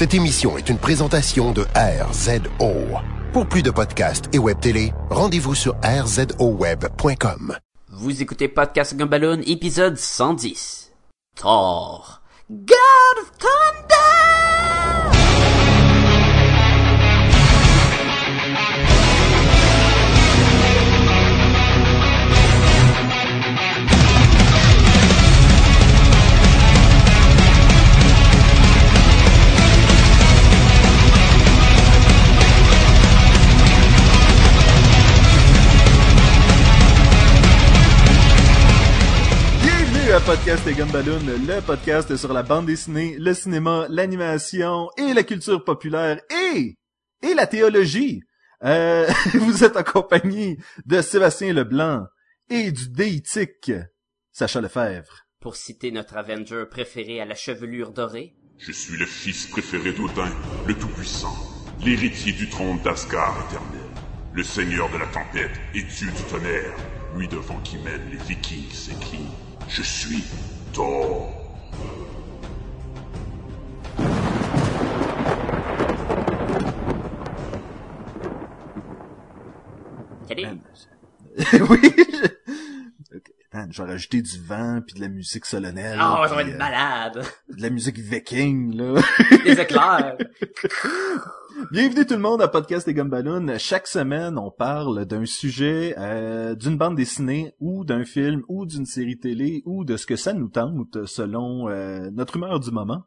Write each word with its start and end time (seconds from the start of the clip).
Cette 0.00 0.14
émission 0.14 0.56
est 0.56 0.70
une 0.70 0.78
présentation 0.78 1.52
de 1.52 1.66
RZO. 1.76 2.72
Pour 3.34 3.46
plus 3.46 3.62
de 3.62 3.70
podcasts 3.70 4.34
et 4.34 4.38
web 4.38 4.58
télé, 4.58 4.94
rendez-vous 5.10 5.54
sur 5.54 5.76
rzoweb.com. 5.84 7.58
Vous 7.90 8.22
écoutez 8.22 8.48
Podcast 8.48 8.96
Gumballoon, 8.96 9.42
épisode 9.44 9.98
110. 9.98 10.92
Thor. 11.36 12.22
God 12.48 12.66
of 13.20 13.30
Thunder! 13.36 15.19
Bienvenue 40.10 40.28
à 40.28 40.36
Podcast 40.36 40.66
et 40.66 40.74
Gumballoon, 40.74 41.20
le 41.46 41.60
podcast 41.60 42.16
sur 42.16 42.32
la 42.32 42.42
bande 42.42 42.66
dessinée, 42.66 43.14
le 43.16 43.32
cinéma, 43.32 43.86
l'animation 43.88 44.90
et 44.98 45.14
la 45.14 45.22
culture 45.22 45.62
populaire 45.62 46.20
et 46.52 46.74
et 47.22 47.34
la 47.34 47.46
théologie. 47.46 48.20
Euh, 48.64 49.06
vous 49.34 49.62
êtes 49.62 49.76
accompagné 49.76 50.58
de 50.84 51.00
Sébastien 51.00 51.52
Leblanc 51.52 52.06
et 52.48 52.72
du 52.72 52.88
déitique 52.88 53.70
Sacha 54.32 54.60
Lefebvre. 54.60 55.26
Pour 55.40 55.54
citer 55.54 55.92
notre 55.92 56.16
Avenger 56.16 56.64
préféré 56.68 57.20
à 57.20 57.24
la 57.24 57.36
chevelure 57.36 57.92
dorée. 57.92 58.34
Je 58.58 58.72
suis 58.72 58.96
le 58.96 59.06
fils 59.06 59.46
préféré 59.46 59.92
d'Odin, 59.92 60.32
le 60.66 60.74
Tout-Puissant, 60.74 61.36
l'héritier 61.84 62.32
du 62.32 62.48
trône 62.48 62.82
d'Asgard 62.82 63.46
éternel, 63.46 63.88
le 64.32 64.42
seigneur 64.42 64.90
de 64.90 64.98
la 64.98 65.06
tempête 65.06 65.60
et 65.72 65.84
dieu 65.84 66.10
du 66.10 66.22
tonnerre, 66.24 66.74
lui 67.16 67.28
devant 67.28 67.60
qui 67.60 67.78
mène 67.78 68.10
les 68.10 68.18
vikings 68.24 68.72
s'écrit 68.72 69.49
Je 69.70 69.82
suis 69.82 70.24
Thor. 70.72 71.28
Salut. 80.28 80.46
oui. 81.70 81.80
je- 83.12 83.18
je 83.70 83.82
vais 83.82 83.88
rajouter 83.88 84.22
du 84.22 84.38
vent 84.40 84.80
puis 84.86 84.94
de 84.96 85.00
la 85.00 85.08
musique 85.08 85.44
solennelle. 85.44 85.98
Oh, 86.00 86.24
ça 86.28 86.34
va 86.34 86.42
être 86.42 86.54
euh, 86.54 86.58
malade. 86.58 87.24
de 87.48 87.62
la 87.62 87.70
musique 87.70 87.98
viking 87.98 88.76
là. 88.76 89.00
Des 89.44 89.60
éclairs. 89.60 90.16
Bienvenue 91.68 92.06
tout 92.06 92.14
le 92.14 92.20
monde 92.20 92.42
à 92.42 92.48
Podcast 92.48 92.88
et 92.88 92.94
Gumballoon. 92.94 93.58
Chaque 93.58 93.86
semaine, 93.86 94.38
on 94.38 94.50
parle 94.50 95.04
d'un 95.04 95.24
sujet, 95.26 95.94
euh, 95.98 96.54
d'une 96.54 96.76
bande 96.76 96.96
dessinée 96.96 97.54
ou 97.60 97.84
d'un 97.84 98.04
film 98.04 98.42
ou 98.48 98.66
d'une 98.66 98.86
série 98.86 99.18
télé 99.18 99.62
ou 99.66 99.84
de 99.84 99.96
ce 99.96 100.06
que 100.06 100.16
ça 100.16 100.32
nous 100.32 100.48
tente 100.48 101.04
selon 101.06 101.68
euh, 101.68 102.10
notre 102.12 102.36
humeur 102.36 102.58
du 102.60 102.70
moment. 102.70 103.04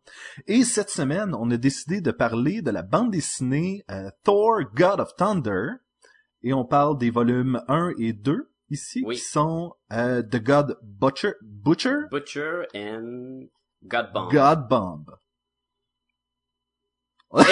Et 0.47 0.63
cette 0.63 0.89
semaine, 0.89 1.35
on 1.37 1.49
a 1.51 1.57
décidé 1.57 1.99
de 1.99 2.11
parler 2.11 2.61
de 2.61 2.71
la 2.71 2.83
bande 2.83 3.11
dessinée 3.11 3.83
euh, 3.91 4.09
Thor 4.23 4.59
God 4.75 4.99
of 4.99 5.15
Thunder 5.17 5.67
et 6.43 6.53
on 6.53 6.63
parle 6.65 6.97
des 6.97 7.09
volumes 7.09 7.61
1 7.67 7.91
et 7.99 8.13
2 8.13 8.49
ici 8.69 9.03
Oui. 9.05 9.15
qui 9.15 9.21
sont 9.23 9.73
euh, 9.91 10.21
The 10.21 10.41
God 10.41 10.77
Butcher, 10.83 11.33
Butcher, 11.41 11.95
Butcher 12.11 12.63
and 12.75 13.41
God 13.83 14.07
Bomb. 14.13 14.31
God 14.31 14.67
Bomb. 14.69 15.05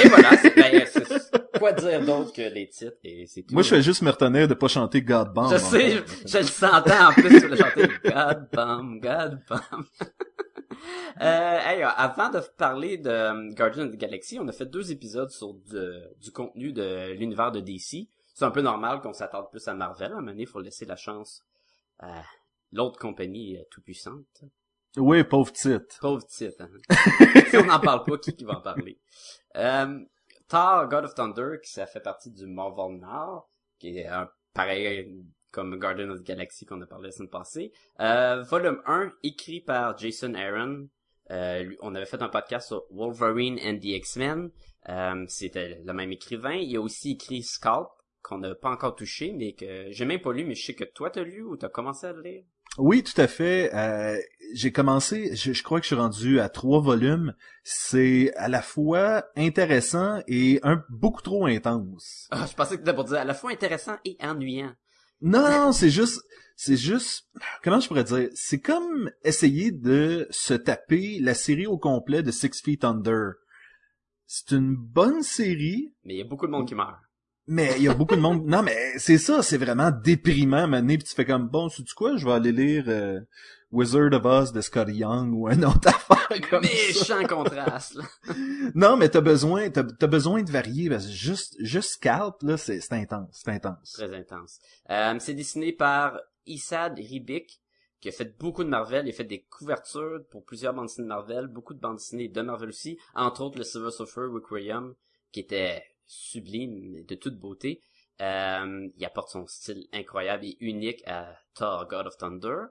Et 0.04 0.08
voilà, 0.10 0.38
c'est 0.38 0.56
ben, 0.56 0.86
c'est- 0.86 1.32
quoi 1.60 1.72
dire 1.74 2.06
d'autre 2.06 2.32
que 2.34 2.42
les 2.54 2.68
titres 2.70 2.98
et 3.04 3.26
c'est 3.28 3.44
tout. 3.44 3.54
Moi, 3.54 3.64
je 3.64 3.70
fais 3.70 3.82
juste 3.82 4.02
me 4.04 4.12
retenir 4.12 4.48
de 4.48 4.54
pas 4.54 4.68
chanter 4.68 5.02
God 5.02 5.34
Bomb. 5.34 5.52
Je 5.52 5.58
sais, 5.58 5.92
je, 5.92 6.28
je 6.28 6.38
le 6.38 6.44
sentais 6.44 6.98
en 6.98 7.12
plus 7.14 7.40
sur 7.40 7.50
le 7.50 7.56
chanter 7.56 7.88
God 8.06 8.48
Bomb, 8.54 9.00
God 9.00 9.40
Bomb. 9.50 9.86
euh, 11.22 11.58
hey, 11.66 11.84
avant 11.84 12.30
de 12.30 12.40
parler 12.58 12.98
de 12.98 13.10
euh, 13.10 13.50
Guardian 13.54 13.86
of 13.88 13.92
the 13.94 13.98
Galaxy, 13.98 14.40
on 14.40 14.48
a 14.48 14.52
fait 14.52 14.66
deux 14.66 14.92
épisodes 14.92 15.30
sur 15.30 15.54
de- 15.72 16.04
du 16.22 16.32
contenu 16.32 16.72
de 16.74 17.14
l'univers 17.14 17.52
de 17.52 17.60
DC. 17.60 18.08
C'est 18.34 18.46
un 18.46 18.52
peu 18.52 18.62
normal 18.62 19.02
qu'on 19.02 19.14
s'attarde 19.14 19.50
plus 19.52 19.68
à 19.68 19.74
Marvel. 19.74 20.12
À 20.12 20.16
un 20.16 20.20
moment 20.20 20.32
donné, 20.32 20.44
il 20.44 20.48
faut 20.48 20.62
laisser 20.62 20.86
la 20.86 20.96
chance 20.96 21.44
à 22.00 22.24
l'autre 22.72 22.98
compagnie 23.00 23.58
euh, 23.58 23.62
tout 23.70 23.82
puissante. 23.82 24.44
Oui, 24.98 25.24
pauvre 25.24 25.52
titre. 25.52 26.00
Pauvre 26.00 26.26
titre. 26.26 26.64
Hein? 26.64 26.96
si 27.50 27.58
on 27.58 27.66
n'en 27.66 27.80
parle 27.80 28.04
pas, 28.04 28.18
qui, 28.18 28.36
qui 28.36 28.44
va 28.44 28.58
en 28.58 28.62
parler? 28.62 29.00
Euh, 29.56 30.00
Thor, 30.48 30.88
God 30.90 31.06
of 31.06 31.16
Thunder, 31.16 31.60
qui 31.64 31.72
ça 31.72 31.86
fait 31.86 32.02
partie 32.02 32.30
du 32.32 32.46
Marvel 32.46 33.00
Now, 33.00 33.46
qui 33.80 34.00
est 34.00 34.08
un 34.08 34.30
pareil 34.54 35.24
comme 35.52 35.78
Guardian 35.78 36.10
of 36.10 36.20
the 36.20 36.26
Galaxy 36.26 36.66
qu'on 36.66 36.82
a 36.82 36.86
parlé 36.86 37.08
la 37.08 37.12
semaine 37.12 37.30
passée. 37.30 37.72
Euh, 38.00 38.44
volume 38.44 38.82
1, 38.86 39.14
écrit 39.24 39.62
par 39.62 39.98
Jason 39.98 40.34
Aaron. 40.34 40.88
Euh, 41.30 41.74
on 41.82 41.96
avait 41.96 42.06
fait 42.06 42.22
un 42.22 42.30
podcast 42.30 42.68
sur 42.68 42.84
Wolverine 42.90 43.60
and 43.64 43.78
the 43.80 43.86
X-Men. 43.86 44.52
Euh, 44.90 45.26
C'était 45.28 45.82
le 45.86 45.94
même 45.94 46.12
écrivain. 46.12 46.56
Il 46.56 46.76
a 46.76 46.82
aussi 46.82 47.12
écrit 47.12 47.44
Scalp, 47.44 47.88
qu'on 48.22 48.40
n'a 48.40 48.56
pas 48.56 48.72
encore 48.72 48.96
touché, 48.96 49.32
mais 49.32 49.54
que 49.54 49.88
j'ai 49.92 50.06
même 50.06 50.22
pas 50.22 50.34
lu, 50.34 50.44
mais 50.46 50.56
je 50.56 50.66
sais 50.66 50.76
que 50.76 50.84
toi 50.84 51.10
t'as 51.10 51.24
lu 51.24 51.44
ou 51.44 51.56
t'as 51.58 51.70
commencé 51.70 52.08
à 52.08 52.14
le 52.14 52.22
lire. 52.22 52.44
Oui, 52.78 53.04
tout 53.04 53.20
à 53.20 53.28
fait. 53.28 53.74
Euh, 53.74 54.18
j'ai 54.54 54.72
commencé, 54.72 55.36
je, 55.36 55.54
je 55.54 55.64
crois 55.64 55.80
que 55.80 55.84
je 55.84 55.88
suis 55.88 55.96
rendu 55.96 56.40
à 56.40 56.50
trois 56.50 56.82
volumes. 56.82 57.34
C'est 57.64 58.34
à 58.36 58.48
la 58.48 58.62
fois 58.62 59.26
intéressant 59.36 60.22
et 60.28 60.60
un 60.64 60.84
beaucoup 60.90 61.22
trop 61.22 61.46
intense. 61.46 62.28
Ah, 62.32 62.46
je 62.50 62.56
pensais 62.56 62.76
que 62.76 62.82
t'étais 62.82 62.94
pour 62.94 63.06
dire 63.06 63.18
à 63.20 63.26
la 63.26 63.34
fois 63.34 63.52
intéressant 63.52 63.98
et 64.06 64.18
ennuyant. 64.22 64.74
Non, 65.22 65.50
non, 65.50 65.72
c'est 65.72 65.92
juste, 65.92 66.22
c'est 66.56 66.78
juste, 66.78 67.28
comment 67.64 67.80
je 67.80 67.88
pourrais 67.88 68.04
dire, 68.04 68.30
c'est 68.34 68.60
comme 68.60 69.12
essayer 69.24 69.72
de 69.72 70.28
se 70.32 70.56
taper 70.56 71.20
la 71.20 71.36
série 71.36 71.68
au 71.68 71.78
complet 71.78 72.24
de 72.24 72.32
Six 72.32 72.62
Feet 72.64 72.84
Under. 72.84 73.34
C'est 74.26 74.52
une 74.52 74.76
bonne 74.76 75.22
série, 75.22 75.94
Mais 76.06 76.16
il 76.16 76.18
y 76.18 76.22
a 76.22 76.26
beaucoup 76.26 76.48
de 76.48 76.52
monde 76.52 76.68
qui 76.68 76.74
meurt. 76.74 76.96
Mais 77.52 77.74
il 77.76 77.84
y 77.84 77.90
a 77.90 77.94
beaucoup 77.94 78.16
de 78.16 78.22
monde. 78.22 78.46
Non, 78.46 78.64
mais 78.64 78.98
c'est 78.98 79.18
ça, 79.18 79.44
c'est 79.44 79.58
vraiment 79.58 79.92
déprimant, 79.92 80.68
mané, 80.70 80.98
puis 80.98 81.06
tu 81.06 81.14
fais 81.14 81.26
comme 81.26 81.50
bon, 81.50 81.68
sais-tu 81.68 81.94
quoi, 81.94 82.16
je 82.16 82.26
vais 82.26 82.32
aller 82.32 82.54
lire 82.54 82.86
euh, 82.88 83.20
Wizard 83.74 84.14
of 84.14 84.24
Oz 84.24 84.54
de 84.54 84.62
Scotty 84.62 84.94
Young 84.94 85.34
ou 85.34 85.50
un 85.50 85.62
autre 85.64 85.88
affaire 86.10 86.50
comme 86.50 86.64
ça. 86.64 86.70
Méchant 86.72 87.28
contraste, 87.28 87.96
là. 87.96 88.04
Non, 88.74 88.96
mais 88.96 89.10
t'as 89.10 89.20
besoin, 89.20 89.70
t'as, 89.70 89.84
besoin 89.84 90.44
de 90.44 90.50
varier 90.50 90.90
parce 90.90 91.06
que 91.06 91.12
juste, 91.12 91.58
juste 91.60 91.92
Scalp 91.96 92.42
là, 92.42 92.56
c'est, 92.56 92.80
c'est 92.80 92.94
intense, 92.94 93.42
c'est 93.44 93.52
intense. 93.52 93.92
Très 93.92 94.16
intense. 94.16 94.60
Euh, 94.90 95.16
c'est 95.20 95.34
dessiné 95.34 95.74
par 95.74 96.22
Issad 96.46 96.98
Ribic, 96.98 97.60
qui 98.00 98.08
a 98.08 98.14
fait 98.14 98.40
beaucoup 98.40 98.64
de 98.64 98.70
Marvel. 98.70 99.08
Il 99.08 99.10
a 99.10 99.14
fait 99.14 99.26
des 99.26 99.42
couvertures 99.42 100.22
pour 100.30 100.46
plusieurs 100.46 100.74
bandes 100.74 100.86
dessinées 100.86 101.04
de 101.04 101.10
Marvel, 101.10 101.48
beaucoup 101.48 101.74
de 101.74 101.82
bandes 101.82 101.98
dessinées 101.98 102.30
de 102.30 102.42
Marvel 102.42 102.70
aussi, 102.70 102.98
entre 103.14 103.42
autres 103.42 103.58
le 103.58 103.66
Silver 103.66 103.92
Surfer 103.92 104.28
Requiem, 104.32 104.94
qui 105.34 105.42
était 105.42 105.84
sublime 106.12 107.04
de 107.06 107.16
toute 107.16 107.40
beauté. 107.40 107.82
Euh, 108.20 108.90
il 108.98 109.06
apporte 109.06 109.30
son 109.30 109.48
style 109.48 109.88
incroyable 109.94 110.46
et 110.46 110.58
unique 110.60 111.02
à 111.08 111.36
Thor, 111.56 111.88
God 111.88 112.08
of 112.08 112.18
Thunder. 112.18 112.66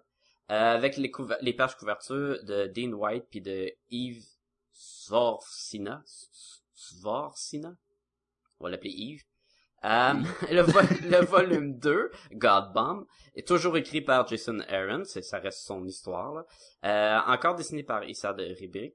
Euh, 0.51 0.75
avec 0.75 0.97
les, 0.97 1.11
les 1.43 1.53
pages 1.53 1.77
couvertures 1.77 2.43
de 2.45 2.67
Dean 2.67 2.93
White 2.93 3.27
puis 3.31 3.41
de 3.41 3.73
Yves 3.91 4.27
Svorcina. 4.73 6.03
Svorcina? 6.75 7.77
On 8.59 8.65
va 8.65 8.71
l'appeler 8.71 8.91
Yves. 8.91 9.25
Euh, 9.85 10.13
le, 10.51 10.61
vo- 10.61 11.09
le 11.09 11.25
volume 11.25 11.79
2, 11.79 12.11
God 12.33 12.73
Bomb, 12.75 13.07
est 13.35 13.47
toujours 13.49 13.77
écrit 13.79 14.03
par 14.03 14.27
Jason 14.27 14.61
Aaron, 14.69 15.05
ça 15.05 15.39
reste 15.39 15.61
son 15.65 15.85
histoire. 15.87 16.35
là. 16.35 16.45
Euh, 16.85 17.33
encore 17.33 17.55
dessiné 17.55 17.83
par 17.83 18.05
Issa 18.05 18.33
de 18.35 18.45
Ribic. 18.45 18.95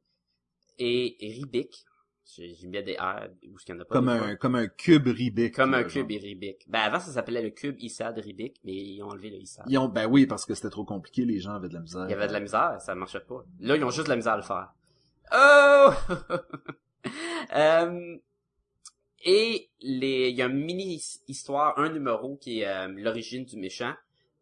Et 0.78 1.16
Ribic, 1.22 1.86
j'ai, 2.26 2.54
j'ai 2.56 2.68
mis 2.68 2.82
des 2.84 2.96
R 2.96 3.28
où 3.48 3.56
il 3.68 3.70
y 3.70 3.74
en 3.74 3.80
a 3.80 3.86
pas. 3.86 3.94
Comme 3.96 4.10
un, 4.10 4.36
comme 4.36 4.56
un 4.56 4.68
cube 4.68 5.08
Rubik. 5.08 5.56
Comme 5.56 5.74
un 5.74 5.84
cube 5.84 6.10
Ribic. 6.10 6.66
Ben 6.68 6.80
avant 6.82 7.00
ça 7.00 7.12
s'appelait 7.12 7.42
le 7.44 7.52
cube 7.52 7.76
Issa 7.80 8.12
de 8.12 8.22
Ribic, 8.22 8.60
mais 8.64 8.74
ils 8.74 9.02
ont 9.04 9.10
enlevé 9.10 9.30
le 9.30 9.38
Issa. 9.38 9.64
Ils 9.68 9.78
ont, 9.78 9.88
ben 9.88 10.08
oui, 10.08 10.26
parce 10.26 10.46
que 10.46 10.54
c'était 10.56 10.70
trop 10.70 10.86
compliqué, 10.86 11.24
les 11.26 11.40
gens 11.40 11.54
avaient 11.54 11.70
de 11.70 11.74
la 11.76 11.82
misère. 11.82 12.06
Il 12.08 12.12
y 12.12 12.14
avait 12.14 12.28
de 12.28 12.34
la 12.34 12.40
misère, 12.40 12.78
ça 12.82 12.96
marchait 12.96 13.20
pas. 13.20 13.44
Là, 13.60 13.76
ils 13.76 13.84
ont 13.84 13.90
juste 13.92 14.06
de 14.06 14.10
la 14.10 14.16
misère 14.16 14.34
à 14.34 14.38
le 14.38 14.44
faire. 14.44 14.74
Oh! 15.34 15.92
Euh, 17.56 18.18
et 19.24 19.70
les, 19.82 20.30
il 20.30 20.36
y 20.36 20.42
a 20.42 20.46
une 20.48 20.58
mini 20.66 20.96
his- 20.96 21.22
histoire, 21.28 21.78
un 21.80 21.90
numéro 21.90 22.36
qui 22.38 22.62
est 22.62 22.68
euh, 22.68 22.88
l'origine 22.88 23.46
du 23.46 23.58
méchant, 23.58 23.94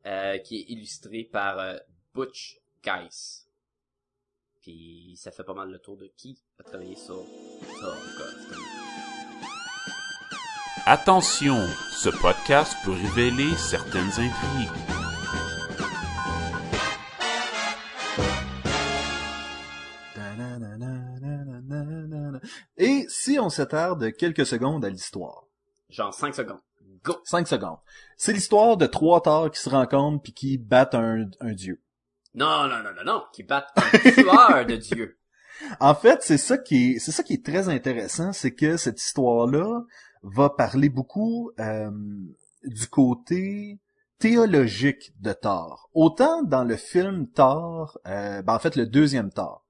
euh, 0.06 0.38
qui 0.40 0.60
est 0.62 0.66
illustré 0.70 1.24
par 1.24 1.60
euh, 1.60 1.78
Butch 2.14 2.60
Guys. 2.84 3.43
Puis 4.64 5.18
ça 5.18 5.30
fait 5.32 5.44
pas 5.44 5.54
mal 5.54 5.70
le 5.70 5.78
tour 5.78 5.98
de 5.98 6.10
qui 6.16 6.42
a 6.58 6.64
travaillé 6.64 6.96
sur. 6.96 7.20
Attention, 10.86 11.68
ce 11.92 12.10
podcast 12.22 12.74
peut 12.86 12.94
révéler 12.94 13.54
certaines 13.58 14.08
intrigues. 14.08 14.70
Et 22.78 23.06
si 23.10 23.38
on 23.40 23.50
s'attarde 23.50 24.14
quelques 24.14 24.46
secondes 24.46 24.86
à 24.86 24.90
l'histoire? 24.90 25.44
Genre 25.90 26.14
5 26.14 26.36
secondes. 26.36 26.62
Go! 27.04 27.18
5 27.26 27.50
secondes. 27.50 27.80
C'est 28.16 28.32
l'histoire 28.32 28.78
de 28.78 28.86
trois 28.86 29.22
Thor 29.22 29.52
qui 29.52 29.60
se 29.60 29.70
rencontrent 29.70 30.24
puis 30.24 30.34
qui 30.34 30.58
battent 30.58 30.96
un, 30.96 31.30
un 31.42 31.52
dieu. 31.52 31.82
Non, 32.36 32.68
non, 32.68 32.84
non, 32.84 32.94
non, 32.96 33.04
non, 33.06 33.24
qui 33.34 33.44
battent 33.44 33.70
un 33.76 34.00
tueur 34.12 34.66
de 34.66 34.76
Dieu. 34.76 35.18
En 35.80 35.94
fait, 35.94 36.24
c'est 36.24 36.38
ça 36.38 36.58
qui 36.58 36.94
est, 36.94 37.00
c'est 37.00 37.12
ça 37.12 37.24
qui 37.24 37.34
est 37.34 37.46
très 37.46 37.70
intéressant, 37.70 38.34
c'est 38.34 38.54
que 38.54 38.78
cette 38.78 39.02
histoire-là 39.02 39.82
va 40.24 40.50
parler 40.50 40.90
beaucoup 40.90 41.52
euh, 41.60 41.92
du 42.64 42.88
côté 42.88 43.80
théologique 44.20 45.14
de 45.20 45.34
Thor. 45.34 45.90
Autant 45.94 46.44
dans 46.44 46.64
le 46.64 46.76
film 46.76 47.28
Thor, 47.28 48.00
euh, 48.08 48.42
ben 48.42 48.56
en 48.56 48.60
fait 48.60 48.76
le 48.76 48.88
deuxième 48.88 49.32
Thor, 49.32 49.66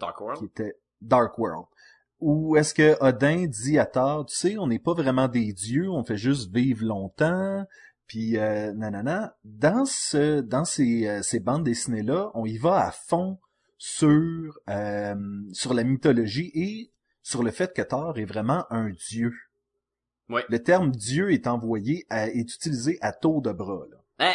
Dark 0.00 0.16
qui 0.16 0.22
World. 0.24 0.44
était 0.44 0.74
Dark 1.00 1.38
World, 1.38 1.66
où 2.20 2.56
est-ce 2.56 2.74
que 2.74 2.96
Odin 3.00 3.46
dit 3.46 3.78
à 3.78 3.86
Thor, 3.86 4.26
tu 4.26 4.36
sais, 4.36 4.58
on 4.58 4.66
n'est 4.66 4.78
pas 4.78 4.94
vraiment 4.94 5.28
des 5.28 5.52
dieux, 5.52 5.88
on 5.90 6.04
fait 6.04 6.16
juste 6.16 6.52
vivre 6.52 6.84
longtemps, 6.84 7.64
puis 8.10 8.38
euh, 8.38 8.72
nanana. 8.72 9.36
Dans 9.44 9.84
ce, 9.84 10.40
dans 10.40 10.64
ces, 10.64 11.06
euh, 11.06 11.22
ces 11.22 11.38
bandes 11.38 11.62
dessinées 11.62 12.02
là, 12.02 12.32
on 12.34 12.44
y 12.44 12.58
va 12.58 12.84
à 12.84 12.90
fond 12.90 13.38
sur 13.78 14.58
euh, 14.68 15.14
sur 15.52 15.74
la 15.74 15.84
mythologie 15.84 16.50
et 16.54 16.92
sur 17.22 17.44
le 17.44 17.52
fait 17.52 17.72
que 17.72 17.82
Thor 17.82 18.18
est 18.18 18.24
vraiment 18.24 18.66
un 18.70 18.90
dieu. 18.90 19.32
Ouais. 20.28 20.44
Le 20.48 20.60
terme 20.60 20.90
dieu 20.90 21.30
est 21.30 21.46
envoyé 21.46 22.04
à, 22.10 22.26
est 22.26 22.52
utilisé 22.52 22.98
à 23.00 23.12
tour 23.12 23.42
de 23.42 23.52
bras. 23.52 23.86
Là. 23.88 23.98
Ben, 24.18 24.34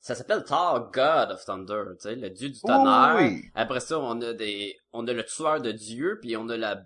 ça 0.00 0.14
s'appelle 0.14 0.44
Thor, 0.44 0.90
God 0.92 1.30
of 1.30 1.42
Thunder, 1.46 1.84
tu 1.98 2.10
sais, 2.10 2.14
le 2.14 2.28
dieu 2.28 2.50
du 2.50 2.58
Oh, 2.64 2.66
tonnerre. 2.66 3.16
oui. 3.20 3.42
Après 3.54 3.80
ça, 3.80 3.98
on 3.98 4.20
a 4.20 4.34
des, 4.34 4.76
on 4.92 5.06
a 5.08 5.14
le 5.14 5.24
tueur 5.24 5.62
de 5.62 5.72
Dieu, 5.72 6.18
puis 6.20 6.36
on 6.36 6.50
a 6.50 6.58
la, 6.58 6.82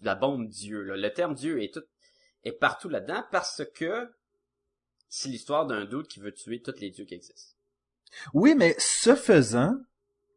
la 0.00 0.14
bombe 0.14 0.48
Dieu. 0.48 0.82
Là. 0.82 0.96
Le 0.96 1.12
terme 1.12 1.34
Dieu 1.34 1.62
est 1.62 1.74
tout, 1.74 1.84
est 2.44 2.52
partout 2.52 2.88
là-dedans 2.88 3.22
parce 3.30 3.62
que 3.74 4.10
c'est 5.08 5.28
l'histoire 5.28 5.66
d'un 5.66 5.84
doute 5.84 6.08
qui 6.08 6.20
veut 6.20 6.32
tuer 6.32 6.60
tous 6.60 6.78
les 6.80 6.90
dieux 6.90 7.04
qui 7.04 7.14
existent. 7.14 7.56
Oui, 8.34 8.54
mais 8.56 8.74
ce 8.78 9.14
faisant, 9.14 9.74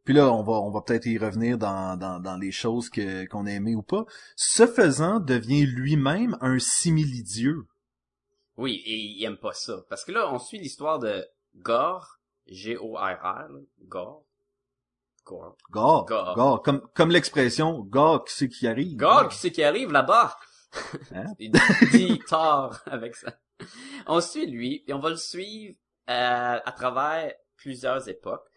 puis 0.04 0.14
là 0.14 0.32
on 0.32 0.42
va 0.42 0.54
on 0.54 0.70
va 0.70 0.82
peut-être 0.82 1.06
y 1.06 1.18
revenir 1.18 1.58
dans, 1.58 1.96
dans, 1.96 2.20
dans 2.20 2.36
les 2.36 2.52
choses 2.52 2.90
que 2.90 3.26
qu'on 3.26 3.46
a 3.46 3.50
aimées 3.50 3.74
ou 3.74 3.82
pas. 3.82 4.04
Ce 4.36 4.66
faisant 4.66 5.20
devient 5.20 5.66
lui-même 5.66 6.36
un 6.40 6.58
simili-dieu. 6.58 7.66
Oui, 8.56 8.82
et 8.84 8.96
il 8.96 9.24
aime 9.24 9.38
pas 9.38 9.52
ça. 9.52 9.82
Parce 9.88 10.04
que 10.04 10.12
là, 10.12 10.32
on 10.32 10.38
suit 10.38 10.58
l'histoire 10.58 10.98
de 10.98 11.26
Gore, 11.56 12.18
G-O-R-R, 12.46 13.48
Gore. 13.82 14.24
Gore. 15.24 15.56
Gore, 15.70 16.04
Gore. 16.06 16.34
Gore, 16.34 16.62
comme 16.62 16.88
comme 16.94 17.10
l'expression 17.10 17.80
Gore 17.80 18.24
qui 18.24 18.34
c'est 18.34 18.48
qui 18.48 18.66
arrive. 18.66 18.96
Gore, 18.96 19.28
qui 19.28 19.38
c'est 19.38 19.52
qui 19.52 19.62
arrive 19.62 19.92
là-bas? 19.92 20.36
Hein? 21.14 21.26
Il 21.38 21.52
dit 21.92 22.20
Thor 22.28 22.78
avec 22.86 23.16
ça. 23.16 23.32
On 24.06 24.20
suit 24.20 24.46
lui, 24.46 24.84
et 24.86 24.92
on 24.92 24.98
va 24.98 25.10
le 25.10 25.16
suivre 25.16 25.76
euh, 26.08 26.58
à 26.64 26.72
travers 26.72 27.32
plusieurs 27.56 28.08
époques. 28.08 28.48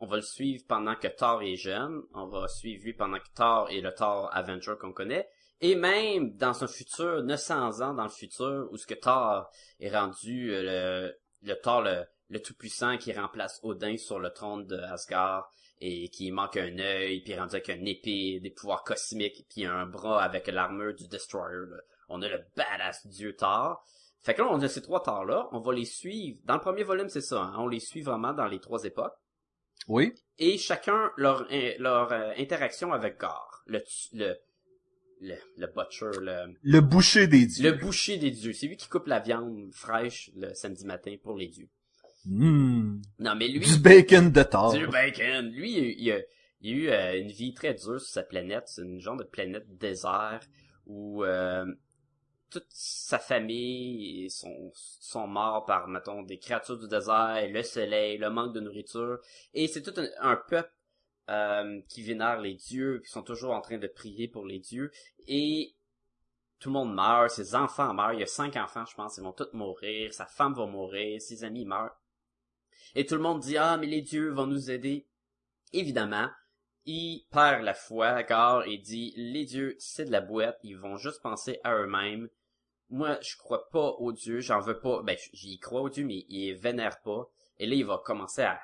On 0.00 0.06
va 0.06 0.16
le 0.16 0.22
suivre 0.22 0.64
pendant 0.66 0.94
que 0.94 1.08
Thor 1.08 1.42
est 1.42 1.56
jeune. 1.56 2.02
On 2.14 2.26
va 2.26 2.48
suivre 2.48 2.84
lui 2.84 2.94
pendant 2.94 3.18
que 3.18 3.28
Thor 3.34 3.68
est 3.70 3.80
le 3.80 3.92
Thor 3.92 4.30
Avenger 4.32 4.74
qu'on 4.80 4.92
connaît. 4.92 5.28
Et 5.60 5.74
même 5.74 6.36
dans 6.36 6.64
un 6.64 6.66
futur, 6.66 7.22
900 7.22 7.82
ans 7.82 7.94
dans 7.94 8.04
le 8.04 8.10
futur, 8.10 8.68
où 8.70 8.78
ce 8.78 8.86
que 8.86 8.94
Thor 8.94 9.50
est 9.78 9.94
rendu 9.94 10.54
euh, 10.54 10.62
le, 10.62 11.18
le 11.42 11.54
Thor 11.60 11.82
le, 11.82 12.40
tout-puissant 12.40 12.96
qui 12.96 13.12
remplace 13.12 13.60
Odin 13.62 13.98
sur 13.98 14.18
le 14.18 14.30
trône 14.30 14.66
de 14.66 14.78
Asgard 14.78 15.50
et 15.82 16.08
qui 16.08 16.30
manque 16.30 16.56
un 16.56 16.78
œil, 16.78 17.22
puis 17.22 17.34
rendu 17.34 17.56
avec 17.56 17.68
une 17.68 17.88
épée, 17.88 18.40
des 18.40 18.50
pouvoirs 18.50 18.84
cosmiques, 18.84 19.46
puis 19.50 19.64
un 19.64 19.86
bras 19.86 20.22
avec 20.22 20.46
l'armure 20.46 20.94
du 20.94 21.08
Destroyer. 21.08 21.66
On 22.08 22.22
a 22.22 22.28
le 22.28 22.42
badass 22.56 23.06
dieu 23.06 23.36
Thor. 23.36 23.84
Fait 24.22 24.34
que 24.34 24.42
là, 24.42 24.48
on 24.50 24.60
a 24.60 24.68
ces 24.68 24.82
trois 24.82 25.02
Thors-là, 25.02 25.48
on 25.52 25.60
va 25.60 25.72
les 25.72 25.84
suivre. 25.86 26.38
Dans 26.44 26.54
le 26.54 26.60
premier 26.60 26.82
volume, 26.82 27.08
c'est 27.08 27.20
ça, 27.22 27.40
hein, 27.42 27.54
on 27.58 27.68
les 27.68 27.80
suit 27.80 28.02
vraiment 28.02 28.32
dans 28.34 28.46
les 28.46 28.60
trois 28.60 28.84
époques. 28.84 29.14
Oui. 29.88 30.12
Et 30.38 30.58
chacun 30.58 31.10
leur, 31.16 31.46
leur 31.78 32.12
euh, 32.12 32.32
interaction 32.36 32.92
avec 32.92 33.18
Gar. 33.18 33.62
Le, 33.66 33.80
le, 34.12 34.34
le, 35.20 35.34
le 35.56 35.66
butcher, 35.68 36.10
le, 36.20 36.54
Le 36.62 36.80
boucher 36.80 37.26
des 37.28 37.46
dieux. 37.46 37.70
le 37.70 37.78
boucher 37.78 38.18
des 38.18 38.30
dieux. 38.30 38.52
C'est 38.52 38.66
lui 38.66 38.76
qui 38.76 38.88
coupe 38.88 39.06
la 39.06 39.20
viande 39.20 39.70
fraîche 39.72 40.30
le 40.36 40.52
samedi 40.52 40.84
matin 40.84 41.14
pour 41.22 41.36
les 41.36 41.48
dieux. 41.48 41.68
Hmm. 42.26 43.00
Non, 43.18 43.34
mais 43.36 43.48
lui... 43.48 43.60
Du 43.60 43.78
bacon 43.78 44.30
de 44.30 44.42
Thor. 44.42 44.74
Du 44.74 44.86
bacon. 44.86 45.48
Lui, 45.50 45.78
il, 45.78 46.00
il 46.02 46.12
a, 46.12 46.18
il 46.60 46.72
a 46.72 46.76
eu 46.76 46.88
euh, 46.90 47.20
une 47.22 47.28
vie 47.32 47.54
très 47.54 47.72
dure 47.72 47.98
sur 48.00 48.00
sa 48.00 48.22
planète. 48.22 48.64
C'est 48.66 48.82
une 48.82 49.00
genre 49.00 49.16
de 49.16 49.24
planète 49.24 49.64
désert 49.78 50.40
où 50.86 51.24
euh, 51.24 51.64
toute 52.50 52.66
sa 52.70 53.18
famille 53.18 54.28
sont, 54.30 54.72
sont 54.74 55.26
morts 55.26 55.64
par, 55.64 55.88
mettons, 55.88 56.22
des 56.22 56.38
créatures 56.38 56.78
du 56.78 56.88
désert, 56.88 57.48
le 57.48 57.62
soleil, 57.62 58.18
le 58.18 58.30
manque 58.30 58.54
de 58.54 58.60
nourriture. 58.60 59.18
Et 59.54 59.68
c'est 59.68 59.82
tout 59.82 59.98
un, 59.98 60.08
un 60.20 60.36
peuple 60.36 60.72
euh, 61.28 61.80
qui 61.88 62.02
vénère 62.02 62.40
les 62.40 62.54
dieux, 62.54 63.00
qui 63.04 63.10
sont 63.10 63.22
toujours 63.22 63.52
en 63.52 63.60
train 63.60 63.78
de 63.78 63.86
prier 63.86 64.26
pour 64.26 64.46
les 64.46 64.58
dieux. 64.58 64.90
Et 65.28 65.76
tout 66.58 66.68
le 66.68 66.74
monde 66.74 66.94
meurt, 66.94 67.30
ses 67.30 67.54
enfants 67.54 67.94
meurent. 67.94 68.14
Il 68.14 68.20
y 68.20 68.24
a 68.24 68.26
cinq 68.26 68.56
enfants, 68.56 68.84
je 68.84 68.94
pense, 68.94 69.16
ils 69.16 69.22
vont 69.22 69.32
tous 69.32 69.52
mourir. 69.52 70.12
Sa 70.12 70.26
femme 70.26 70.54
va 70.54 70.66
mourir, 70.66 71.20
ses 71.22 71.44
amis 71.44 71.64
meurent. 71.64 71.96
Et 72.94 73.06
tout 73.06 73.14
le 73.14 73.22
monde 73.22 73.40
dit, 73.40 73.56
ah, 73.56 73.76
mais 73.76 73.86
les 73.86 74.02
dieux 74.02 74.30
vont 74.30 74.46
nous 74.46 74.70
aider. 74.70 75.06
Évidemment, 75.72 76.28
il 76.84 77.26
perd 77.30 77.62
la 77.62 77.74
foi, 77.74 78.24
car 78.24 78.66
il 78.66 78.82
dit, 78.82 79.14
les 79.16 79.44
dieux, 79.44 79.76
c'est 79.78 80.06
de 80.06 80.10
la 80.10 80.20
boîte, 80.20 80.58
ils 80.64 80.76
vont 80.76 80.96
juste 80.96 81.22
penser 81.22 81.60
à 81.62 81.74
eux-mêmes. 81.76 82.28
Moi, 82.90 83.18
je 83.22 83.36
crois 83.36 83.68
pas 83.70 83.90
aux 83.98 84.12
dieux, 84.12 84.40
j'en 84.40 84.60
veux 84.60 84.80
pas, 84.80 85.02
ben, 85.02 85.16
j'y 85.32 85.58
crois 85.58 85.82
aux 85.82 85.88
dieux, 85.88 86.04
mais 86.04 86.26
il 86.28 86.54
vénère 86.54 87.00
pas. 87.02 87.30
Et 87.58 87.66
là, 87.66 87.74
il 87.74 87.86
va 87.86 88.02
commencer 88.04 88.42
à, 88.42 88.60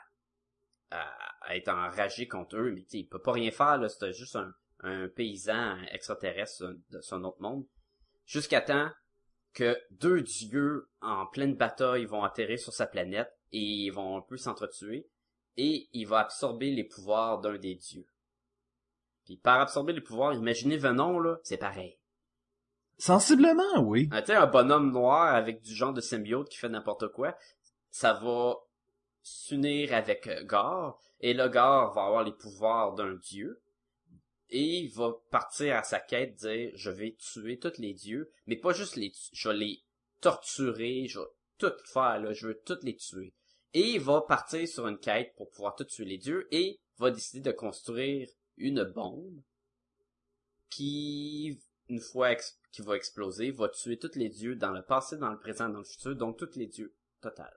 être 1.50 1.68
enragé 1.68 2.26
contre 2.26 2.56
eux, 2.56 2.72
mais 2.72 2.82
tu 2.82 2.98
il 2.98 3.08
peut 3.08 3.20
pas 3.20 3.32
rien 3.32 3.50
faire, 3.50 3.78
là, 3.78 3.88
c'est 3.88 4.12
juste 4.12 4.36
un, 4.36 4.52
un 4.80 5.08
paysan 5.08 5.76
extraterrestre 5.92 6.74
de 6.90 7.00
son 7.00 7.24
autre 7.24 7.40
monde. 7.40 7.66
Jusqu'à 8.24 8.60
temps 8.60 8.90
que 9.52 9.78
deux 9.90 10.22
dieux 10.22 10.88
en 11.00 11.26
pleine 11.26 11.54
bataille 11.54 12.04
vont 12.04 12.24
atterrir 12.24 12.58
sur 12.58 12.72
sa 12.72 12.86
planète 12.86 13.32
et 13.52 13.60
ils 13.60 13.90
vont 13.90 14.18
un 14.18 14.22
peu 14.22 14.36
s'entretuer 14.36 15.08
et 15.56 15.88
il 15.92 16.06
va 16.06 16.18
absorber 16.20 16.70
les 16.70 16.84
pouvoirs 16.84 17.40
d'un 17.40 17.56
des 17.56 17.74
dieux. 17.74 18.06
Puis 19.24 19.36
par 19.36 19.60
absorber 19.60 19.92
les 19.92 20.00
pouvoirs, 20.00 20.34
imaginez 20.34 20.76
Venom 20.76 21.18
là, 21.18 21.38
c'est 21.42 21.56
pareil. 21.56 21.98
Sensiblement, 22.98 23.80
oui. 23.80 24.08
Ah, 24.12 24.22
un 24.28 24.46
bonhomme 24.46 24.90
noir 24.90 25.34
avec 25.34 25.62
du 25.62 25.74
genre 25.74 25.92
de 25.92 26.00
symbiote 26.00 26.48
qui 26.48 26.56
fait 26.58 26.68
n'importe 26.68 27.08
quoi, 27.08 27.36
ça 27.90 28.14
va 28.14 28.56
s'unir 29.22 29.92
avec 29.92 30.26
euh, 30.28 30.44
Gar 30.44 30.98
et 31.20 31.34
le 31.34 31.48
Gar 31.48 31.92
va 31.92 32.04
avoir 32.06 32.22
les 32.24 32.32
pouvoirs 32.32 32.94
d'un 32.94 33.14
dieu 33.16 33.60
et 34.50 34.78
il 34.80 34.88
va 34.92 35.12
partir 35.30 35.76
à 35.76 35.82
sa 35.82 35.98
quête 35.98 36.36
dire 36.36 36.70
je 36.76 36.90
vais 36.90 37.16
tuer 37.18 37.58
tous 37.58 37.78
les 37.78 37.92
dieux 37.92 38.30
mais 38.46 38.54
pas 38.54 38.72
juste 38.72 38.94
les 38.94 39.10
tu- 39.10 39.30
je 39.32 39.48
vais 39.48 39.56
les 39.56 39.82
torturer 40.20 41.08
je 41.08 41.18
vais 41.18 41.26
tout 41.58 41.72
faire 41.92 42.20
là 42.20 42.32
je 42.32 42.46
veux 42.46 42.62
tous 42.64 42.78
les 42.84 42.94
tuer 42.94 43.32
et 43.74 43.94
il 43.94 44.00
va 44.00 44.20
partir 44.20 44.68
sur 44.68 44.86
une 44.86 44.98
quête 44.98 45.34
pour 45.36 45.50
pouvoir 45.50 45.74
tout 45.74 45.82
tuer 45.84 46.04
les 46.04 46.18
dieux 46.18 46.46
et 46.52 46.78
va 46.98 47.10
décider 47.10 47.40
de 47.40 47.50
construire 47.50 48.28
une 48.56 48.84
bombe 48.84 49.40
qui 50.70 51.58
une 51.88 52.00
fois 52.00 52.30
qui 52.76 52.82
va 52.82 52.94
exploser 52.94 53.50
va 53.52 53.70
tuer 53.70 53.98
tous 53.98 54.16
les 54.16 54.28
dieux 54.28 54.54
dans 54.54 54.70
le 54.70 54.82
passé 54.82 55.16
dans 55.16 55.30
le 55.30 55.38
présent 55.38 55.68
dans 55.70 55.78
le 55.78 55.84
futur 55.84 56.14
donc 56.14 56.36
tous 56.36 56.54
les 56.56 56.66
dieux 56.66 56.94
total 57.22 57.52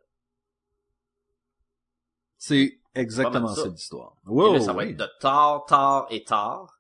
C'est 2.38 2.80
exactement 2.96 3.54
ça. 3.54 3.68
l'histoire. 3.68 4.16
et 4.26 4.30
Wow, 4.30 4.54
là, 4.54 4.60
ça 4.62 4.72
va 4.72 4.84
oui. 4.84 4.92
être 4.92 4.98
de 4.98 5.08
tard 5.20 5.66
tard 5.66 6.08
et 6.10 6.24
tard 6.24 6.80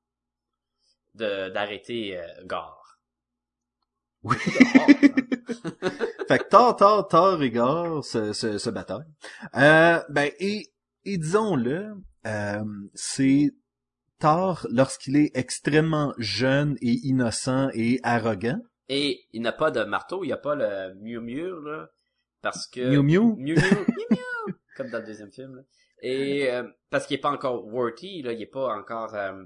de 1.15 1.49
d'arrêter 1.49 2.17
euh, 2.17 2.45
Gar 2.45 2.99
Oui. 4.23 4.37
Dehors, 4.45 4.87
fait 6.29 6.39
que 6.39 6.49
Thor, 6.49 6.77
Thor, 6.77 7.07
Thor 7.09 7.43
et 7.43 7.51
Gore 7.51 8.05
se, 8.05 8.31
se, 8.31 8.57
se. 8.57 8.69
Euh, 8.69 9.99
ben, 10.09 10.31
et, 10.39 10.71
et 11.03 11.17
disons-le, 11.17 11.93
euh, 12.25 12.63
c'est 12.93 13.51
Thor 14.19 14.67
lorsqu'il 14.69 15.15
est 15.15 15.31
extrêmement 15.35 16.13
jeune 16.17 16.77
et 16.81 16.93
innocent 17.07 17.69
et 17.73 17.99
arrogant? 18.03 18.59
Et 18.89 19.21
il 19.33 19.41
n'a 19.41 19.51
pas 19.51 19.71
de 19.71 19.83
marteau, 19.83 20.23
il 20.23 20.27
n'y 20.27 20.33
a 20.33 20.37
pas 20.37 20.55
le 20.55 20.93
Murmure, 20.95 21.61
là, 21.61 21.89
parce 22.41 22.67
que... 22.67 22.89
Miu 22.89 23.01
Miu? 23.03 23.35
Miu 23.37 23.55
Miu, 23.55 24.55
comme 24.75 24.89
dans 24.89 24.99
le 24.99 25.05
deuxième 25.05 25.31
film. 25.31 25.55
Là. 25.55 25.61
Et 26.01 26.51
euh, 26.51 26.63
parce 26.89 27.05
qu'il 27.05 27.17
est 27.17 27.21
pas 27.21 27.31
encore 27.31 27.65
worthy, 27.67 28.21
là, 28.21 28.31
il 28.33 28.41
est 28.41 28.45
pas 28.47 28.75
encore... 28.75 29.13
euh, 29.15 29.43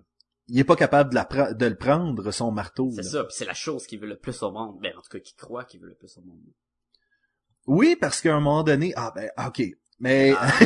Il 0.47 0.59
est 0.59 0.63
pas 0.63 0.75
capable 0.75 1.09
de, 1.09 1.15
la 1.15 1.25
pre- 1.25 1.53
de 1.55 1.65
le 1.65 1.75
prendre, 1.75 2.31
son 2.31 2.51
marteau. 2.51 2.89
c'est 2.95 3.03
ça, 3.03 3.25
c'est 3.29 3.45
la 3.45 3.53
chose 3.53 3.85
qu'il 3.85 3.99
veut 3.99 4.07
le 4.07 4.17
plus 4.17 4.41
au 4.43 4.51
monde. 4.51 4.79
Ben, 4.81 4.93
en 4.97 5.01
tout 5.01 5.09
cas, 5.09 5.19
qu'il 5.19 5.35
croit 5.35 5.65
qu'il 5.65 5.81
veut 5.81 5.89
le 5.89 5.95
plus 5.95 6.17
au 6.17 6.21
monde. 6.21 6.39
Oui, 7.65 7.95
parce 7.99 8.21
qu'à 8.21 8.35
un 8.35 8.39
moment 8.39 8.63
donné, 8.63 8.93
ah 8.95 9.11
ben, 9.15 9.29
ok, 9.45 9.61
Mais 9.99 10.33
Ah. 10.37 10.47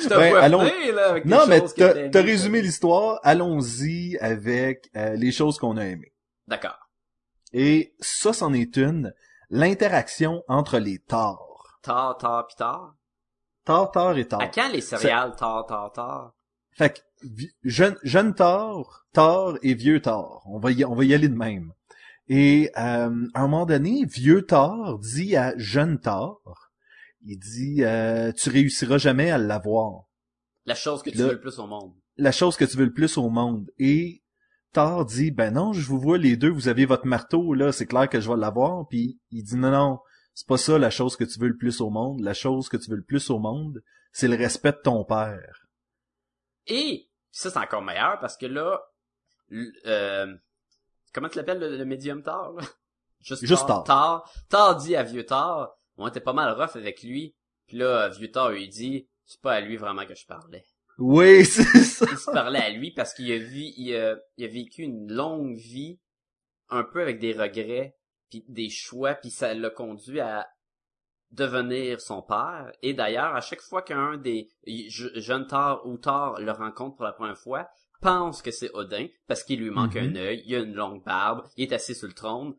Je 0.00 0.08
te 0.08 0.14
vois 0.14 0.40
allons- 0.40 0.60
venir, 0.62 0.94
là, 0.94 1.10
avec 1.10 1.24
non, 1.24 1.46
mais 1.48 1.60
t'as 2.10 2.22
résumé 2.22 2.62
l'histoire. 2.62 3.20
Allons-y 3.22 4.16
avec 4.18 4.88
euh, 4.96 5.14
les 5.14 5.32
choses 5.32 5.58
qu'on 5.58 5.76
a 5.76 5.84
aimées. 5.84 6.12
D'accord. 6.46 6.78
Et 7.52 7.94
ça, 8.00 8.32
c'en 8.32 8.52
est 8.52 8.76
une. 8.76 9.12
L'interaction 9.50 10.42
entre 10.48 10.78
les 10.78 10.98
Thor. 10.98 11.78
Tard, 11.82 12.16
tard, 12.18 12.46
pis 12.46 12.56
tard? 12.56 12.94
Thor, 13.64 13.90
Thor 13.90 14.16
et 14.16 14.26
Thor. 14.26 14.40
À 14.42 14.46
quand 14.48 14.68
les 14.72 14.80
céréales 14.80 15.34
tard, 15.36 15.66
tard, 15.66 15.92
tard? 15.92 16.32
Fait 16.72 16.90
que, 16.94 17.00
jeune, 17.64 17.96
jeune 18.02 18.34
Thor, 18.34 19.04
Thor 19.12 19.58
et 19.62 19.74
vieux 19.74 20.00
Thor. 20.00 20.42
On 20.46 20.58
va 20.58 20.70
y, 20.70 20.84
on 20.84 20.94
va 20.94 21.04
y 21.04 21.12
aller 21.14 21.28
de 21.28 21.34
même. 21.36 21.72
Et 22.28 22.70
euh, 22.76 23.26
à 23.34 23.40
un 23.42 23.48
moment 23.48 23.66
donné, 23.66 24.04
vieux 24.04 24.42
Thor 24.46 24.98
dit 24.98 25.36
à 25.36 25.54
jeune 25.58 25.98
Thor, 25.98 26.67
il 27.30 27.38
dit, 27.38 27.84
euh, 27.84 28.32
tu 28.32 28.50
réussiras 28.50 28.98
jamais 28.98 29.30
à 29.30 29.38
l'avoir. 29.38 30.04
La 30.64 30.74
chose 30.74 31.02
que 31.02 31.10
tu 31.10 31.18
Là- 31.18 31.26
veux 31.26 31.32
le 31.32 31.40
plus 31.40 31.58
au 31.58 31.66
monde. 31.66 31.94
La 32.16 32.32
chose 32.32 32.56
que 32.56 32.64
tu 32.64 32.76
veux 32.76 32.84
le 32.86 32.92
plus 32.92 33.16
au 33.18 33.28
monde. 33.28 33.70
Et 33.78 34.22
Thor 34.72 35.04
dit, 35.04 35.30
ben 35.30 35.52
non, 35.54 35.72
je 35.72 35.86
vous 35.86 36.00
vois 36.00 36.18
les 36.18 36.36
deux, 36.36 36.50
vous 36.50 36.68
avez 36.68 36.84
votre 36.86 37.06
marteau, 37.06 37.54
là, 37.54 37.70
c'est 37.72 37.86
clair 37.86 38.08
que 38.08 38.20
je 38.20 38.28
vais 38.30 38.36
l'avoir. 38.36 38.86
Puis 38.88 39.20
il 39.30 39.42
dit, 39.44 39.56
non, 39.56 39.70
non, 39.70 39.98
c'est 40.34 40.46
pas 40.46 40.56
ça 40.58 40.78
la 40.78 40.90
chose 40.90 41.16
que 41.16 41.24
tu 41.24 41.38
veux 41.38 41.48
le 41.48 41.56
plus 41.56 41.80
au 41.80 41.90
monde. 41.90 42.20
La 42.20 42.34
chose 42.34 42.68
que 42.68 42.76
tu 42.76 42.90
veux 42.90 42.96
le 42.96 43.04
plus 43.04 43.30
au 43.30 43.38
monde, 43.38 43.82
c'est 44.12 44.28
le 44.28 44.36
respect 44.36 44.72
de 44.72 44.80
ton 44.82 45.04
père. 45.04 45.66
Et 46.66 47.08
ça, 47.30 47.50
c'est 47.50 47.58
encore 47.58 47.82
meilleur 47.82 48.18
parce 48.20 48.36
que 48.36 48.46
là, 48.46 48.80
euh, 49.86 50.34
comment 51.14 51.28
tu 51.28 51.38
l'appelles 51.38 51.60
le, 51.60 51.76
le 51.76 51.84
médium 51.84 52.22
tard? 52.22 52.52
là? 52.52 52.62
Juste, 53.20 53.44
Juste 53.46 53.66
tard. 53.66 53.84
Tard, 53.84 54.32
Tard 54.48 54.76
dit 54.76 54.94
à 54.94 55.02
vieux 55.02 55.24
tard, 55.26 55.70
on 55.98 56.08
était 56.08 56.20
pas 56.20 56.32
mal 56.32 56.52
rough 56.60 56.76
avec 56.76 57.02
lui. 57.02 57.34
Puis 57.66 57.76
là, 57.76 58.08
vieux 58.08 58.30
tard 58.30 58.50
lui 58.50 58.68
dit, 58.68 59.08
c'est 59.26 59.40
pas 59.40 59.52
à 59.54 59.60
lui 59.60 59.76
vraiment 59.76 60.06
que 60.06 60.14
je 60.14 60.26
parlais. 60.26 60.64
Oui, 60.98 61.44
c'est 61.44 61.62
ça. 61.84 62.06
Il 62.10 62.16
se 62.18 62.30
parlait 62.30 62.58
à 62.60 62.70
lui 62.70 62.90
parce 62.92 63.12
qu'il 63.14 63.30
a 63.30 63.38
vu, 63.38 63.60
il 63.76 63.94
a, 63.94 64.16
il 64.36 64.44
a 64.44 64.48
vécu 64.48 64.82
une 64.82 65.12
longue 65.12 65.56
vie, 65.56 66.00
un 66.70 66.82
peu 66.84 67.02
avec 67.02 67.18
des 67.18 67.32
regrets, 67.32 67.94
puis 68.30 68.44
des 68.48 68.68
choix, 68.70 69.14
puis 69.14 69.30
ça 69.30 69.54
l'a 69.54 69.70
conduit 69.70 70.20
à 70.20 70.46
devenir 71.30 72.00
son 72.00 72.22
père. 72.22 72.72
Et 72.82 72.94
d'ailleurs, 72.94 73.34
à 73.36 73.40
chaque 73.40 73.60
fois 73.60 73.82
qu'un 73.82 74.16
des 74.16 74.48
je- 74.66 75.20
jeunes 75.20 75.46
Thor 75.46 75.82
ou 75.86 75.98
Thor 75.98 76.40
le 76.40 76.52
rencontre 76.52 76.96
pour 76.96 77.04
la 77.04 77.12
première 77.12 77.38
fois, 77.38 77.68
pense 78.00 78.42
que 78.42 78.50
c'est 78.50 78.70
Odin 78.74 79.06
parce 79.26 79.42
qu'il 79.42 79.60
lui 79.60 79.70
manque 79.70 79.94
Mhm. 79.96 80.12
un 80.12 80.16
œil, 80.16 80.42
il 80.46 80.54
a 80.54 80.60
une 80.60 80.74
longue 80.74 81.04
barbe, 81.04 81.46
il 81.56 81.64
est 81.64 81.72
assis 81.74 81.94
sur 81.94 82.06
le 82.08 82.14
trône. 82.14 82.54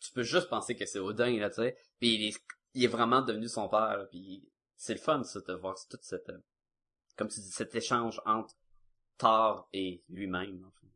Tu 0.00 0.12
peux 0.12 0.22
juste 0.22 0.48
penser 0.48 0.76
que 0.76 0.86
c'est 0.86 0.98
Odin 0.98 1.38
là, 1.38 1.48
tu 1.50 1.56
sais. 1.56 1.76
Puis 1.98 2.14
il 2.14 2.28
est, 2.28 2.36
il 2.74 2.84
est 2.84 2.88
vraiment 2.88 3.22
devenu 3.22 3.48
son 3.48 3.68
père. 3.68 4.06
Puis 4.10 4.48
c'est 4.76 4.94
le 4.94 5.00
fun 5.00 5.22
ça 5.24 5.40
de 5.40 5.54
voir 5.54 5.76
toute 5.90 6.02
cette, 6.02 6.28
euh, 6.28 6.38
comme 7.16 7.28
tu 7.28 7.40
dis, 7.40 7.50
cet 7.50 7.74
échange 7.74 8.20
entre 8.26 8.54
Thor 9.18 9.68
et 9.72 10.02
lui-même. 10.08 10.64
en 10.64 10.70
fait. 10.80 10.86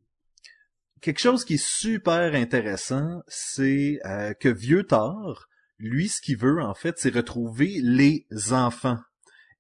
quelque 1.01 1.21
chose 1.21 1.45
qui 1.45 1.55
est 1.55 1.65
super 1.65 2.35
intéressant, 2.35 3.23
c'est 3.27 3.99
euh, 4.05 4.35
que 4.35 4.49
Vieux 4.51 4.85
Thor, 4.85 5.47
lui, 5.79 6.09
ce 6.09 6.21
qu'il 6.21 6.37
veut, 6.37 6.61
en 6.61 6.75
fait, 6.75 6.99
c'est 6.99 7.15
retrouver 7.15 7.81
les 7.83 8.27
enfants. 8.53 8.99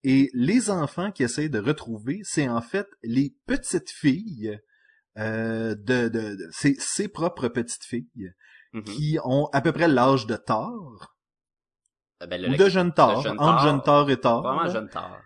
Et 0.02 0.30
les 0.34 0.70
enfants 0.70 1.12
qu'il 1.12 1.24
essaie 1.26 1.48
de 1.48 1.58
retrouver, 1.58 2.20
c'est 2.24 2.48
en 2.48 2.60
fait 2.62 2.86
les 3.02 3.34
petites 3.46 3.90
filles 3.90 4.58
euh, 5.18 5.74
de, 5.74 6.08
de, 6.08 6.36
de- 6.36 6.48
ses, 6.52 6.74
ses 6.78 7.08
propres 7.08 7.48
petites 7.48 7.84
filles 7.84 8.32
Mhm. 8.72 8.84
qui 8.84 9.18
ont 9.24 9.48
à 9.52 9.60
peu 9.60 9.72
près 9.72 9.88
l'âge 9.88 10.26
de 10.26 10.36
Thor 10.36 11.14
Euh, 12.22 12.26
ben, 12.26 12.52
ou 12.52 12.56
de 12.56 12.68
jeune 12.68 12.92
Thor, 12.92 13.22
jeune 13.22 13.40
entre 13.40 13.62
jeune 13.62 13.82
Thor 13.82 14.10
et 14.10 14.20
Thor. 14.20 14.42
Vraiment 14.42 14.68
jeune 14.68 14.88
Thor. 14.90 15.16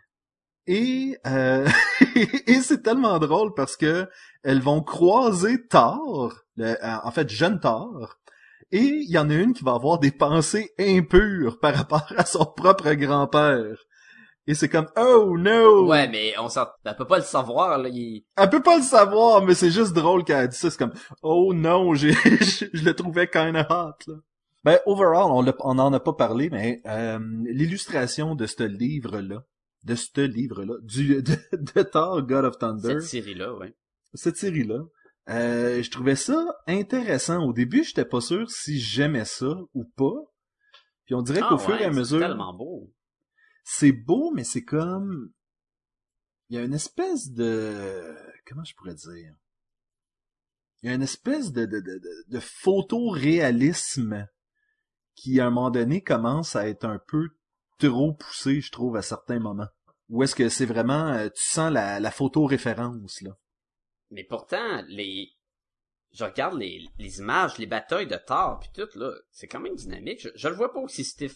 Et, 0.67 1.19
euh, 1.27 1.69
et 2.47 2.61
c'est 2.63 2.83
tellement 2.83 3.19
drôle 3.19 3.53
parce 3.55 3.77
que 3.77 4.09
elles 4.43 4.61
vont 4.63 4.83
croiser 4.83 5.67
Thor, 5.67 6.33
le- 6.57 6.83
euh, 6.83 6.97
en 7.03 7.11
fait 7.11 7.29
jeune 7.29 7.61
Thor, 7.61 8.17
et 8.71 8.79
il 8.81 9.11
y 9.11 9.19
en 9.19 9.29
a 9.29 9.35
une 9.35 9.53
qui 9.53 9.63
va 9.65 9.75
avoir 9.75 9.99
des 9.99 10.11
pensées 10.13 10.71
impures 10.79 11.59
par 11.61 11.75
rapport 11.75 12.07
à 12.17 12.25
son 12.25 12.47
propre 12.47 12.93
grand-père. 12.95 13.77
Et 14.47 14.55
c'est 14.55 14.69
comme 14.69 14.89
oh 14.97 15.37
no. 15.39 15.89
Ouais, 15.89 16.07
mais 16.09 16.35
on 16.39 16.49
s'en, 16.49 16.67
elle 16.85 16.97
peut 16.97 17.07
pas 17.07 17.17
le 17.19 17.25
savoir, 17.25 17.79
là, 17.79 17.89
il... 17.89 18.25
Elle 18.37 18.51
peut 18.51 18.63
pas 18.63 18.77
le 18.77 18.83
savoir, 18.83 19.43
mais 19.43 19.55
c'est 19.55 19.71
juste 19.71 19.95
drôle 19.95 20.23
qu'elle 20.25 20.49
dit 20.49 20.57
ça. 20.57 20.71
C'est 20.71 20.79
comme 20.79 20.93
oh 21.23 21.55
non, 21.55 21.95
j'ai, 21.95 22.13
je, 22.13 22.85
le 22.85 22.95
trouvais 22.95 23.29
kinda 23.29 23.67
hot. 23.71 24.11
Là. 24.13 24.19
Ben 24.65 24.79
overall, 24.87 25.31
on, 25.31 25.43
l'a- 25.43 25.55
on 25.61 25.79
en 25.79 25.93
a 25.93 26.01
pas 26.01 26.13
parlé, 26.13 26.51
mais 26.51 26.83
euh, 26.87 27.19
l'illustration 27.45 28.35
de 28.35 28.47
ce 28.47 28.63
livre-là, 28.63 29.43
de 29.85 29.95
ce 29.95 30.21
livre-là, 30.21 30.75
du 30.83 31.23
de, 31.23 31.37
de 31.53 31.83
Thor, 31.83 32.23
God 32.23 32.45
of 32.45 32.59
Thunder, 32.59 33.01
cette 33.01 33.03
série-là, 33.03 33.55
ouais. 33.55 33.75
cette 34.15 34.37
série-là, 34.37 34.81
euh, 35.31 35.83
je 35.83 35.91
trouvais 35.91 36.17
ça 36.17 36.45
intéressant. 36.67 37.43
Au 37.45 37.53
début, 37.55 37.83
j'étais 37.85 38.05
pas 38.05 38.21
sûr 38.21 38.51
si 38.51 38.79
j'aimais 38.79 39.25
ça 39.25 39.55
ou 39.75 39.85
pas. 39.97 40.15
Puis 41.07 41.15
on 41.15 41.23
dirait 41.23 41.41
Ah 41.43 41.49
qu'au 41.51 41.59
fur 41.59 41.79
et 41.81 41.85
à 41.85 41.91
mesure, 41.91 42.21
C'est 42.21 42.27
tellement 42.27 42.55
beau. 42.55 42.91
C'est 43.65 43.93
beau, 43.93 44.31
mais 44.35 44.45
c'est 44.45 44.65
comme 44.65 45.33
il 46.51 46.57
y 46.57 46.59
a 46.61 46.63
une 46.63 46.75
espèce 46.75 47.31
de 47.31 48.15
comment 48.47 48.65
je 48.65 48.75
pourrais 48.75 48.95
dire? 48.95 49.35
Il 50.83 50.89
y 50.89 50.93
a 50.93 50.95
une 50.95 51.03
espèce 51.03 51.51
de 51.53 51.65
de 51.65 51.81
de, 51.81 52.01
de, 52.29 52.41
photoréalisme 52.41 54.29
qui 55.15 55.41
à 55.41 55.47
un 55.47 55.51
moment 55.51 55.71
donné 55.71 56.03
commence 56.03 56.55
à 56.57 56.69
être 56.69 56.85
un 56.85 57.01
peu 57.09 57.31
trop 57.79 58.13
poussé, 58.13 58.61
je 58.61 58.71
trouve 58.71 58.97
à 58.97 59.03
certains 59.03 59.39
moments. 59.39 59.69
Ou 60.11 60.23
est-ce 60.23 60.35
que 60.35 60.51
c'est 60.51 60.67
vraiment 60.67 61.09
euh, 61.09 61.29
tu 61.31 61.43
sens 61.43 61.73
la 61.73 61.99
la 62.01 62.11
photo 62.11 62.45
référence 62.45 63.23
là? 63.23 63.37
Mais 64.11 64.25
pourtant, 64.25 64.83
les, 64.87 65.33
je 66.13 66.25
regarde 66.25 66.59
les, 66.59 66.87
les 66.99 67.19
images, 67.19 67.59
les 67.59 67.67
batailles 67.67 68.07
de 68.07 68.17
Thor 68.17 68.61
puis 68.61 68.71
tout, 68.75 68.99
là, 68.99 69.13
c'est 69.31 69.49
quand 69.49 69.61
même 69.61 69.75
dynamique. 69.75 70.21
Je, 70.21 70.29
je 70.35 70.49
le 70.49 70.55
vois 70.55 70.73
pas 70.73 70.81
aussi 70.81 71.05
stiff, 71.05 71.35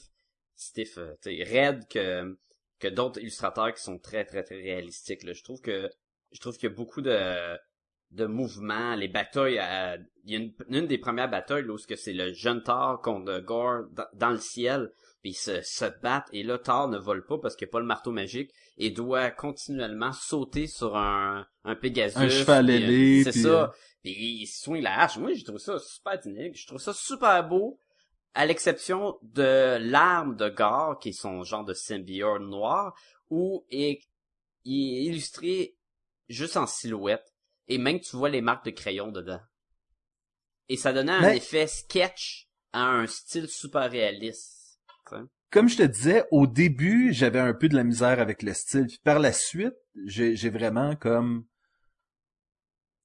stiff, 0.58 0.98
euh, 0.98 1.14
tu 1.22 1.42
raide 1.42 1.86
que, 1.88 2.36
que 2.78 2.88
d'autres 2.88 3.20
illustrateurs 3.20 3.72
qui 3.72 3.82
sont 3.82 3.98
très, 3.98 4.24
très, 4.24 4.42
très 4.42 4.56
réalistiques, 4.56 5.22
là. 5.22 5.32
Je 5.32 5.42
trouve 5.42 5.60
que, 5.60 5.90
je 6.32 6.40
trouve 6.40 6.56
qu'il 6.56 6.68
y 6.68 6.72
a 6.72 6.74
beaucoup 6.74 7.00
de, 7.00 7.56
de 8.10 8.26
mouvements, 8.26 8.94
les 8.94 9.08
batailles, 9.08 9.58
euh, 9.58 9.96
il 10.24 10.32
y 10.32 10.36
a 10.36 10.40
une, 10.40 10.52
une 10.68 10.86
des 10.86 10.98
premières 10.98 11.30
batailles, 11.30 11.64
là, 11.64 11.72
où 11.72 11.78
c'est 11.78 12.12
le 12.12 12.32
jeune 12.32 12.62
Thor 12.62 13.00
contre 13.00 13.40
Gore 13.40 13.84
dans, 14.14 14.30
le 14.30 14.38
ciel, 14.38 14.90
puis 15.22 15.30
ils 15.30 15.34
se, 15.34 15.62
se 15.62 15.84
battent, 16.02 16.28
et 16.32 16.42
là, 16.42 16.58
Thor 16.58 16.88
ne 16.88 16.98
vole 16.98 17.24
pas 17.24 17.38
parce 17.38 17.56
qu'il 17.56 17.66
n'y 17.66 17.70
a 17.70 17.72
pas 17.72 17.80
le 17.80 17.86
marteau 17.86 18.10
magique, 18.10 18.50
et 18.76 18.90
doit 18.90 19.30
continuellement 19.30 20.12
sauter 20.12 20.66
sur 20.66 20.96
un, 20.96 21.46
un 21.64 21.74
Pegasus. 21.76 22.18
Un 22.18 22.28
cheval 22.28 22.70
euh, 22.70 22.74
ailé, 22.74 23.24
C'est 23.24 23.32
ça. 23.32 23.72
Puis 24.02 24.12
il 24.12 24.46
swing 24.46 24.82
la 24.82 25.00
hache. 25.00 25.18
Moi, 25.18 25.32
j'ai 25.34 25.42
trouvé 25.42 25.58
ça 25.58 25.78
super 25.78 26.18
dynamique. 26.18 26.56
Je 26.56 26.66
trouve 26.66 26.80
ça 26.80 26.92
super 26.92 27.46
beau, 27.46 27.80
à 28.34 28.46
l'exception 28.46 29.18
de 29.22 29.78
l'arme 29.80 30.36
de 30.36 30.48
Gar, 30.48 30.98
qui 30.98 31.10
est 31.10 31.12
son 31.12 31.42
genre 31.42 31.64
de 31.64 31.74
symbiote 31.74 32.42
noir, 32.42 32.94
où 33.30 33.64
il 33.70 33.82
est 33.84 34.00
illustré 34.64 35.76
juste 36.28 36.56
en 36.56 36.66
silhouette, 36.66 37.34
et 37.68 37.78
même 37.78 38.00
tu 38.00 38.16
vois 38.16 38.28
les 38.28 38.40
marques 38.40 38.64
de 38.66 38.70
crayon 38.70 39.10
dedans. 39.10 39.40
Et 40.68 40.76
ça 40.76 40.92
donnait 40.92 41.12
un 41.12 41.20
Mais- 41.22 41.36
effet 41.38 41.66
sketch 41.66 42.48
à 42.72 42.84
un 42.86 43.06
style 43.06 43.48
super 43.48 43.90
réaliste. 43.90 44.78
comme 45.50 45.68
je 45.70 45.78
te 45.78 45.82
disais, 45.82 46.26
au 46.30 46.46
début, 46.46 47.12
j'avais 47.14 47.38
un 47.40 47.54
peu 47.54 47.70
de 47.70 47.74
la 47.74 47.82
misère 47.84 48.20
avec 48.20 48.42
le 48.42 48.52
style. 48.52 48.86
Puis 48.86 49.00
par 49.02 49.18
la 49.18 49.32
suite, 49.32 49.74
j'ai 50.04 50.36
j'ai 50.36 50.50
vraiment 50.50 50.94
comme... 50.94 51.46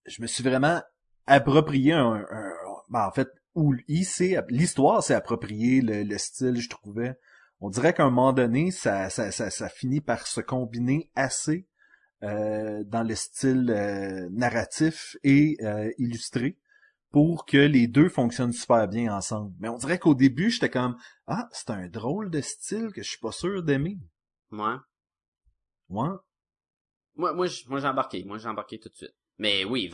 Je 0.05 0.21
me 0.21 0.27
suis 0.27 0.43
vraiment 0.43 0.81
approprié 1.25 1.93
un... 1.93 2.25
un- 2.29 2.53
ben, 2.89 3.07
en 3.07 3.11
fait, 3.13 3.29
il 3.87 4.05
s'est- 4.05 4.37
l'histoire 4.49 5.03
s'est 5.03 5.13
approprié 5.13 5.81
le, 5.81 6.03
le 6.03 6.17
style, 6.17 6.59
je 6.59 6.69
trouvais. 6.69 7.15
On 7.61 7.69
dirait 7.69 7.93
qu'à 7.93 8.03
un 8.03 8.09
moment 8.09 8.33
donné, 8.33 8.71
ça, 8.71 9.09
ça, 9.09 9.31
ça, 9.31 9.49
ça 9.49 9.69
finit 9.69 10.01
par 10.01 10.27
se 10.27 10.41
combiner 10.41 11.09
assez 11.15 11.67
euh, 12.23 12.83
dans 12.85 13.03
le 13.03 13.15
style 13.15 13.69
euh, 13.69 14.29
narratif 14.31 15.17
et 15.23 15.57
euh, 15.61 15.91
illustré 15.97 16.57
pour 17.11 17.45
que 17.45 17.57
les 17.57 17.87
deux 17.87 18.09
fonctionnent 18.09 18.53
super 18.53 18.87
bien 18.87 19.15
ensemble. 19.15 19.53
Mais 19.59 19.69
on 19.69 19.77
dirait 19.77 19.99
qu'au 19.99 20.15
début, 20.15 20.49
j'étais 20.49 20.69
comme 20.69 20.97
ah, 21.27 21.47
c'est 21.51 21.69
un 21.69 21.87
drôle 21.87 22.29
de 22.31 22.41
style 22.41 22.91
que 22.93 23.03
je 23.03 23.09
suis 23.09 23.19
pas 23.19 23.31
sûr 23.31 23.63
d'aimer. 23.63 23.99
Ouais. 24.51 24.75
Ouais. 25.89 26.17
Moi, 27.15 27.33
moi, 27.33 27.47
j'ai 27.47 27.87
embarqué. 27.87 28.23
Moi, 28.23 28.37
j'ai 28.37 28.47
embarqué 28.49 28.79
tout 28.79 28.89
de 28.89 28.95
suite. 28.95 29.15
Mais 29.37 29.65
oui, 29.65 29.89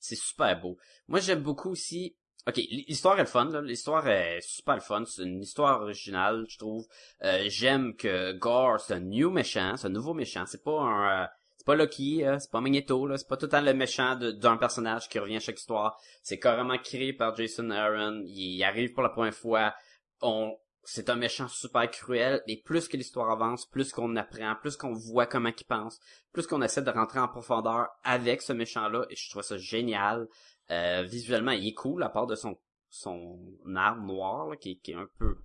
c'est 0.00 0.16
super 0.16 0.60
beau. 0.60 0.76
Moi, 1.08 1.20
j'aime 1.20 1.42
beaucoup 1.42 1.70
aussi. 1.70 2.16
Ok, 2.48 2.56
l'histoire 2.56 3.16
est 3.18 3.22
le 3.22 3.28
fun. 3.28 3.62
L'histoire 3.62 4.08
est 4.08 4.40
super 4.40 4.74
le 4.74 4.80
fun. 4.80 5.04
C'est 5.04 5.22
une 5.22 5.42
histoire 5.42 5.82
originale, 5.82 6.44
je 6.48 6.58
trouve. 6.58 6.86
Euh, 7.22 7.44
J'aime 7.46 7.94
que 7.94 8.32
Gore, 8.32 8.80
c'est 8.80 8.94
un 8.94 9.00
new 9.00 9.30
méchant, 9.30 9.76
c'est 9.76 9.86
un 9.86 9.90
nouveau 9.90 10.12
méchant. 10.12 10.44
C'est 10.46 10.64
pas 10.64 10.80
un, 10.80 11.22
euh, 11.22 11.26
c'est 11.56 11.66
pas 11.66 11.76
Loki, 11.76 12.24
euh, 12.24 12.40
c'est 12.40 12.50
pas 12.50 12.60
Magneto. 12.60 13.16
C'est 13.16 13.28
pas 13.28 13.36
tout 13.36 13.46
le 13.46 13.50
temps 13.50 13.60
le 13.60 13.74
méchant 13.74 14.16
d'un 14.16 14.56
personnage 14.56 15.08
qui 15.08 15.20
revient 15.20 15.36
à 15.36 15.40
chaque 15.40 15.60
histoire. 15.60 15.96
C'est 16.22 16.40
carrément 16.40 16.78
créé 16.78 17.12
par 17.12 17.36
Jason 17.36 17.70
Aaron. 17.70 18.22
Il, 18.26 18.56
il 18.56 18.64
arrive 18.64 18.92
pour 18.92 19.04
la 19.04 19.10
première 19.10 19.34
fois. 19.34 19.72
On, 20.20 20.56
c'est 20.84 21.10
un 21.10 21.16
méchant 21.16 21.48
super 21.48 21.88
cruel, 21.90 22.42
et 22.48 22.60
plus 22.60 22.88
que 22.88 22.96
l'histoire 22.96 23.30
avance, 23.30 23.66
plus 23.66 23.92
qu'on 23.92 24.16
apprend, 24.16 24.56
plus 24.60 24.76
qu'on 24.76 24.92
voit 24.92 25.26
comment 25.26 25.50
il 25.56 25.64
pense, 25.64 26.00
plus 26.32 26.46
qu'on 26.46 26.62
essaie 26.62 26.82
de 26.82 26.90
rentrer 26.90 27.20
en 27.20 27.28
profondeur 27.28 27.88
avec 28.02 28.42
ce 28.42 28.52
méchant-là, 28.52 29.06
et 29.08 29.16
je 29.16 29.30
trouve 29.30 29.42
ça 29.42 29.56
génial. 29.56 30.26
Euh, 30.72 31.02
visuellement, 31.02 31.52
il 31.52 31.68
est 31.68 31.74
cool, 31.74 32.02
à 32.02 32.08
part 32.08 32.26
de 32.26 32.34
son 32.34 32.58
son 32.92 33.38
arme 33.74 34.06
noire, 34.06 34.48
là, 34.48 34.56
qui, 34.56 34.78
qui 34.78 34.92
est 34.92 34.96
un 34.96 35.08
peu... 35.18 35.38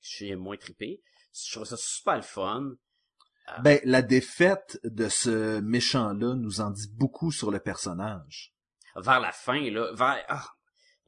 Je 0.00 0.34
moins 0.34 0.58
trippé. 0.58 1.02
Je 1.32 1.52
trouve 1.52 1.64
ça 1.64 1.78
super 1.78 2.16
le 2.16 2.22
fun. 2.22 2.74
Ben, 3.62 3.80
la 3.84 4.02
défaite 4.02 4.78
de 4.84 5.08
ce 5.08 5.60
méchant-là 5.60 6.34
nous 6.34 6.60
en 6.60 6.70
dit 6.70 6.88
beaucoup 6.92 7.32
sur 7.32 7.50
le 7.50 7.58
personnage. 7.58 8.54
Vers 8.96 9.20
la 9.20 9.32
fin, 9.32 9.70
là, 9.70 9.92
vers... 9.94 10.22
ah, 10.28 10.46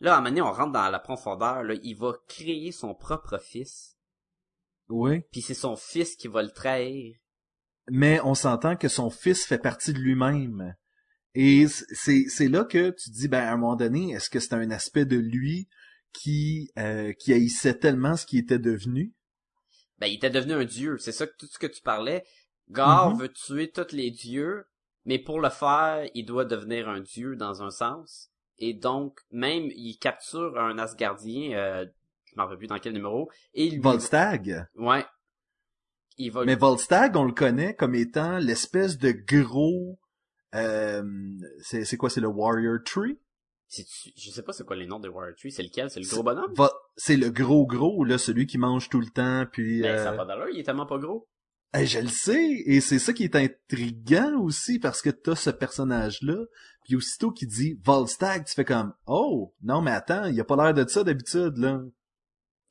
là, 0.00 0.14
à 0.14 0.16
un 0.16 0.20
moment 0.20 0.30
donné, 0.30 0.40
on 0.42 0.52
rentre 0.52 0.72
dans 0.72 0.88
la 0.88 0.98
profondeur, 0.98 1.62
là, 1.62 1.74
il 1.82 1.94
va 1.94 2.14
créer 2.26 2.72
son 2.72 2.94
propre 2.94 3.38
fils, 3.38 3.98
Oui. 4.88 5.20
puis 5.30 5.42
c'est 5.42 5.54
son 5.54 5.76
fils 5.76 6.16
qui 6.16 6.28
va 6.28 6.42
le 6.42 6.50
trahir. 6.50 7.16
Mais 7.88 8.18
on 8.22 8.34
s'entend 8.34 8.76
que 8.76 8.88
son 8.88 9.10
fils 9.10 9.46
fait 9.46 9.58
partie 9.58 9.92
de 9.92 9.98
lui-même. 9.98 10.74
Et 11.38 11.66
c'est, 11.68 12.24
c'est 12.30 12.48
là 12.48 12.64
que 12.64 12.88
tu 12.88 13.10
te 13.10 13.14
dis, 13.14 13.28
ben, 13.28 13.44
à 13.44 13.52
un 13.52 13.58
moment 13.58 13.76
donné, 13.76 14.12
est-ce 14.12 14.30
que 14.30 14.40
c'est 14.40 14.54
un 14.54 14.70
aspect 14.70 15.04
de 15.04 15.18
lui 15.18 15.68
qui, 16.14 16.70
euh, 16.78 17.12
qui 17.12 17.34
haïssait 17.34 17.74
tellement 17.74 18.16
ce 18.16 18.24
qu'il 18.24 18.38
était 18.38 18.58
devenu? 18.58 19.12
Ben, 19.98 20.06
il 20.06 20.14
était 20.14 20.30
devenu 20.30 20.54
un 20.54 20.64
dieu, 20.64 20.96
c'est 20.96 21.12
ça 21.12 21.26
que 21.26 21.36
tout 21.38 21.46
ce 21.46 21.58
que 21.58 21.66
tu 21.66 21.82
parlais. 21.82 22.24
Gar 22.70 23.10
Mhm. 23.10 23.18
veut 23.18 23.32
tuer 23.32 23.70
tous 23.70 23.92
les 23.92 24.10
dieux, 24.10 24.64
mais 25.04 25.18
pour 25.18 25.38
le 25.38 25.50
faire, 25.50 26.08
il 26.14 26.24
doit 26.24 26.46
devenir 26.46 26.88
un 26.88 27.00
dieu 27.00 27.36
dans 27.36 27.62
un 27.62 27.70
sens. 27.70 28.30
Et 28.58 28.72
donc, 28.72 29.20
même, 29.30 29.66
il 29.76 29.98
capture 29.98 30.58
un 30.58 30.78
Asgardien, 30.78 31.52
euh, 31.52 31.84
je 32.24 32.36
m'en 32.36 32.44
rappelle 32.44 32.56
plus 32.56 32.66
dans 32.66 32.78
quel 32.78 32.94
numéro, 32.94 33.30
et 33.52 33.66
il 33.66 33.74
lui... 33.74 33.80
Volstagg. 33.80 34.66
Ouais. 34.74 35.04
Il 36.16 36.32
va... 36.32 36.46
Mais 36.46 36.56
Volstagg, 36.56 37.14
on 37.14 37.24
le 37.24 37.34
connaît 37.34 37.74
comme 37.74 37.94
étant 37.94 38.38
l'espèce 38.38 38.96
de 38.96 39.12
gros... 39.12 39.98
Euh, 40.56 41.02
c'est, 41.60 41.84
c'est 41.84 41.96
quoi, 41.96 42.10
c'est 42.10 42.20
le 42.20 42.28
Warrior 42.28 42.78
Tree? 42.84 43.18
Je 43.68 44.30
sais 44.30 44.42
pas 44.42 44.52
c'est 44.52 44.64
quoi 44.64 44.76
les 44.76 44.86
noms 44.86 45.00
des 45.00 45.08
Warrior 45.08 45.34
Tree, 45.36 45.50
c'est 45.50 45.62
lequel? 45.62 45.90
C'est 45.90 46.00
le 46.00 46.08
gros 46.08 46.22
bonhomme? 46.22 46.54
C'est 46.96 47.16
le 47.16 47.30
gros 47.30 47.66
gros, 47.66 48.04
là, 48.04 48.16
celui 48.16 48.46
qui 48.46 48.58
mange 48.58 48.88
tout 48.88 49.00
le 49.00 49.08
temps, 49.08 49.44
puis... 49.50 49.82
Ben, 49.82 49.98
ça 49.98 50.10
euh, 50.10 50.14
a 50.14 50.16
pas 50.16 50.24
d'allure, 50.24 50.48
il 50.52 50.60
est 50.60 50.64
tellement 50.64 50.86
pas 50.86 50.98
gros. 50.98 51.28
Hey, 51.72 51.86
je 51.86 51.98
le 51.98 52.08
sais, 52.08 52.62
et 52.64 52.80
c'est 52.80 53.00
ça 53.00 53.12
qui 53.12 53.24
est 53.24 53.36
intriguant 53.36 54.40
aussi, 54.40 54.78
parce 54.78 55.02
que 55.02 55.10
t'as 55.10 55.34
ce 55.34 55.50
personnage-là, 55.50 56.44
puis 56.84 56.96
aussitôt 56.96 57.32
qu'il 57.32 57.48
dit 57.48 57.78
Volstagg, 57.82 58.44
tu 58.44 58.54
fais 58.54 58.64
comme 58.64 58.94
«Oh, 59.06 59.52
non 59.62 59.82
mais 59.82 59.90
attends, 59.90 60.26
il 60.26 60.40
a 60.40 60.44
pas 60.44 60.56
l'air 60.56 60.72
de 60.72 60.88
ça 60.88 61.02
d'habitude, 61.02 61.58
là. 61.58 61.82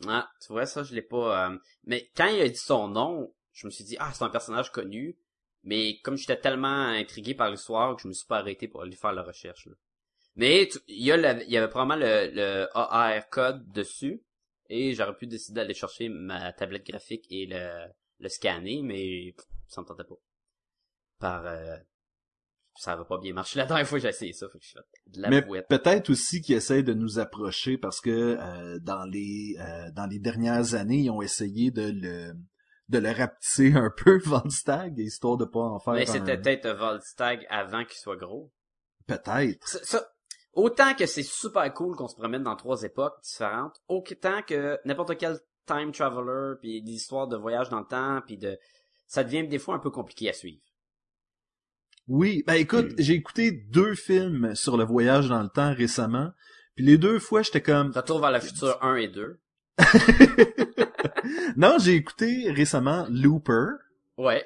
Ah, 0.08 0.28
tu 0.42 0.54
vois, 0.54 0.66
ça, 0.66 0.84
je 0.84 0.96
l'ai 0.96 1.02
pas... 1.02 1.50
euh, 1.50 1.58
Mais 1.84 2.10
quand 2.16 2.28
il 2.28 2.42
a 2.42 2.48
dit 2.48 2.56
son 2.56 2.88
nom, 2.88 3.34
je 3.52 3.68
me 3.68 3.72
suis 3.72 3.84
dit, 3.84 3.98
ah, 4.00 4.12
c'est 4.14 4.24
un 4.24 4.30
personnage 4.30 4.72
connu. 4.72 5.18
Mais 5.66 6.00
comme 6.04 6.16
j'étais 6.16 6.40
tellement 6.40 6.88
intrigué 6.88 7.34
par 7.36 7.50
l'histoire 7.52 7.96
que 7.96 8.02
je 8.04 8.08
me 8.08 8.14
suis 8.14 8.28
pas 8.28 8.38
arrêté 8.40 8.68
pour 8.68 8.82
aller 8.84 8.96
faire 8.96 9.12
la 9.14 9.24
recherche. 9.24 9.66
là. 9.66 9.74
Mais 10.36 10.70
il 10.88 11.04
y, 11.04 11.12
a 11.12 11.18
le- 11.18 11.44
il 11.44 11.50
y 11.52 11.58
avait 11.58 11.70
probablement 11.70 12.00
le, 12.06 12.30
le 12.34 12.68
AR 12.78 13.30
code 13.30 13.68
dessus. 13.72 14.22
Et 14.70 14.94
j'aurais 14.94 15.16
pu 15.16 15.28
décider 15.28 15.58
d'aller 15.62 15.74
chercher 15.76 16.10
ma 16.10 16.52
tablette 16.54 16.86
graphique 16.88 17.26
et 17.30 17.46
le, 17.46 17.86
le 18.20 18.30
scanner, 18.30 18.82
mais 18.82 19.34
pff, 19.36 19.46
ça 19.68 19.82
me 19.82 19.86
tentait 19.86 20.04
pas. 20.04 20.16
Par... 21.20 21.46
euh, 21.46 21.78
ça 22.78 22.96
va 22.96 23.06
pas 23.06 23.18
bien 23.20 23.34
marcher. 23.34 23.58
La 23.60 23.66
dernière 23.66 23.88
fois 23.88 24.00
j'ai 24.00 24.10
essayé 24.10 24.34
ça, 24.34 24.48
fait 24.50 24.60
que 24.60 24.66
je 24.66 25.12
de 25.12 25.22
la 25.22 25.30
Mais 25.30 25.42
peut-être 25.70 26.10
aussi 26.10 26.42
qu'ils 26.42 26.56
essayent 26.56 26.84
de 26.84 26.94
nous 26.94 27.20
approcher 27.20 27.78
parce 27.78 28.02
que 28.02 28.10
euh, 28.40 28.80
dans 28.80 29.06
les 29.06 29.56
euh, 29.60 29.92
dans 29.92 30.08
les 30.08 30.20
dernières 30.20 30.74
années, 30.76 30.98
ils 30.98 31.10
ont 31.10 31.22
essayé 31.22 31.72
de 31.72 31.84
le 31.94 32.34
de 32.90 33.00
le 33.00 33.12
rapetisser 33.12 33.74
un 33.74 33.92
peu 33.96 34.20
Volstagg, 34.26 34.98
histoire 35.00 35.38
de 35.38 35.46
pas 35.46 35.60
en 35.60 35.80
faire 35.80 35.94
Mais 35.94 36.10
un- 36.10 36.14
c'était 36.14 36.38
peut-être 36.38 36.68
Volstagg 36.70 37.46
avant 37.50 37.84
qu'il 37.84 37.98
soit 37.98 38.16
gros. 38.18 38.52
Peut-être. 39.08 39.68
Ça, 39.68 39.80
ça- 39.84 40.08
autant 40.54 40.94
que 40.96 41.06
c'est 41.06 41.24
super 41.24 41.74
cool 41.74 41.96
qu'on 41.96 42.08
se 42.08 42.16
promène 42.16 42.44
dans 42.44 42.56
trois 42.56 42.84
époques 42.84 43.16
différentes, 43.24 43.76
autant 43.88 44.42
que 44.44 44.80
n'importe 44.86 45.18
quel 45.18 45.40
time 45.66 45.92
traveler 45.92 46.56
puis 46.62 46.82
des 46.84 46.92
histoires 46.92 47.28
de 47.28 47.36
voyage 47.38 47.70
dans 47.70 47.80
le 47.80 47.88
temps 47.88 48.22
puis 48.26 48.38
de 48.38 48.58
ça 49.08 49.24
devient 49.24 49.48
des 49.48 49.60
fois 49.60 49.76
un 49.76 49.80
peu 49.80 49.90
compliqué 49.92 50.30
à 50.30 50.34
suivre. 50.34 50.62
Oui, 52.08 52.44
ben 52.46 52.54
écoute, 52.54 52.92
Hmm. 52.92 52.96
j'ai 53.00 53.14
écouté 53.14 53.52
deux 53.52 53.96
films 53.96 54.54
sur 54.56 54.78
le 54.78 54.84
voyage 54.84 55.28
dans 55.28 55.42
le 55.42 55.50
temps 55.50 55.74
récemment, 55.74 56.32
puis 56.76 56.86
les 56.86 56.98
deux 57.00 57.18
fois 57.20 57.42
j'étais 57.42 57.62
comme 57.64 57.92
Retour 57.96 58.20
vers 58.22 58.32
le 58.32 58.40
futur 58.40 58.78
1 58.84 58.96
et 58.98 59.08
2. 59.08 59.40
non, 61.58 61.78
j'ai 61.80 61.96
écouté 61.96 62.52
récemment 62.52 63.06
Looper 63.10 63.68
Ouais. 64.18 64.46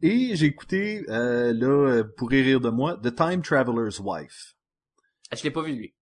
et 0.00 0.34
j'ai 0.36 0.46
écouté 0.46 1.04
euh, 1.08 1.52
là 1.52 2.02
vous 2.02 2.12
pourrez 2.16 2.42
rire 2.42 2.60
de 2.60 2.70
moi 2.70 2.98
The 3.02 3.14
Time 3.14 3.42
Traveler's 3.42 4.00
Wife. 4.00 4.54
Je 5.34 5.42
l'ai 5.44 5.50
pas 5.50 5.62
vu 5.62 5.72
lui. 5.72 5.94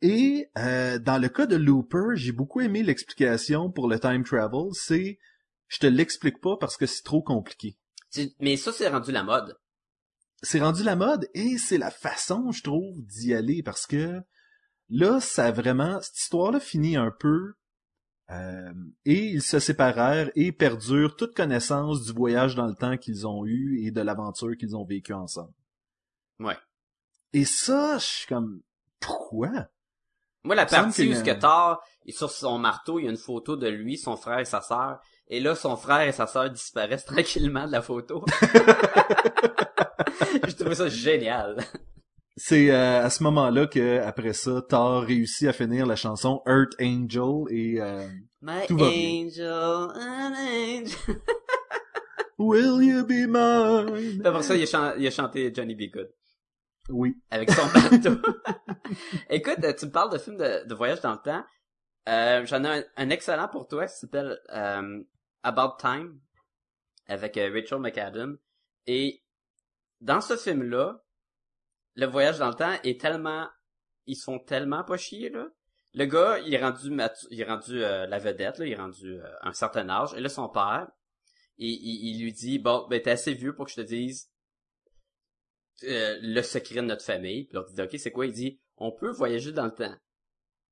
Et 0.00 0.48
euh, 0.56 0.98
dans 0.98 1.18
le 1.18 1.28
cas 1.28 1.46
de 1.46 1.56
Looper, 1.56 2.14
j'ai 2.14 2.32
beaucoup 2.32 2.60
aimé 2.60 2.82
l'explication 2.82 3.70
pour 3.70 3.88
le 3.88 3.98
time 3.98 4.22
travel, 4.22 4.68
c'est 4.72 5.18
je 5.66 5.78
te 5.78 5.86
l'explique 5.86 6.40
pas 6.40 6.56
parce 6.58 6.76
que 6.76 6.86
c'est 6.86 7.02
trop 7.02 7.22
compliqué. 7.22 7.76
Mais 8.40 8.56
ça 8.56 8.72
c'est 8.72 8.88
rendu 8.88 9.10
la 9.12 9.24
mode. 9.24 9.58
C'est 10.42 10.60
rendu 10.60 10.84
la 10.84 10.94
mode 10.96 11.28
et 11.34 11.58
c'est 11.58 11.78
la 11.78 11.90
façon, 11.90 12.52
je 12.52 12.62
trouve, 12.62 12.94
d'y 13.06 13.34
aller 13.34 13.62
parce 13.64 13.86
que 13.86 14.20
là, 14.88 15.18
ça 15.20 15.46
a 15.46 15.50
vraiment 15.50 16.00
cette 16.00 16.16
histoire-là 16.18 16.60
finit 16.60 16.96
un 16.96 17.10
peu 17.18 17.54
euh, 18.30 18.72
et 19.04 19.24
ils 19.26 19.42
se 19.42 19.58
séparèrent 19.58 20.30
et 20.34 20.52
perdurent 20.52 21.16
toute 21.16 21.34
connaissance 21.34 22.04
du 22.04 22.12
voyage 22.12 22.54
dans 22.54 22.66
le 22.66 22.74
temps 22.74 22.96
qu'ils 22.98 23.26
ont 23.26 23.44
eu 23.46 23.80
et 23.86 23.90
de 23.90 24.00
l'aventure 24.00 24.56
qu'ils 24.58 24.76
ont 24.76 24.84
vécu 24.84 25.12
ensemble. 25.14 25.52
Ouais. 26.40 26.56
Et 27.32 27.44
ça, 27.44 27.98
je 27.98 28.04
suis 28.04 28.26
comme 28.26 28.60
pourquoi? 29.00 29.68
Moi 30.44 30.54
la 30.54 30.66
partie 30.66 31.08
où 31.08 31.10
que 31.10 31.14
ce 31.14 31.24
le- 31.24 31.34
que 31.34 31.40
Thor 31.40 31.82
est 32.06 32.12
sur 32.12 32.30
son 32.30 32.58
marteau, 32.58 32.98
il 32.98 33.04
y 33.04 33.08
a 33.08 33.10
une 33.10 33.16
photo 33.16 33.56
de 33.56 33.66
lui, 33.68 33.98
son 33.98 34.16
frère 34.16 34.38
et 34.38 34.44
sa 34.44 34.60
sœur. 34.60 35.00
Et 35.30 35.40
là, 35.40 35.54
son 35.54 35.76
frère 35.76 36.02
et 36.08 36.12
sa 36.12 36.26
sœur 36.26 36.48
disparaissent 36.50 37.04
tranquillement 37.06 37.66
de 37.66 37.72
la 37.72 37.82
photo. 37.82 38.24
Je 40.46 40.52
trouvais 40.54 40.74
ça 40.74 40.88
génial. 40.88 41.56
C'est 42.40 42.70
euh, 42.70 43.02
à 43.04 43.10
ce 43.10 43.22
moment-là 43.24 43.66
que 43.66 43.98
après 44.00 44.32
ça, 44.32 44.62
Thor 44.68 45.02
réussit 45.02 45.48
à 45.48 45.52
finir 45.52 45.86
la 45.86 45.96
chanson 45.96 46.40
Earth 46.46 46.74
Angel 46.80 47.44
et 47.50 47.80
euh, 47.80 48.06
My 48.40 48.64
Tout 48.68 48.76
va 48.76 48.88
bien. 48.90 49.24
angel, 49.26 49.50
an 49.50 50.32
angel. 50.34 51.20
Will 52.38 52.82
you 52.84 53.04
be 53.04 53.26
mine? 53.28 54.22
Après 54.24 54.42
ça, 54.44 54.54
il 54.54 54.62
a, 54.62 54.66
chan- 54.66 54.94
il 54.96 55.06
a 55.06 55.10
chanté 55.10 55.52
Johnny 55.52 55.74
B. 55.74 55.90
Good. 55.92 56.08
Oui. 56.90 57.16
Avec 57.30 57.50
son 57.50 57.66
bateau. 57.66 58.20
Écoute, 59.30 59.56
tu 59.76 59.86
me 59.86 59.90
parles 59.90 60.12
de 60.12 60.18
films 60.18 60.36
de, 60.36 60.64
de 60.66 60.74
voyage 60.74 61.00
dans 61.00 61.12
le 61.12 61.18
temps. 61.18 61.44
Euh, 62.08 62.46
J'en 62.46 62.62
ai 62.64 62.68
un, 62.78 62.84
un 62.96 63.10
excellent 63.10 63.48
pour 63.48 63.66
toi 63.66 63.86
qui 63.86 63.96
s'appelle 63.96 64.38
euh, 64.54 65.02
About 65.42 65.76
Time 65.80 66.18
avec 67.08 67.36
euh, 67.36 67.50
Rachel 67.52 67.80
McAdam. 67.80 68.38
Et 68.86 69.22
dans 70.00 70.20
ce 70.20 70.36
film-là, 70.36 71.02
le 71.94 72.06
voyage 72.06 72.38
dans 72.38 72.48
le 72.48 72.54
temps 72.54 72.74
est 72.84 73.00
tellement... 73.00 73.48
Ils 74.06 74.16
se 74.16 74.24
font 74.24 74.38
tellement 74.38 74.84
pas 74.84 74.96
là. 74.96 75.48
Le 75.94 76.04
gars, 76.04 76.38
il 76.40 76.54
est 76.54 76.62
rendu 76.62 76.90
il 77.30 77.40
est 77.40 77.44
rendu 77.44 77.82
euh, 77.82 78.06
la 78.06 78.18
vedette, 78.18 78.58
là, 78.58 78.66
il 78.66 78.72
est 78.72 78.76
rendu 78.76 79.18
euh, 79.18 79.28
un 79.42 79.52
certain 79.52 79.88
âge. 79.88 80.14
Et 80.14 80.20
là, 80.20 80.28
son 80.28 80.48
père, 80.48 80.86
il, 81.56 81.68
il, 81.70 82.14
il 82.14 82.22
lui 82.22 82.32
dit, 82.32 82.58
bon, 82.58 82.86
ben 82.88 83.00
t'es 83.02 83.10
assez 83.10 83.34
vieux 83.34 83.54
pour 83.54 83.66
que 83.66 83.72
je 83.72 83.76
te 83.76 83.86
dise 83.86 84.30
euh, 85.84 86.18
le 86.20 86.42
secret 86.42 86.76
de 86.76 86.80
notre 86.82 87.04
famille. 87.04 87.44
Puis 87.44 87.56
l'autre 87.56 87.72
dit, 87.72 87.82
ok, 87.82 87.98
c'est 87.98 88.12
quoi? 88.12 88.26
Il 88.26 88.32
dit, 88.32 88.60
on 88.76 88.92
peut 88.92 89.10
voyager 89.10 89.52
dans 89.52 89.64
le 89.64 89.74
temps. 89.74 89.94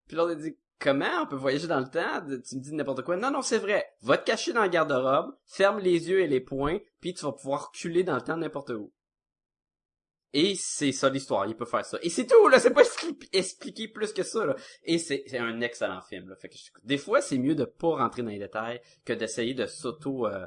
Puis 0.07 0.17
l'autre 0.17 0.35
dit, 0.35 0.57
comment? 0.79 1.23
On 1.23 1.27
peut 1.27 1.37
voyager 1.37 1.67
dans 1.67 1.81
le 1.81 1.91
temps? 1.91 2.21
Tu 2.47 2.57
me 2.57 2.61
dis 2.61 2.75
n'importe 2.75 3.03
quoi. 3.03 3.17
Non, 3.17 3.31
non, 3.31 3.43
c'est 3.43 3.59
vrai. 3.59 3.87
Va 4.03 4.19
te 4.19 4.25
cacher 4.25 4.53
dans 4.53 4.63
le 4.63 4.69
garde-robe, 4.69 5.35
ferme 5.45 5.81
les 5.81 6.09
yeux 6.09 6.21
et 6.21 6.29
les 6.29 6.41
poings, 6.41 6.79
puis 7.01 7.15
tu 7.15 7.25
vas 7.25 7.33
pouvoir 7.33 7.69
reculer 7.69 8.05
dans 8.05 8.17
le 8.17 8.23
temps 8.23 8.37
n'importe 8.37 8.71
où. 8.71 8.93
Et 10.33 10.55
c'est 10.59 10.93
ça 10.93 11.09
l'histoire, 11.09 11.47
il 11.47 11.57
peut 11.57 11.65
faire 11.65 11.85
ça. 11.85 11.99
Et 12.03 12.11
c'est 12.11 12.27
tout, 12.27 12.49
là, 12.49 12.59
c'est 12.59 12.73
pas 12.73 12.83
expli- 12.83 13.29
expliqué 13.33 13.89
plus 13.89 14.13
que 14.13 14.23
ça, 14.23 14.45
là. 14.45 14.57
Et 14.85 14.99
c'est 14.99 15.25
un 15.39 15.61
excellent 15.61 16.03
film, 16.03 16.29
là. 16.29 16.37
Des 16.85 16.99
fois, 16.99 17.21
c'est 17.21 17.39
mieux 17.39 17.55
de 17.55 17.65
pas 17.65 17.97
rentrer 17.97 18.23
dans 18.23 18.31
les 18.31 18.39
détails 18.39 18.81
que 19.05 19.13
d'essayer 19.13 19.55
de 19.55 19.67
s'auto 19.67 20.27
euh, 20.27 20.47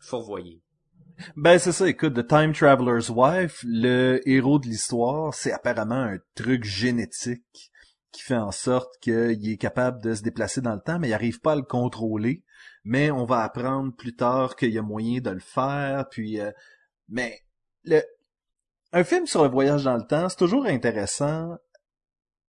fourvoyer. 0.00 0.62
Ben 1.36 1.58
c'est 1.58 1.72
ça, 1.72 1.88
écoute, 1.88 2.14
The 2.14 2.26
Time 2.26 2.52
Traveler's 2.52 3.10
Wife, 3.10 3.62
le 3.64 4.20
héros 4.26 4.58
de 4.58 4.66
l'histoire, 4.66 5.34
c'est 5.34 5.52
apparemment 5.52 5.94
un 5.94 6.18
truc 6.34 6.64
génétique 6.64 7.70
qui 8.12 8.22
fait 8.22 8.36
en 8.36 8.50
sorte 8.50 8.98
qu'il 9.00 9.48
est 9.48 9.56
capable 9.58 10.02
de 10.02 10.14
se 10.14 10.22
déplacer 10.22 10.60
dans 10.60 10.74
le 10.74 10.80
temps, 10.80 10.98
mais 10.98 11.08
il 11.08 11.12
n'arrive 11.12 11.40
pas 11.40 11.52
à 11.52 11.56
le 11.56 11.62
contrôler. 11.62 12.42
Mais 12.84 13.10
on 13.10 13.24
va 13.24 13.42
apprendre 13.42 13.94
plus 13.94 14.14
tard 14.14 14.56
qu'il 14.56 14.70
y 14.70 14.78
a 14.78 14.82
moyen 14.82 15.20
de 15.20 15.30
le 15.30 15.40
faire, 15.40 16.06
puis... 16.10 16.40
euh, 16.40 16.50
mais 17.08 17.40
le... 17.84 18.02
un 18.92 19.04
film 19.04 19.26
sur 19.26 19.42
le 19.42 19.48
voyage 19.48 19.84
dans 19.84 19.96
le 19.96 20.06
temps, 20.06 20.28
c'est 20.28 20.36
toujours 20.36 20.66
intéressant 20.66 21.56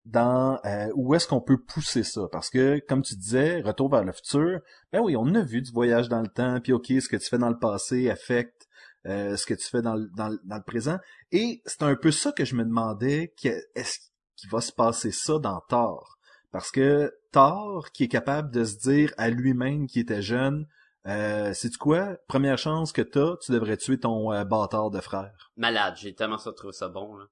dans 0.06 0.60
euh, 0.66 0.90
où 0.96 1.16
est-ce 1.16 1.28
qu'on 1.28 1.40
peut 1.40 1.58
pousser 1.58 2.04
ça. 2.04 2.24
Parce 2.32 2.50
que, 2.50 2.80
comme 2.88 3.02
tu 3.02 3.16
disais, 3.16 3.62
retour 3.62 3.90
vers 3.90 4.04
le 4.04 4.12
futur, 4.12 4.60
ben 4.92 5.02
oui, 5.02 5.16
on 5.16 5.34
a 5.36 5.42
vu 5.42 5.62
du 5.62 5.72
voyage 5.72 6.10
dans 6.10 6.22
le 6.22 6.28
temps, 6.28 6.60
puis 6.62 6.74
ok, 6.74 6.88
ce 6.88 7.08
que 7.08 7.16
tu 7.16 7.30
fais 7.30 7.38
dans 7.38 7.50
le 7.50 7.60
passé 7.60 8.10
affecte 8.10 8.68
euh, 9.06 9.38
ce 9.38 9.46
que 9.46 9.54
tu 9.54 9.68
fais 9.68 9.82
dans 9.82 9.96
le, 9.96 10.64
présent. 10.66 10.98
Et 11.32 11.62
c'est 11.66 11.84
un 11.84 11.96
peu 11.96 12.12
ça 12.12 12.32
que 12.32 12.46
je 12.46 12.56
me 12.56 12.64
demandais, 12.64 13.34
est-ce 13.76 14.00
qu'il 14.36 14.50
va 14.50 14.62
se 14.62 14.72
passer 14.72 15.12
ça 15.12 15.40
dans 15.40 15.62
Thor? 15.70 16.18
Parce 16.52 16.72
que 16.72 17.14
Thor, 17.32 17.92
qui 17.92 18.04
est 18.04 18.10
capable 18.10 18.52
de 18.52 18.64
se 18.64 18.78
dire 18.78 19.14
à 19.18 19.30
lui-même 19.30 19.88
qui 19.88 20.00
était 20.00 20.22
jeune, 20.22 20.68
euh, 21.08 21.54
c'est 21.54 21.76
quoi? 21.78 22.18
Première 22.28 22.58
chance 22.58 22.92
que 22.92 23.02
t'as, 23.02 23.38
tu 23.38 23.52
devrais 23.52 23.78
tuer 23.78 24.00
ton 24.00 24.32
euh, 24.32 24.44
bâtard 24.44 24.89
de 24.89 25.02
frère. 25.02 25.52
Malade, 25.58 25.96
j'ai 25.98 26.13
tellement 26.16 26.38
ça 26.38 26.54
trouvé 26.54 26.74
ça 26.74 26.88
bon, 26.89 27.16
là. 27.18 27.26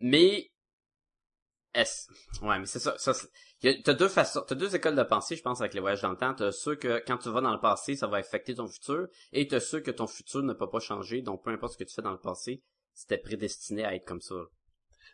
Mais, 0.00 0.50
est 1.74 2.08
ouais, 2.42 2.58
mais 2.58 2.66
c'est 2.66 2.80
ça, 2.80 2.94
ça 2.98 3.12
t'as 3.84 3.94
deux 3.94 4.08
façons, 4.08 4.42
t'as 4.46 4.54
deux 4.54 4.74
écoles 4.74 4.96
de 4.96 5.02
pensée, 5.02 5.36
je 5.36 5.42
pense, 5.42 5.60
avec 5.60 5.74
les 5.74 5.80
voyages 5.80 6.02
dans 6.02 6.10
le 6.10 6.16
temps. 6.16 6.34
T'as 6.34 6.50
ceux 6.50 6.74
que, 6.74 7.02
quand 7.06 7.18
tu 7.18 7.30
vas 7.30 7.40
dans 7.40 7.52
le 7.52 7.60
passé, 7.60 7.94
ça 7.94 8.08
va 8.08 8.16
affecter 8.16 8.54
ton 8.56 8.66
futur, 8.66 9.06
et 9.32 9.46
t'as 9.46 9.60
ceux 9.60 9.80
que 9.80 9.90
ton 9.90 10.06
futur 10.06 10.42
ne 10.42 10.52
peut 10.52 10.68
pas 10.68 10.80
changer, 10.80 11.22
donc 11.22 11.44
peu 11.44 11.50
importe 11.50 11.74
ce 11.74 11.78
que 11.78 11.84
tu 11.84 11.94
fais 11.94 12.02
dans 12.02 12.10
le 12.10 12.18
passé, 12.18 12.62
c'était 12.92 13.18
prédestiné 13.18 13.84
à 13.84 13.94
être 13.94 14.04
comme 14.04 14.20
ça. 14.20 14.34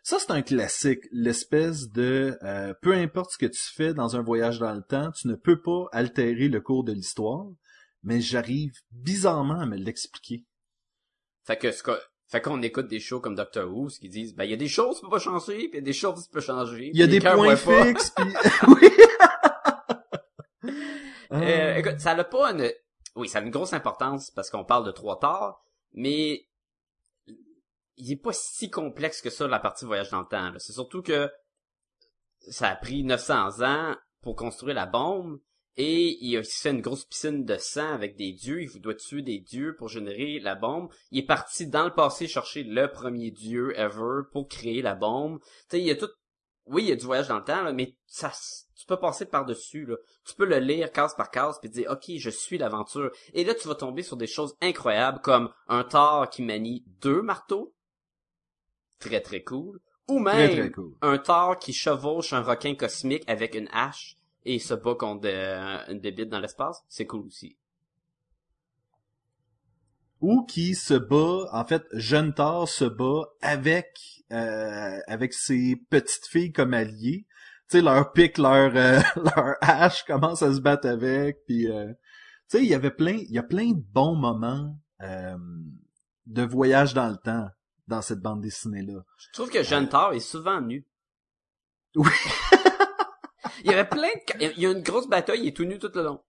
Ça, 0.09 0.17
c'est 0.17 0.31
un 0.31 0.41
classique, 0.41 1.03
l'espèce 1.11 1.91
de 1.91 2.35
euh, 2.41 2.73
peu 2.81 2.93
importe 2.93 3.33
ce 3.33 3.37
que 3.37 3.45
tu 3.45 3.61
fais 3.61 3.93
dans 3.93 4.15
un 4.15 4.23
voyage 4.23 4.57
dans 4.57 4.73
le 4.73 4.81
temps, 4.81 5.11
tu 5.11 5.27
ne 5.27 5.35
peux 5.35 5.61
pas 5.61 5.85
altérer 5.91 6.47
le 6.47 6.61
cours 6.61 6.83
de 6.83 6.91
l'histoire, 6.91 7.45
mais 8.01 8.19
j'arrive 8.19 8.71
bizarrement 8.89 9.59
à 9.59 9.67
me 9.67 9.75
l'expliquer. 9.75 10.45
Fait 11.45 11.57
que 11.57 11.71
ce 11.71 11.83
que 11.83 11.91
fait 12.25 12.41
qu'on 12.41 12.63
écoute 12.63 12.87
des 12.87 12.99
shows 12.99 13.19
comme 13.19 13.35
Doctor 13.35 13.71
Who, 13.71 13.89
qui 14.01 14.09
disent, 14.09 14.33
ben, 14.33 14.45
il 14.45 14.49
y 14.49 14.53
a 14.55 14.57
des 14.57 14.67
choses 14.67 14.95
qui 14.95 15.01
peuvent 15.01 15.11
pas 15.11 15.19
changer, 15.19 15.69
puis 15.69 15.69
il 15.73 15.75
y 15.75 15.77
a 15.77 15.81
des 15.81 15.93
choses 15.93 16.23
qui 16.23 16.29
peuvent 16.31 16.43
changer. 16.43 16.89
Il 16.91 16.99
y 16.99 17.03
a 17.03 17.07
des 17.07 17.19
points 17.19 17.55
fixes, 17.55 18.09
puis... 18.09 18.25
oui! 18.67 18.89
euh, 21.33 21.75
écoute, 21.75 21.99
ça 21.99 22.15
n'a 22.15 22.23
pas 22.23 22.51
une... 22.51 22.71
Oui, 23.15 23.29
ça 23.29 23.37
a 23.37 23.41
une 23.43 23.51
grosse 23.51 23.73
importance, 23.73 24.31
parce 24.31 24.49
qu'on 24.49 24.65
parle 24.65 24.87
de 24.87 24.91
trois 24.91 25.19
torts, 25.19 25.63
mais 25.93 26.48
il 27.99 28.13
est 28.13 28.15
pas 28.15 28.33
si 28.33 28.69
complexe 28.69 29.21
que 29.21 29.29
ça 29.29 29.47
la 29.47 29.59
partie 29.59 29.85
voyage 29.85 30.09
dans 30.09 30.21
le 30.21 30.27
temps. 30.27 30.51
C'est 30.57 30.73
surtout 30.73 31.01
que 31.01 31.29
ça 32.49 32.69
a 32.69 32.75
pris 32.75 33.03
900 33.03 33.61
ans 33.61 33.95
pour 34.21 34.35
construire 34.35 34.75
la 34.75 34.85
bombe 34.85 35.39
et 35.75 36.17
il 36.21 36.35
a 36.37 36.43
fait 36.43 36.71
une 36.71 36.81
grosse 36.81 37.05
piscine 37.05 37.45
de 37.45 37.57
sang 37.57 37.93
avec 37.93 38.15
des 38.15 38.31
dieux. 38.31 38.63
Il 38.63 38.81
doit 38.81 38.95
tuer 38.95 39.21
des 39.21 39.39
dieux 39.39 39.75
pour 39.77 39.89
générer 39.89 40.39
la 40.39 40.55
bombe. 40.55 40.89
Il 41.11 41.19
est 41.19 41.25
parti 41.25 41.67
dans 41.67 41.85
le 41.85 41.93
passé 41.93 42.27
chercher 42.27 42.63
le 42.63 42.89
premier 42.89 43.31
dieu 43.31 43.77
ever 43.77 44.23
pour 44.31 44.47
créer 44.47 44.81
la 44.81 44.95
bombe. 44.95 45.39
Tu 45.41 45.47
sais, 45.69 45.79
il 45.79 45.87
y 45.87 45.91
a 45.91 45.95
tout. 45.95 46.09
Oui, 46.65 46.83
il 46.83 46.89
y 46.89 46.91
a 46.91 46.95
du 46.95 47.05
voyage 47.05 47.27
dans 47.27 47.39
le 47.39 47.43
temps, 47.43 47.73
mais 47.73 47.97
ça, 48.05 48.31
tu 48.75 48.85
peux 48.85 48.99
passer 48.99 49.25
par-dessus. 49.25 49.85
Là. 49.85 49.95
Tu 50.25 50.35
peux 50.35 50.45
le 50.45 50.59
lire 50.59 50.91
case 50.91 51.15
par 51.15 51.31
case 51.31 51.57
puis 51.59 51.69
dire, 51.69 51.89
ok, 51.89 52.11
je 52.17 52.29
suis 52.29 52.57
l'aventure. 52.57 53.11
Et 53.33 53.43
là, 53.43 53.55
tu 53.55 53.67
vas 53.67 53.75
tomber 53.75 54.03
sur 54.03 54.17
des 54.17 54.27
choses 54.27 54.55
incroyables 54.61 55.19
comme 55.21 55.51
un 55.67 55.83
Thor 55.83 56.29
qui 56.29 56.43
manie 56.43 56.83
deux 57.01 57.21
marteaux 57.21 57.73
très 58.99 59.21
très 59.21 59.43
cool. 59.43 59.79
Ou 60.07 60.19
même 60.19 60.71
un 61.01 61.17
Thor 61.19 61.59
qui 61.59 61.71
chevauche 61.71 62.33
un 62.33 62.41
requin 62.41 62.75
cosmique 62.75 63.23
avec 63.27 63.55
une 63.55 63.69
hache 63.71 64.17
et 64.43 64.57
se 64.59 64.73
bat 64.73 64.95
contre 64.95 65.27
euh, 65.27 65.77
une 65.89 65.99
bébite 65.99 66.29
dans 66.29 66.39
l'espace, 66.39 66.83
c'est 66.87 67.05
cool 67.05 67.27
aussi. 67.27 67.57
Ou 70.21 70.43
qui 70.45 70.73
se 70.75 70.95
bat, 70.95 71.47
en 71.51 71.63
fait, 71.63 71.83
jeune 71.93 72.33
Thor 72.33 72.67
se 72.67 72.85
bat 72.85 73.29
avec 73.41 73.99
euh, 74.31 74.99
avec 75.07 75.33
ses 75.33 75.75
petites 75.89 76.25
filles 76.25 76.51
comme 76.51 76.73
alliées. 76.73 77.25
Tu 77.69 77.77
sais, 77.77 77.81
leur 77.81 78.11
pique, 78.11 78.39
leur 78.39 78.75
euh, 78.75 78.99
leur 79.15 79.55
hache 79.61 80.03
commence 80.05 80.41
à 80.41 80.53
se 80.53 80.59
battre 80.59 80.87
avec, 80.87 81.45
puis 81.45 81.67
tu 81.67 81.95
sais, 82.47 82.63
il 82.63 82.67
y 82.67 82.73
avait 82.73 82.91
plein, 82.91 83.13
il 83.13 83.31
y 83.31 83.37
a 83.37 83.43
plein 83.43 83.71
de 83.71 83.83
bons 83.93 84.15
moments 84.15 84.75
de 84.99 86.43
voyage 86.43 86.93
dans 86.93 87.09
le 87.09 87.17
temps 87.17 87.47
dans 87.89 88.01
cette 88.01 88.19
bande 88.19 88.41
dessinée-là. 88.41 89.03
Je 89.17 89.27
trouve 89.33 89.49
que 89.49 89.63
Jeanne 89.63 89.89
Thor 89.89 90.13
est 90.13 90.19
souvent 90.19 90.61
nu. 90.61 90.85
Oui. 91.95 92.11
il 93.65 93.71
y 93.71 93.73
avait 93.73 93.89
plein 93.89 94.07
de... 94.07 94.53
Il 94.55 94.61
y 94.61 94.65
a 94.65 94.71
une 94.71 94.83
grosse 94.83 95.09
bataille, 95.09 95.41
il 95.41 95.47
est 95.47 95.57
tout 95.57 95.65
nu 95.65 95.79
tout 95.79 95.91
le 95.93 96.03
long. 96.03 96.21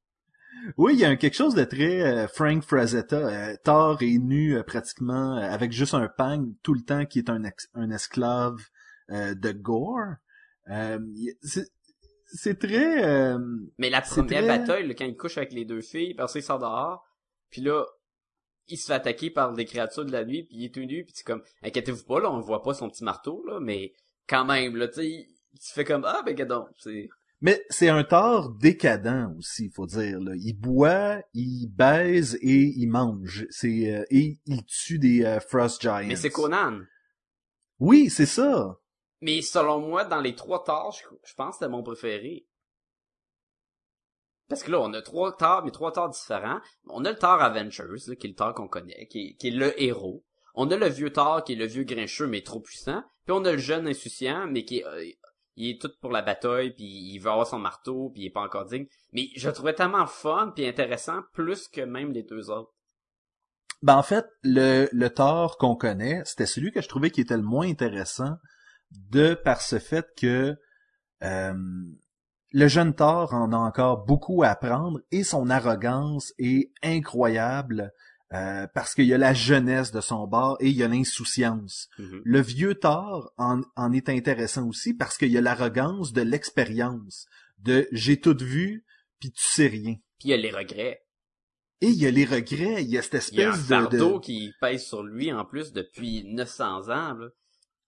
Oui, 0.77 0.95
il 0.95 1.01
y 1.01 1.05
a 1.05 1.15
quelque 1.17 1.37
chose 1.37 1.55
de 1.55 1.65
très 1.65 2.01
euh, 2.03 2.27
Frank 2.29 2.63
Frazetta. 2.65 3.17
Euh, 3.17 3.57
Thor 3.63 4.03
est 4.03 4.19
nu 4.19 4.57
euh, 4.57 4.63
pratiquement 4.63 5.37
avec 5.37 5.73
juste 5.73 5.95
un 5.95 6.09
pang 6.09 6.53
tout 6.63 6.75
le 6.75 6.83
temps 6.83 7.07
qui 7.07 7.19
est 7.19 7.31
un, 7.31 7.43
un 7.75 7.91
esclave 7.91 8.59
de 9.09 9.53
Gore. 9.53 10.15
c'est 12.33 12.59
très... 12.59 13.37
Mais 13.79 13.91
la 13.91 14.01
première 14.01 14.47
bataille, 14.47 14.95
quand 14.95 15.05
il 15.05 15.17
couche 15.17 15.37
avec 15.37 15.53
les 15.53 15.65
deux 15.65 15.81
filles, 15.81 16.15
parce 16.15 16.33
qu'il 16.33 16.43
sort 16.43 16.61
dehors, 16.61 17.05
puis 17.51 17.61
là, 17.61 17.85
il 18.71 18.77
se 18.77 18.87
fait 18.87 18.95
attaquer 18.95 19.31
par 19.31 19.53
des 19.53 19.65
créatures 19.65 20.05
de 20.05 20.13
la 20.13 20.25
nuit, 20.25 20.45
puis 20.45 20.57
il 20.59 20.65
est 20.65 20.75
tout 20.75 20.81
nu, 20.81 21.05
puis 21.05 21.13
c'est 21.15 21.25
comme, 21.25 21.43
inquiétez-vous 21.63 22.05
pas, 22.05 22.21
là, 22.21 22.31
on 22.31 22.41
voit 22.41 22.63
pas 22.63 22.75
son 22.75 22.89
petit 22.89 23.05
marteau, 23.05 23.45
là, 23.47 23.61
mais 23.61 23.93
quand 24.29 24.45
même, 24.45 24.77
là, 24.77 24.89
tu 24.89 24.95
sais, 24.95 25.07
il, 25.09 25.61
se 25.61 25.73
fait 25.73 25.85
comme, 25.85 26.05
ah, 26.05 26.23
ben, 26.25 26.35
gadon, 26.35 26.67
c'est... 26.79 27.09
Mais 27.43 27.65
c'est 27.71 27.89
un 27.89 28.05
tort 28.05 28.51
décadent 28.51 29.35
aussi, 29.39 29.67
il 29.67 29.73
faut 29.73 29.87
dire. 29.87 30.21
Là. 30.21 30.33
Il 30.37 30.53
boit, 30.53 31.23
il 31.33 31.69
baise 31.69 32.39
et 32.43 32.75
il 32.77 32.87
mange. 32.87 33.47
C'est 33.49 33.95
euh, 33.95 34.05
et 34.11 34.39
il 34.45 34.63
tue 34.67 34.99
des 34.99 35.25
euh, 35.25 35.41
Frost 35.41 35.81
Giants. 35.81 36.05
Mais 36.07 36.17
c'est 36.17 36.29
Conan. 36.29 36.81
Oui, 37.79 38.11
c'est 38.11 38.27
ça. 38.27 38.79
Mais 39.23 39.43
selon 39.43 39.81
moi, 39.81 40.05
dans 40.05 40.21
les 40.21 40.35
trois 40.35 40.65
torts, 40.65 40.97
je, 41.25 41.35
pense 41.35 41.51
que 41.51 41.55
c'était 41.61 41.71
mon 41.71 41.83
préféré. 41.83 42.47
Parce 44.51 44.65
que 44.65 44.73
là, 44.73 44.81
on 44.81 44.93
a 44.93 45.01
trois 45.01 45.37
Thor, 45.37 45.63
mais 45.65 45.71
trois 45.71 45.93
Thor 45.93 46.11
différents. 46.11 46.61
On 46.89 47.05
a 47.05 47.11
le 47.11 47.17
Thor 47.17 47.41
Avengers, 47.41 48.17
qui 48.19 48.27
est 48.27 48.31
le 48.31 48.35
Thor 48.35 48.53
qu'on 48.53 48.67
connaît, 48.67 49.07
qui 49.07 49.37
est, 49.41 49.51
le 49.51 49.81
héros. 49.81 50.25
On 50.57 50.69
a 50.73 50.77
le 50.77 50.89
vieux 50.89 51.13
Thor, 51.13 51.45
qui 51.45 51.53
est 51.53 51.57
le 51.57 51.67
vieux 51.67 51.85
grincheux, 51.85 52.27
mais 52.27 52.43
trop 52.43 52.59
puissant. 52.59 53.05
Puis 53.25 53.33
on 53.33 53.45
a 53.45 53.53
le 53.53 53.59
jeune 53.59 53.87
insouciant, 53.87 54.49
mais 54.49 54.65
qui 54.65 54.79
est, 54.79 54.85
euh, 54.85 55.05
est 55.57 55.81
tout 55.81 55.93
pour 56.01 56.11
la 56.11 56.23
bataille, 56.23 56.75
puis 56.75 56.85
il 56.85 57.19
veut 57.21 57.31
avoir 57.31 57.47
son 57.47 57.61
marteau, 57.61 58.11
puis 58.11 58.25
il 58.25 58.27
est 58.27 58.31
pas 58.31 58.43
encore 58.43 58.67
digne. 58.67 58.87
Mais 59.13 59.29
je 59.37 59.47
le 59.47 59.55
trouvais 59.55 59.73
tellement 59.73 60.07
fun, 60.07 60.53
puis 60.55 60.67
intéressant, 60.67 61.21
plus 61.33 61.69
que 61.69 61.83
même 61.83 62.13
les 62.13 62.25
deux 62.25 62.51
autres. 62.51 62.73
Ben 63.83 63.97
en 63.97 64.03
fait, 64.03 64.27
le, 64.43 64.89
le 64.91 65.11
Thor 65.11 65.59
qu'on 65.59 65.77
connaît, 65.77 66.23
c'était 66.25 66.45
celui 66.45 66.73
que 66.73 66.83
je 66.83 66.89
trouvais 66.89 67.11
qui 67.11 67.21
était 67.21 67.37
le 67.37 67.45
moins 67.45 67.69
intéressant, 67.69 68.35
de 68.91 69.35
par 69.35 69.61
ce 69.61 69.79
fait 69.79 70.07
que 70.17 70.57
euh, 71.23 71.55
le 72.53 72.69
jeune 72.69 72.95
Thor 72.95 73.33
en 73.35 73.53
a 73.53 73.57
encore 73.57 74.05
beaucoup 74.05 74.43
à 74.43 74.49
apprendre 74.49 75.01
et 75.11 75.25
son 75.25 75.51
arrogance 75.51 76.33
est 76.39 76.71
incroyable 76.83 77.93
euh, 78.33 78.67
parce 78.75 78.95
qu'il 78.95 79.07
y 79.07 79.15
a 79.15 79.19
la 79.19 79.35
jeunesse 79.35 79.93
de 79.93 80.01
son 80.01 80.27
bord 80.27 80.57
et 80.61 80.69
il 80.69 80.77
y 80.77 80.83
a 80.83 80.89
l'insouciance. 80.89 81.89
Mm-hmm. 81.99 82.21
Le 82.25 82.41
vieux 82.41 82.75
Thor 82.75 83.33
en, 83.39 83.63
en, 83.77 83.93
est 83.93 84.09
intéressant 84.09 84.69
aussi 84.69 84.95
parce 84.95 85.19
qu'il 85.19 85.31
y 85.31 85.39
a 85.39 85.41
l'arrogance 85.41 86.13
de 86.13 86.23
l'expérience, 86.23 87.27
de 87.59 87.89
j'ai 87.93 88.21
tout 88.21 88.37
vu 88.39 88.85
puis 89.21 89.31
tu 89.33 89.45
sais 89.45 89.67
rien. 89.67 89.97
Puis 90.19 90.29
il 90.29 90.31
y 90.31 90.35
a 90.35 90.37
les 90.37 90.51
regrets. 90.51 91.03
Et 91.83 91.89
il 91.89 91.97
y 91.97 92.07
a 92.07 92.11
les 92.11 92.25
regrets, 92.27 92.83
il 92.83 92.91
y 92.91 92.99
a 92.99 93.03
cette 93.03 93.15
espèce 93.15 93.33
il 93.33 93.41
y 93.41 93.45
a 93.45 93.53
un 93.53 93.57
fardeau 93.57 94.21
qui 94.21 94.53
pèse 94.61 94.85
sur 94.85 95.03
lui 95.03 95.33
en 95.33 95.45
plus 95.45 95.73
depuis 95.73 96.25
900 96.25 96.89
ans. 96.89 97.15
Là. 97.15 97.29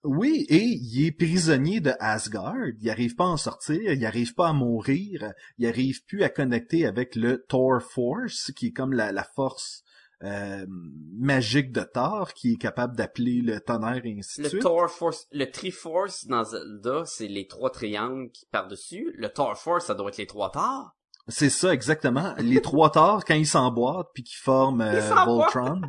Oui, 0.04 0.46
et 0.48 0.64
il 0.64 1.06
est 1.06 1.12
prisonnier 1.12 1.80
de 1.80 1.92
Asgard. 2.00 2.66
Il 2.80 2.86
n'arrive 2.86 3.14
pas 3.14 3.24
à 3.24 3.28
en 3.28 3.36
sortir, 3.36 3.92
il 3.92 4.00
n'arrive 4.00 4.34
pas 4.34 4.48
à 4.48 4.52
mourir, 4.52 5.32
il 5.58 5.66
n'arrive 5.66 6.04
plus 6.04 6.24
à 6.24 6.28
connecter 6.28 6.86
avec 6.86 7.14
le 7.14 7.44
Thor 7.48 7.80
Force, 7.80 8.50
qui 8.52 8.68
est 8.68 8.72
comme 8.72 8.92
la, 8.92 9.22
force 9.22 9.84
euh, 10.24 10.66
magique 10.68 11.70
de 11.70 11.82
Thor, 11.82 12.32
qui 12.34 12.54
est 12.54 12.56
capable 12.56 12.96
d'appeler 12.96 13.42
le 13.42 13.60
tonnerre 13.60 14.04
et 14.04 14.16
ainsi 14.18 14.42
de 14.42 14.48
suite. 14.48 14.54
Le 14.54 14.60
Thor 14.60 14.90
Force, 14.90 15.28
le 15.30 15.48
Triforce 15.48 16.26
dans 16.26 16.42
Zelda, 16.42 17.04
c'est 17.06 17.28
les 17.28 17.46
trois 17.46 17.70
triangles 17.70 18.30
qui 18.32 18.46
par-dessus. 18.46 19.14
Le 19.16 19.28
Thor 19.28 19.56
Force, 19.56 19.86
ça 19.86 19.94
doit 19.94 20.08
être 20.08 20.18
les 20.18 20.26
trois 20.26 20.50
Thor. 20.50 20.96
C'est 21.28 21.50
ça, 21.50 21.72
exactement. 21.72 22.34
les 22.38 22.60
trois 22.60 22.90
Thor, 22.90 23.24
quand 23.24 23.34
ils 23.34 23.46
s'emboîtent, 23.46 24.10
puis 24.14 24.24
qui 24.24 24.34
forment 24.34 24.80
euh, 24.80 25.00
Voltron. 25.24 25.80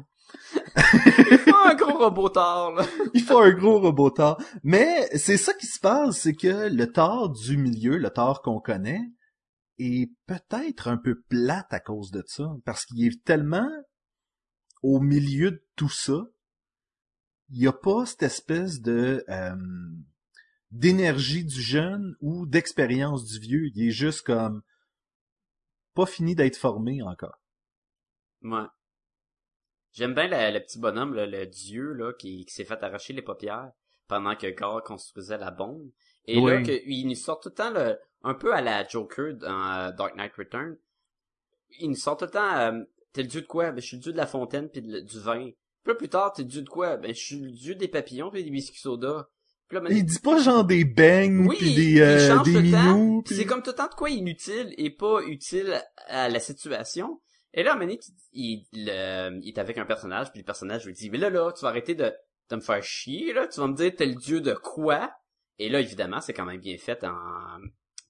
Il 0.56 1.38
faut 1.38 1.56
un 1.65 1.76
gros 1.76 1.98
robot 1.98 2.30
tard, 2.30 2.72
là. 2.72 2.86
il 3.13 3.22
faut 3.22 3.39
un 3.39 3.52
gros 3.52 3.80
robot 3.80 4.12
tard. 4.12 4.38
Mais 4.63 5.08
c'est 5.17 5.38
ça 5.38 5.54
qui 5.54 5.65
se 5.65 5.80
passe, 5.80 6.17
c'est 6.19 6.34
que 6.34 6.69
le 6.69 6.91
tort 6.91 7.30
du 7.30 7.58
milieu, 7.58 7.98
le 7.98 8.10
tort 8.10 8.41
qu'on 8.41 8.60
connaît, 8.60 9.02
est 9.80 10.12
peut-être 10.28 10.88
un 10.88 10.98
peu 10.98 11.22
plate 11.22 11.74
à 11.74 11.80
cause 11.80 12.12
de 12.12 12.24
ça. 12.28 12.46
Parce 12.65 12.86
qu'il 12.86 13.06
est 13.06 13.24
tellement 13.24 13.69
au 14.82 15.00
milieu 15.00 15.52
de 15.52 15.63
tout 15.76 15.89
ça, 15.89 16.26
il 17.50 17.60
n'y 17.60 17.67
a 17.67 17.74
pas 17.74 18.06
cette 18.06 18.24
espèce 18.24 18.82
de 18.82 19.24
euh, 19.30 19.56
d'énergie 20.72 21.46
du 21.46 21.62
jeune 21.62 22.15
ou 22.19 22.46
d'expérience 22.46 23.26
du 23.26 23.39
vieux. 23.39 23.67
Il 23.76 23.88
est 23.88 23.91
juste 23.91 24.24
comme 24.24 24.62
pas 25.93 26.06
fini 26.06 26.36
d'être 26.36 26.58
formé 26.58 27.02
encore. 27.04 27.39
Ouais. 28.41 28.65
J'aime 29.93 30.13
bien 30.15 30.27
le, 30.27 30.60
petit 30.60 30.79
bonhomme, 30.79 31.13
le 31.15 31.45
dieu 31.45 31.93
là, 31.93 32.12
qui, 32.13 32.45
s'est 32.49 32.65
fait 32.65 32.82
arracher 32.84 33.13
les 33.13 33.21
paupières 33.21 33.71
pendant 34.08 34.36
que 34.36 34.47
Gore 34.47 34.84
construisait 34.84 35.38
la 35.38 35.51
bombe. 35.51 35.89
Et 36.25 36.39
Oui. 36.39 36.51
là, 36.51 36.62
que, 36.62 36.71
il 36.88 37.08
nous 37.08 37.15
sort 37.15 37.39
tout 37.39 37.49
le 37.49 37.56
temps 37.56 37.69
le, 37.71 37.97
un 38.23 38.34
peu 38.34 38.53
à 38.53 38.62
la 38.62 38.88
Joker 38.88 39.34
dans 39.36 39.73
euh, 39.73 39.91
Dark 39.91 40.15
Knight 40.15 40.34
Return. 40.38 40.75
Il 41.79 41.89
nous 41.89 41.95
sort 41.95 42.17
tout 42.17 42.25
le 42.25 42.32
temps, 42.32 42.58
euh, 42.58 42.84
t'es 43.13 43.21
le 43.23 43.27
dieu 43.27 43.41
de 43.41 43.47
quoi? 43.47 43.71
Ben, 43.71 43.82
je 43.82 43.88
suis 43.88 43.97
le 43.97 44.03
dieu 44.03 44.12
de 44.12 44.17
la 44.17 44.27
fontaine 44.27 44.69
puis 44.69 44.82
de- 44.82 44.99
du 44.99 45.19
vin. 45.19 45.49
Puis 45.84 45.91
là, 45.91 45.95
plus 45.95 46.10
tard, 46.10 46.34
t'es 46.34 46.43
le 46.43 46.47
dieu 46.47 46.62
de 46.62 46.69
quoi? 46.69 46.97
Ben, 46.97 47.13
je 47.13 47.19
suis 47.19 47.39
le 47.39 47.51
dieu 47.51 47.75
des 47.75 47.88
papillons 47.88 48.32
puis 48.32 48.43
des 48.43 48.49
biscuits 48.51 48.79
soda. 48.79 49.29
Puis 49.67 49.77
là, 49.79 49.84
Il 49.89 50.06
dit 50.06 50.19
pas 50.19 50.39
genre 50.41 50.63
des 50.65 50.86
bangs 50.86 51.45
oui, 51.47 51.56
puis 51.58 51.69
il 51.71 51.75
des, 51.95 52.01
euh, 52.01 52.43
des 52.43 52.62
minous. 52.62 53.23
Puis- 53.23 53.36
C'est 53.36 53.45
comme 53.45 53.62
tout 53.63 53.71
le 53.71 53.75
temps 53.75 53.88
de 53.88 53.95
quoi 53.95 54.10
inutile 54.10 54.73
et 54.77 54.89
pas 54.91 55.21
utile 55.25 55.82
à 56.08 56.29
la 56.29 56.39
situation. 56.39 57.21
Et 57.54 57.63
là, 57.63 57.72
à 57.72 57.74
un 57.74 57.78
moment 57.78 57.88
donné, 57.88 58.00
tu- 58.00 58.12
il, 58.34 58.89
est 58.89 59.58
avec 59.58 59.78
un 59.78 59.86
personnage, 59.86 60.32
puis 60.32 60.39
le 60.39 60.46
personnage 60.46 60.86
lui 60.86 60.94
dit, 60.94 61.10
mais 61.10 61.18
là, 61.18 61.30
là, 61.30 61.52
tu 61.52 61.62
vas 61.62 61.70
arrêter 61.70 61.96
de, 61.96 62.12
de 62.50 62.56
me 62.56 62.62
faire 62.62 62.84
chier, 62.84 63.34
là, 63.34 63.48
tu 63.48 63.60
vas 63.60 63.68
me 63.68 63.76
dire 63.76 63.94
t'es 63.96 64.06
le 64.06 64.16
dieu 64.16 64.42
de 64.42 64.54
quoi? 64.54 65.13
Et 65.60 65.70
là, 65.70 65.80
évidemment, 65.80 66.20
c'est 66.20 66.34
quand 66.34 66.46
même 66.46 66.60
bien 66.60 66.78
fait 66.78 67.04
en, 67.04 67.60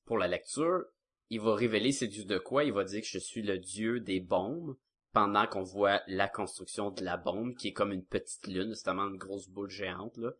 pour 0.05 0.17
la 0.17 0.27
lecture. 0.27 0.83
Il 1.29 1.41
va 1.41 1.55
révéler 1.55 1.91
c'est 1.91 2.07
dieu 2.07 2.25
de 2.25 2.37
quoi, 2.37 2.63
il 2.63 2.73
va 2.73 2.83
dire 2.83 3.01
que 3.01 3.07
je 3.07 3.19
suis 3.19 3.41
le 3.41 3.57
dieu 3.57 3.99
des 3.99 4.19
bombes, 4.19 4.75
pendant 5.13 5.45
qu'on 5.45 5.63
voit 5.63 6.01
la 6.07 6.27
construction 6.27 6.89
de 6.89 7.03
la 7.03 7.17
bombe, 7.17 7.55
qui 7.55 7.69
est 7.69 7.73
comme 7.73 7.91
une 7.91 8.05
petite 8.05 8.47
lune, 8.47 8.73
c'est 8.75 8.85
vraiment 8.89 9.09
une 9.09 9.17
grosse 9.17 9.47
boule 9.47 9.69
géante, 9.69 10.17
là. 10.17 10.31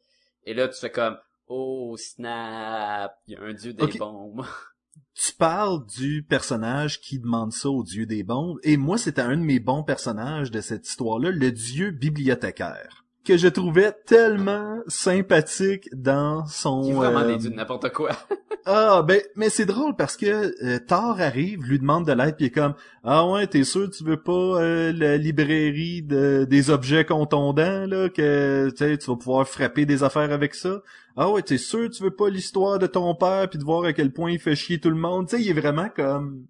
Et 0.46 0.54
là, 0.54 0.68
tu 0.68 0.80
fais 0.80 0.92
comme, 0.92 1.18
oh, 1.48 1.96
snap, 1.98 3.18
il 3.28 3.34
y 3.34 3.38
a 3.38 3.42
un 3.42 3.54
dieu 3.54 3.74
des 3.74 3.88
bombes. 3.98 4.46
tu 5.13 5.34
parles 5.34 5.86
du 5.86 6.23
personnage 6.23 6.99
qui 6.99 7.19
demande 7.19 7.53
ça 7.53 7.69
au 7.69 7.84
dieu 7.84 8.06
des 8.06 8.23
bombes, 8.23 8.60
et 8.63 8.77
moi 8.77 8.97
c'était 8.97 9.21
un 9.21 9.38
de 9.38 9.43
mes 9.43 9.60
bons 9.60 9.84
personnages 9.84 10.51
de 10.51 10.62
cette 10.62 10.88
histoire-là, 10.88 11.32
le 11.32 11.51
dieu 11.51 11.91
bibliothécaire, 11.91 13.03
que 13.25 13.38
je 13.38 13.47
trouvais 13.47 13.93
tellement 14.05 14.79
sympathique 14.88 15.89
dans 15.93 16.45
son... 16.45 16.81
Qui 16.81 16.89
est 16.89 16.93
vraiment 16.93 17.19
euh, 17.19 17.49
n'importe 17.49 17.91
quoi. 17.91 18.12
Ah, 18.65 19.03
ben, 19.05 19.21
mais 19.36 19.49
c'est 19.49 19.65
drôle 19.65 19.93
parce 19.97 20.15
que 20.15 20.53
euh, 20.63 20.79
Thor 20.88 21.19
arrive, 21.19 21.63
lui 21.63 21.79
demande 21.79 22.07
de 22.07 22.13
l'aide, 22.13 22.38
puis 22.38 22.45
il 22.45 22.47
est 22.47 22.51
comme 22.51 22.75
Ah 23.03 23.27
ouais, 23.29 23.45
t'es 23.45 23.65
sûr 23.65 23.89
tu 23.89 24.05
veux 24.05 24.21
pas 24.21 24.31
euh, 24.31 24.93
la 24.93 25.17
librairie 25.17 26.01
de, 26.01 26.45
des 26.49 26.69
objets 26.69 27.03
contondants, 27.03 27.86
là, 27.86 28.07
que 28.07 28.69
tu 28.77 28.86
vas 28.86 29.15
pouvoir 29.17 29.45
frapper 29.49 29.86
des 29.86 30.03
affaires 30.03 30.31
avec 30.31 30.55
ça? 30.55 30.81
Ah 31.17 31.29
ouais, 31.29 31.41
t'es 31.41 31.57
sûr 31.57 31.89
tu 31.89 32.03
veux 32.03 32.15
pas 32.15 32.29
l'histoire 32.29 32.79
de 32.79 32.88
ton 32.88 33.13
père, 33.15 33.49
puis 33.49 33.59
de 33.59 33.65
voir 33.65 33.83
à 33.83 33.91
quel 33.91 34.13
point 34.13 34.31
il 34.31 34.39
fait 34.39 34.55
chier 34.55 34.79
tout 34.79 34.89
le 34.89 34.95
monde? 34.95 35.27
Tu 35.27 35.36
sais, 35.36 35.43
il 35.43 35.49
est 35.49 35.59
vraiment 35.59 35.89
comme... 35.93 36.45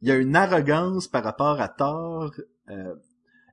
Il 0.00 0.08
y 0.08 0.12
a 0.12 0.14
une 0.14 0.36
arrogance 0.36 1.08
par 1.08 1.24
rapport 1.24 1.60
à 1.60 1.68
Thor. 1.68 2.30
euh, 2.70 2.94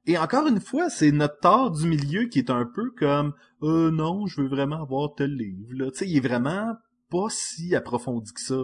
Et 0.07 0.17
encore 0.17 0.45
une 0.47 0.59
fois, 0.59 0.89
c'est 0.89 1.11
notre 1.11 1.39
Thor 1.39 1.71
du 1.71 1.87
milieu 1.87 2.25
qui 2.27 2.39
est 2.39 2.49
un 2.51 2.65
peu 2.65 2.91
comme 2.91 3.33
euh, 3.63 3.89
non, 3.91 4.27
je 4.27 4.41
veux 4.41 4.47
vraiment 4.47 4.81
avoir 4.83 5.15
tel 5.15 5.35
livre. 5.35 5.67
Là. 5.73 5.91
Tu 5.91 5.97
sais, 5.99 6.07
il 6.07 6.17
est 6.17 6.27
vraiment 6.27 6.75
pas 7.09 7.27
si 7.29 7.75
approfondi 7.75 8.31
que 8.33 8.41
ça. 8.41 8.61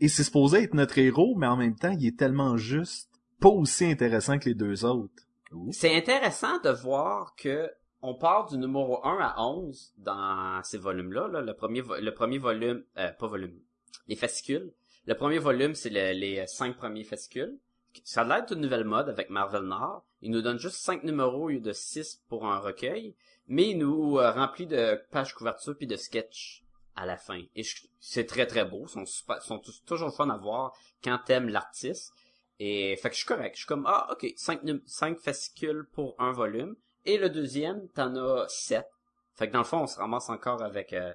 Et 0.00 0.08
c'est 0.08 0.22
supposé 0.24 0.62
être 0.62 0.74
notre 0.74 0.98
héros, 0.98 1.34
mais 1.36 1.46
en 1.46 1.56
même 1.56 1.74
temps, 1.74 1.90
il 1.98 2.06
est 2.06 2.18
tellement 2.18 2.56
juste 2.56 3.10
pas 3.40 3.48
aussi 3.48 3.84
intéressant 3.86 4.38
que 4.38 4.48
les 4.48 4.54
deux 4.54 4.84
autres. 4.84 5.24
C'est 5.72 5.96
intéressant 5.96 6.58
de 6.62 6.70
voir 6.70 7.34
que 7.36 7.68
on 8.02 8.14
part 8.14 8.46
du 8.46 8.58
numéro 8.58 9.04
1 9.04 9.18
à 9.20 9.34
11 9.42 9.94
dans 9.98 10.60
ces 10.62 10.78
volumes-là. 10.78 11.28
là. 11.28 11.40
Le 11.40 11.54
premier, 11.54 11.82
le 12.00 12.10
premier 12.12 12.38
volume, 12.38 12.82
euh, 12.98 13.10
pas 13.18 13.26
volume, 13.26 13.58
les 14.06 14.16
fascicules. 14.16 14.70
Le 15.06 15.14
premier 15.14 15.38
volume, 15.38 15.74
c'est 15.74 15.90
le- 15.90 16.12
les 16.18 16.44
cinq 16.46 16.76
premiers 16.76 17.04
fascicules. 17.04 17.56
Ça 18.04 18.22
a 18.22 18.24
l'air 18.24 18.46
d'une 18.46 18.60
nouvelle 18.60 18.84
mode 18.84 19.08
avec 19.08 19.30
Marvel 19.30 19.62
Nord. 19.62 20.04
Il 20.22 20.30
nous 20.30 20.42
donne 20.42 20.58
juste 20.58 20.76
cinq 20.76 21.04
numéros 21.04 21.44
au 21.44 21.48
lieu 21.48 21.60
de 21.60 21.72
six 21.72 22.22
pour 22.28 22.46
un 22.46 22.58
recueil, 22.58 23.14
mais 23.48 23.70
il 23.70 23.78
nous 23.78 24.18
euh, 24.18 24.30
remplit 24.30 24.66
de 24.66 25.00
pages 25.10 25.34
couverture 25.34 25.76
puis 25.76 25.86
de 25.86 25.96
sketchs 25.96 26.64
à 26.94 27.06
la 27.06 27.16
fin. 27.16 27.42
Et 27.54 27.62
c'est 28.00 28.26
très 28.26 28.46
très 28.46 28.64
beau. 28.64 28.84
Ils 28.86 28.88
sont, 28.88 29.06
super, 29.06 29.42
sont 29.42 29.60
toujours 29.86 30.14
fun 30.14 30.30
à 30.30 30.36
voir 30.36 30.72
quand 31.04 31.18
t'aimes 31.24 31.48
l'artiste. 31.48 32.12
Et 32.58 32.96
fait 32.96 33.10
que 33.10 33.14
je 33.14 33.20
suis 33.20 33.28
correct. 33.28 33.54
Je 33.54 33.60
suis 33.60 33.66
comme 33.66 33.86
ah 33.86 34.08
ok 34.12 34.32
cinq 34.36 34.60
cinq 34.86 35.18
fascicules 35.18 35.86
pour 35.92 36.14
un 36.18 36.32
volume. 36.32 36.74
Et 37.04 37.18
le 37.18 37.28
deuxième, 37.28 37.88
t'en 37.88 38.16
as 38.16 38.48
sept. 38.48 38.88
Fait 39.34 39.48
que 39.48 39.52
dans 39.52 39.60
le 39.60 39.64
fond, 39.64 39.82
on 39.82 39.86
se 39.86 39.98
ramasse 39.98 40.30
encore 40.30 40.62
avec 40.62 40.92
euh, 40.92 41.12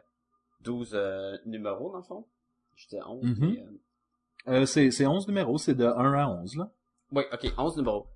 12 0.62 0.92
euh, 0.94 1.38
numéros 1.46 1.92
dans 1.92 1.98
le 1.98 2.04
fond. 2.04 2.26
J'étais 2.76 3.02
11. 3.02 3.24
Mhm. 3.24 3.36
mais, 3.40 3.62
euh, 3.62 3.72
Euh, 4.48 4.66
c'est, 4.66 4.92
c'est 4.92 5.06
11 5.06 5.28
numéros, 5.28 5.58
c'est 5.58 5.76
de 5.76 5.86
1 5.86 6.14
à 6.14 6.28
11, 6.28 6.58
là. 6.58 6.72
Oui, 7.12 7.24
ok, 7.32 7.54
11 7.58 7.78
numéros. 7.78 8.08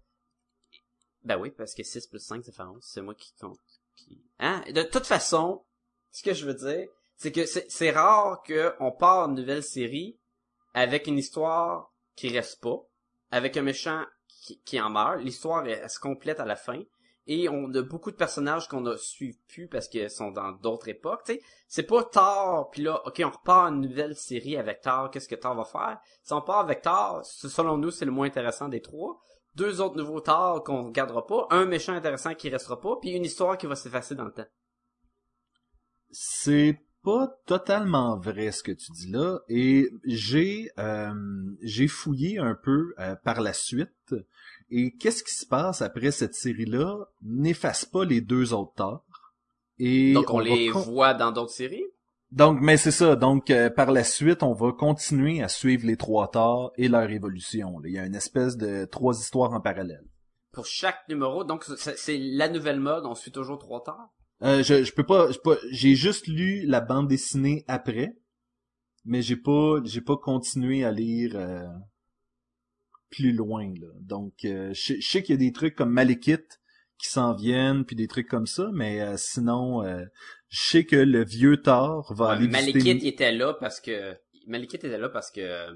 Ben 1.24 1.38
oui, 1.40 1.52
parce 1.52 1.74
que 1.74 1.84
6 1.84 2.08
plus 2.08 2.20
5, 2.20 2.44
ça 2.44 2.52
fait 2.52 2.64
11. 2.64 2.78
C'est 2.82 3.02
moi 3.02 3.16
qui 3.16 3.34
compte. 3.40 3.60
Hein? 4.40 4.64
De 4.74 4.84
toute 4.84 5.06
façon, 5.06 5.64
ce 6.12 6.24
que 6.24 6.34
je 6.34 6.46
veux 6.46 6.54
dire, 6.54 6.88
c'est 7.18 7.32
que 7.32 7.46
c'est, 7.46 7.92
rare 7.92 8.44
qu'on 8.44 8.92
part 8.92 9.30
une 9.30 9.36
nouvelle 9.36 9.64
série 9.64 10.18
avec 10.74 11.08
une 11.08 11.18
histoire 11.18 11.92
qui 12.16 12.30
reste 12.30 12.62
pas, 12.62 12.78
avec 13.32 13.58
un 13.58 13.62
méchant 13.62 14.04
qui, 14.28 14.62
qui 14.62 14.80
en 14.80 14.90
meurt. 14.90 15.20
L'histoire, 15.22 15.66
elle 15.66 15.90
se 15.90 16.00
complète 16.00 16.40
à 16.40 16.46
la 16.46 16.56
fin. 16.56 16.82
Et 17.28 17.50
on 17.50 17.74
a 17.74 17.82
beaucoup 17.82 18.12
de 18.12 18.16
personnages 18.16 18.68
qu'on 18.68 18.82
ne 18.82 18.96
suit 18.96 19.40
plus 19.48 19.68
parce 19.68 19.88
qu'ils 19.88 20.12
sont 20.12 20.32
dans 20.32 20.52
d'autres 20.52 20.90
époques. 20.90 21.32
C'est 21.68 21.84
pas 21.84 22.04
Thor, 22.04 22.70
puis 22.72 22.84
là, 22.84 23.02
ok, 23.06 23.22
on 23.26 23.30
repart 23.30 23.72
une 23.72 23.82
nouvelle 23.82 24.16
série 24.16 24.58
avec 24.58 24.82
Thor. 24.82 25.10
Qu'est-ce 25.10 25.28
que 25.28 25.36
Thor 25.36 25.56
va 25.56 25.66
faire? 25.66 26.00
Si 26.22 26.34
on 26.34 26.42
part 26.42 26.60
avec 26.60 26.84
Thor, 26.84 27.22
selon 27.26 27.78
nous, 27.78 27.90
c'est 27.90 28.06
le 28.06 28.12
moins 28.12 28.28
intéressant 28.28 28.70
des 28.70 28.82
trois. 28.82 29.20
Deux 29.56 29.82
autres 29.82 29.96
nouveaux 29.96 30.20
Thor 30.20 30.64
qu'on 30.64 30.84
regardera 30.84 31.26
pas, 31.26 31.48
un 31.50 31.66
méchant 31.66 31.94
intéressant 31.94 32.36
qui 32.36 32.50
restera 32.50 32.80
pas, 32.80 32.98
puis 33.02 33.12
une 33.12 33.26
histoire 33.26 33.58
qui 33.58 33.66
va 33.66 33.76
s'effacer 33.76 34.14
dans 34.14 34.26
le 34.26 34.34
temps. 34.34 34.48
C'est 36.12 36.80
pas 37.04 37.28
totalement 37.46 38.18
vrai 38.18 38.52
ce 38.52 38.64
que 38.64 38.72
tu 38.72 38.92
dis 38.92 39.12
là, 39.12 39.40
et 39.48 39.88
j'ai 40.06 40.70
euh, 40.78 41.14
j'ai 41.62 41.88
fouillé 41.88 42.40
un 42.40 42.56
peu 42.56 42.94
euh, 43.00 43.16
par 43.24 43.42
la 43.42 43.54
suite, 43.54 44.16
et 44.70 44.92
qu'est-ce 44.96 45.24
qui 45.24 45.34
se 45.36 45.46
passe 45.46 45.82
après 45.82 46.12
cette 46.12 46.34
série-là 46.36 47.06
n'efface 47.22 47.86
pas 47.86 48.06
les 48.06 48.22
deux 48.22 48.54
autres 48.54 48.74
torts. 48.76 49.06
Et 49.78 50.14
Donc 50.14 50.30
on, 50.32 50.40
les 50.40 50.70
con- 50.70 50.80
voit 50.80 51.14
dans 51.14 51.32
d'autres 51.32 51.52
séries? 51.54 51.84
Donc, 52.32 52.60
mais 52.62 52.78
c'est 52.78 52.92
ça. 52.92 53.16
Donc, 53.16 53.50
euh, 53.50 53.70
par 53.70 53.92
la 53.92 54.04
suite, 54.04 54.42
on 54.44 54.54
va 54.54 54.72
continuer 54.72 55.42
à 55.42 55.48
suivre 55.48 55.86
les 55.86 55.96
trois 55.98 56.30
torts 56.30 56.72
et 56.78 56.88
leur 56.88 57.10
évolution. 57.10 57.80
là. 57.80 57.88
Il 57.90 57.94
y 57.94 58.00
a 58.00 58.06
une 58.06 58.16
espèce 58.16 58.58
de 58.58 58.86
trois 58.86 59.18
histoires 59.20 59.54
en 59.54 59.62
parallèle. 59.62 60.04
Pour 60.52 60.66
chaque 60.66 61.08
numéro, 61.10 61.44
donc 61.44 61.64
c'est 61.66 62.18
la 62.18 62.48
nouvelle 62.50 62.80
mode, 62.80 63.06
on 63.06 63.14
suit 63.16 63.32
toujours 63.32 63.60
trois 63.60 63.84
Thor. 63.84 64.00
Euh, 64.42 64.64
je, 64.64 64.84
je 64.84 64.94
peux 64.94 65.06
pas, 65.06 65.30
je 65.32 65.38
peux 65.40 65.56
pas- 65.56 65.62
j'ai 65.72 65.96
juste 65.96 66.28
lu 66.28 66.66
la 66.66 66.80
bande 66.82 67.08
dessinée 67.10 67.64
après, 67.68 68.16
mais 69.04 69.22
j'ai 69.22 69.36
pas, 69.36 69.80
j'ai 69.84 70.02
pas 70.02 70.16
continué 70.18 70.84
à 70.86 70.92
lire 70.92 71.34
euh, 71.36 71.66
plus 73.10 73.32
loin 73.32 73.72
là. 73.80 73.88
Donc, 74.02 74.34
euh, 74.46 74.74
je, 74.74 74.82
sais- 74.82 75.02
je 75.02 75.08
sais 75.08 75.24
qu'il 75.24 75.34
y 75.36 75.38
a 75.38 75.40
des 75.40 75.52
trucs 75.52 75.76
comme 75.76 75.92
Malekith 75.92 76.60
qui 76.98 77.10
s'en 77.10 77.34
viennent, 77.36 77.86
puis 77.86 77.96
des 77.96 78.08
trucs 78.08 78.28
comme 78.30 78.48
ça, 78.48 78.70
mais 78.74 79.02
euh, 79.02 79.16
sinon, 79.18 79.84
euh, 79.84 80.06
je 80.50 80.60
sais 80.64 80.86
que 80.86 80.96
le 80.96 81.24
vieux 81.26 81.62
Thor 81.62 82.14
va 82.14 82.28
Ouais, 82.28 82.32
aller 82.36 82.48
Malekith 82.48 82.76
visiter- 82.84 83.08
était 83.08 83.32
là 83.34 83.54
parce 83.54 83.80
que 83.82 84.16
Malekith 84.48 84.84
était 84.84 84.98
là 84.98 85.10
parce 85.10 85.30
que 85.32 85.42
euh, 85.42 85.76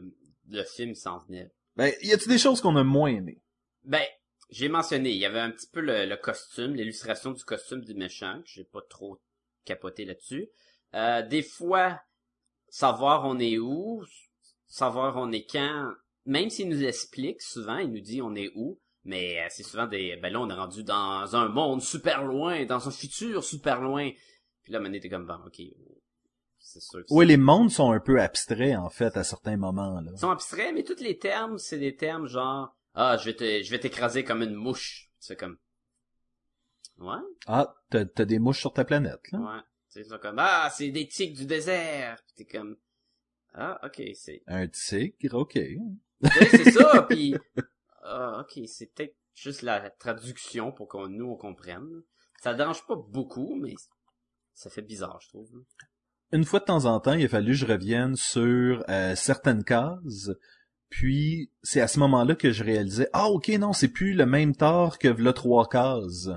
le 0.50 0.64
film 0.64 0.96
s'en 0.96 1.20
venait. 1.20 1.52
Ben, 1.76 1.94
y 2.04 2.14
a-tu 2.14 2.30
des 2.30 2.38
choses 2.38 2.62
qu'on 2.62 2.76
a 2.78 2.84
moins 2.84 3.10
aimées? 3.10 3.42
Ben, 3.84 4.04
j'ai 4.50 4.70
mentionné, 4.70 5.12
il 5.12 5.18
y 5.18 5.26
avait 5.26 5.40
un 5.40 5.52
petit 5.52 5.68
peu 5.72 5.82
le, 5.82 6.06
le 6.06 6.18
costume, 6.18 6.74
l'illustration 6.74 7.32
du 7.32 7.44
costume 7.44 7.82
du 7.82 7.94
méchant, 7.94 8.40
que 8.42 8.48
j'ai 8.48 8.64
pas 8.64 8.82
trop 8.90 9.20
capoté 9.66 10.06
là-dessus. 10.06 10.48
Euh, 10.96 11.22
des 11.28 11.44
fois, 11.44 12.00
savoir 12.70 13.26
on 13.26 13.40
est 13.40 13.58
où, 13.60 14.04
savoir 14.68 15.18
on 15.18 15.32
est 15.32 15.46
quand, 15.46 15.92
même 16.30 16.50
s'il 16.50 16.70
nous 16.70 16.84
explique 16.84 17.42
souvent, 17.42 17.78
il 17.78 17.92
nous 17.92 18.00
dit 18.02 18.22
on 18.22 18.36
est 18.36 18.52
où, 18.56 18.80
mais 19.04 19.40
euh, 19.40 19.48
c'est 19.50 19.64
souvent 19.64 19.88
des, 19.88 20.16
ben 20.22 20.32
là 20.32 20.40
on 20.42 20.50
est 20.50 20.54
rendu 20.54 20.84
dans 20.84 21.36
un 21.36 21.48
monde 21.50 21.82
super 21.82 22.24
loin, 22.24 22.66
dans 22.66 22.88
un 22.88 22.92
futur 22.92 23.44
super 23.44 23.82
loin. 23.82 24.12
Puis 24.64 24.74
là, 24.74 24.80
maintenant 24.80 25.00
t'es 25.02 25.10
comme, 25.10 25.26
bon, 25.26 25.40
ok, 25.46 25.62
c'est 26.60 26.82
sûr 26.82 27.00
que 27.00 27.06
Oui, 27.10 27.26
les 27.26 27.38
mondes 27.38 27.72
sont 27.72 27.92
un 27.92 28.00
peu 28.00 28.20
abstraits 28.22 28.78
en 28.78 28.90
fait 28.90 29.16
à 29.18 29.24
certains 29.24 29.58
moments 29.58 30.00
là. 30.02 30.12
ils 30.14 30.20
sont 30.20 30.30
abstraits, 30.30 30.74
mais 30.74 30.84
tous 30.84 31.00
les 31.02 31.18
termes, 31.18 31.58
c'est 31.58 31.80
des 31.80 31.96
termes 31.96 32.28
genre 32.28 32.76
Ah, 32.94 33.18
je 33.18 33.26
vais 33.26 33.36
te 33.36 33.64
je 33.64 33.70
vais 33.72 33.80
t'écraser 33.80 34.24
comme 34.24 34.42
une 34.44 34.56
mouche. 34.56 35.10
C'est 35.20 35.36
comme 35.38 35.58
Ouais, 36.98 37.16
Ah, 37.48 37.74
t'as, 37.90 38.04
t'as 38.06 38.26
des 38.26 38.40
mouches 38.40 38.60
sur 38.60 38.74
ta 38.74 38.84
planète 38.84 39.32
là. 39.32 39.40
ouais. 39.40 39.62
C'est 39.88 40.04
ça 40.04 40.18
comme 40.20 40.36
Ah, 40.38 40.70
c'est 40.76 40.92
des 40.92 41.08
tigres 41.08 41.38
du 41.38 41.46
désert. 41.46 42.22
Puis 42.28 42.46
t'es 42.46 42.58
comme 42.58 42.76
Ah, 43.54 43.80
ok, 43.84 44.04
c'est. 44.16 44.44
Un 44.48 44.68
tigre, 44.68 45.34
ok. 45.36 45.58
C'est 46.24 46.72
ça, 46.72 47.04
puis 47.10 47.36
Ah, 48.04 48.42
ok, 48.42 48.64
c'est 48.68 48.94
peut-être 48.94 49.16
juste 49.36 49.62
la 49.62 49.90
traduction 49.90 50.72
pour 50.72 50.88
qu'on 50.88 51.08
nous 51.08 51.26
on 51.28 51.36
comprenne. 51.36 52.02
Ça 52.42 52.54
dérange 52.54 52.86
pas 52.88 52.96
beaucoup, 52.96 53.56
mais 53.56 53.76
ça 54.54 54.70
fait 54.70 54.82
bizarre, 54.82 55.20
je 55.22 55.30
trouve. 55.30 55.50
Une 56.32 56.44
fois 56.46 56.60
de 56.60 56.66
temps 56.66 56.86
en 56.86 57.00
temps, 57.00 57.14
il 57.14 57.26
a 57.26 57.30
fallu 57.30 57.52
que 57.54 57.58
je 57.58 57.66
revienne 57.66 58.16
sur 58.16 58.84
euh, 58.90 59.16
certaines 59.16 59.64
cases. 59.64 60.30
Puis 60.90 61.52
c'est 61.64 61.82
à 61.82 61.88
ce 61.88 62.00
moment-là 62.00 62.36
que 62.36 62.52
je 62.52 62.64
réalisais 62.64 63.10
ah 63.14 63.30
ok 63.30 63.50
non 63.50 63.74
c'est 63.74 63.90
plus 63.90 64.14
le 64.14 64.26
même 64.26 64.56
tort 64.56 64.98
que 64.98 65.08
le 65.08 65.34
trois 65.34 65.68
cases. 65.70 66.30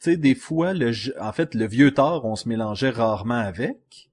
Tu 0.00 0.10
sais 0.10 0.16
des 0.16 0.34
fois 0.34 0.74
le 0.74 0.90
en 1.20 1.32
fait 1.32 1.54
le 1.54 1.66
vieux 1.66 1.94
tort 1.94 2.24
on 2.24 2.34
se 2.34 2.48
mélangeait 2.48 2.90
rarement 2.90 3.34
avec, 3.38 4.10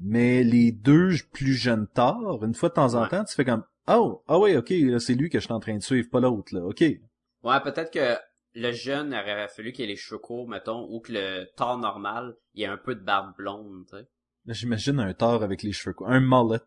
Mais 0.00 0.44
les 0.44 0.70
deux 0.72 1.10
plus 1.32 1.54
jeunes 1.54 1.88
Thor, 1.88 2.44
une 2.44 2.54
fois 2.54 2.68
de 2.68 2.74
temps 2.74 2.94
en 2.94 3.02
Ouais. 3.02 3.08
temps, 3.08 3.24
tu 3.24 3.34
fais 3.34 3.44
comme 3.44 3.64
Oh, 3.88 4.22
ah 4.28 4.38
ouais, 4.38 4.56
ok, 4.56 4.70
là, 4.70 4.98
c'est 5.00 5.14
lui 5.14 5.28
que 5.28 5.38
je 5.38 5.44
suis 5.44 5.52
en 5.52 5.60
train 5.60 5.76
de 5.76 5.82
suivre, 5.82 6.08
pas 6.10 6.20
l'autre, 6.20 6.54
là, 6.54 6.64
ok. 6.64 6.80
Ouais, 6.80 7.60
peut-être 7.62 7.92
que 7.92 8.16
le 8.54 8.72
jeune 8.72 9.12
aurait 9.12 9.48
fallu 9.48 9.72
qu'il 9.72 9.84
ait 9.84 9.88
les 9.88 9.96
cheveux 9.96 10.18
courts, 10.20 10.48
mettons, 10.48 10.86
ou 10.90 11.00
que 11.00 11.12
le 11.12 11.46
Thor 11.56 11.78
normal, 11.78 12.36
il 12.54 12.62
ait 12.62 12.66
un 12.66 12.76
peu 12.76 12.94
de 12.94 13.00
barbe 13.00 13.34
blonde, 13.36 13.86
tu 13.90 13.96
sais. 13.96 14.06
J'imagine 14.46 14.98
un 14.98 15.14
Thor 15.14 15.42
avec 15.42 15.62
les 15.62 15.72
cheveux 15.72 15.94
courts, 15.94 16.08
un 16.08 16.20
mullet. 16.20 16.58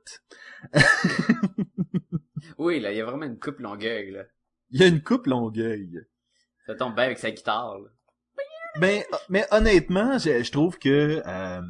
Oui, 2.57 2.79
là, 2.79 2.91
il 2.91 2.97
y 2.97 3.01
a 3.01 3.05
vraiment 3.05 3.25
une 3.25 3.39
coupe 3.39 3.59
longueuil, 3.59 4.11
là. 4.11 4.23
Il 4.71 4.81
y 4.81 4.83
a 4.83 4.87
une 4.87 5.01
coupe 5.01 5.27
longueuil. 5.27 6.01
Ça 6.65 6.75
tombe 6.75 6.95
bien 6.95 7.05
avec 7.05 7.19
sa 7.19 7.31
guitare, 7.31 7.79
là. 7.79 7.89
Ben, 8.79 9.03
mais 9.29 9.45
honnêtement, 9.51 10.17
je, 10.17 10.43
je 10.43 10.51
trouve 10.51 10.77
que 10.77 11.21
euh, 11.25 11.61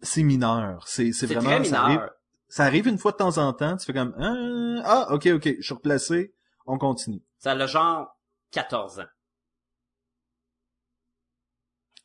c'est 0.00 0.22
mineur. 0.22 0.86
C'est 0.88 1.12
c'est 1.12 1.26
C'est 1.26 1.34
vraiment 1.34 1.50
très 1.50 1.60
mineur. 1.60 2.10
Ça 2.48 2.64
arrive 2.64 2.86
une 2.86 2.98
fois 2.98 3.12
de 3.12 3.16
temps 3.16 3.38
en 3.38 3.52
temps. 3.52 3.76
Tu 3.76 3.86
fais 3.86 3.92
comme 3.92 4.14
ah, 4.18 4.82
ah 4.84 5.14
ok 5.14 5.26
ok, 5.26 5.56
je 5.58 5.62
suis 5.62 5.74
replacé. 5.74 6.34
On 6.66 6.78
continue. 6.78 7.22
Ça 7.38 7.52
a 7.52 7.54
le 7.54 7.66
genre 7.66 8.18
14 8.50 9.00
ans. 9.00 9.06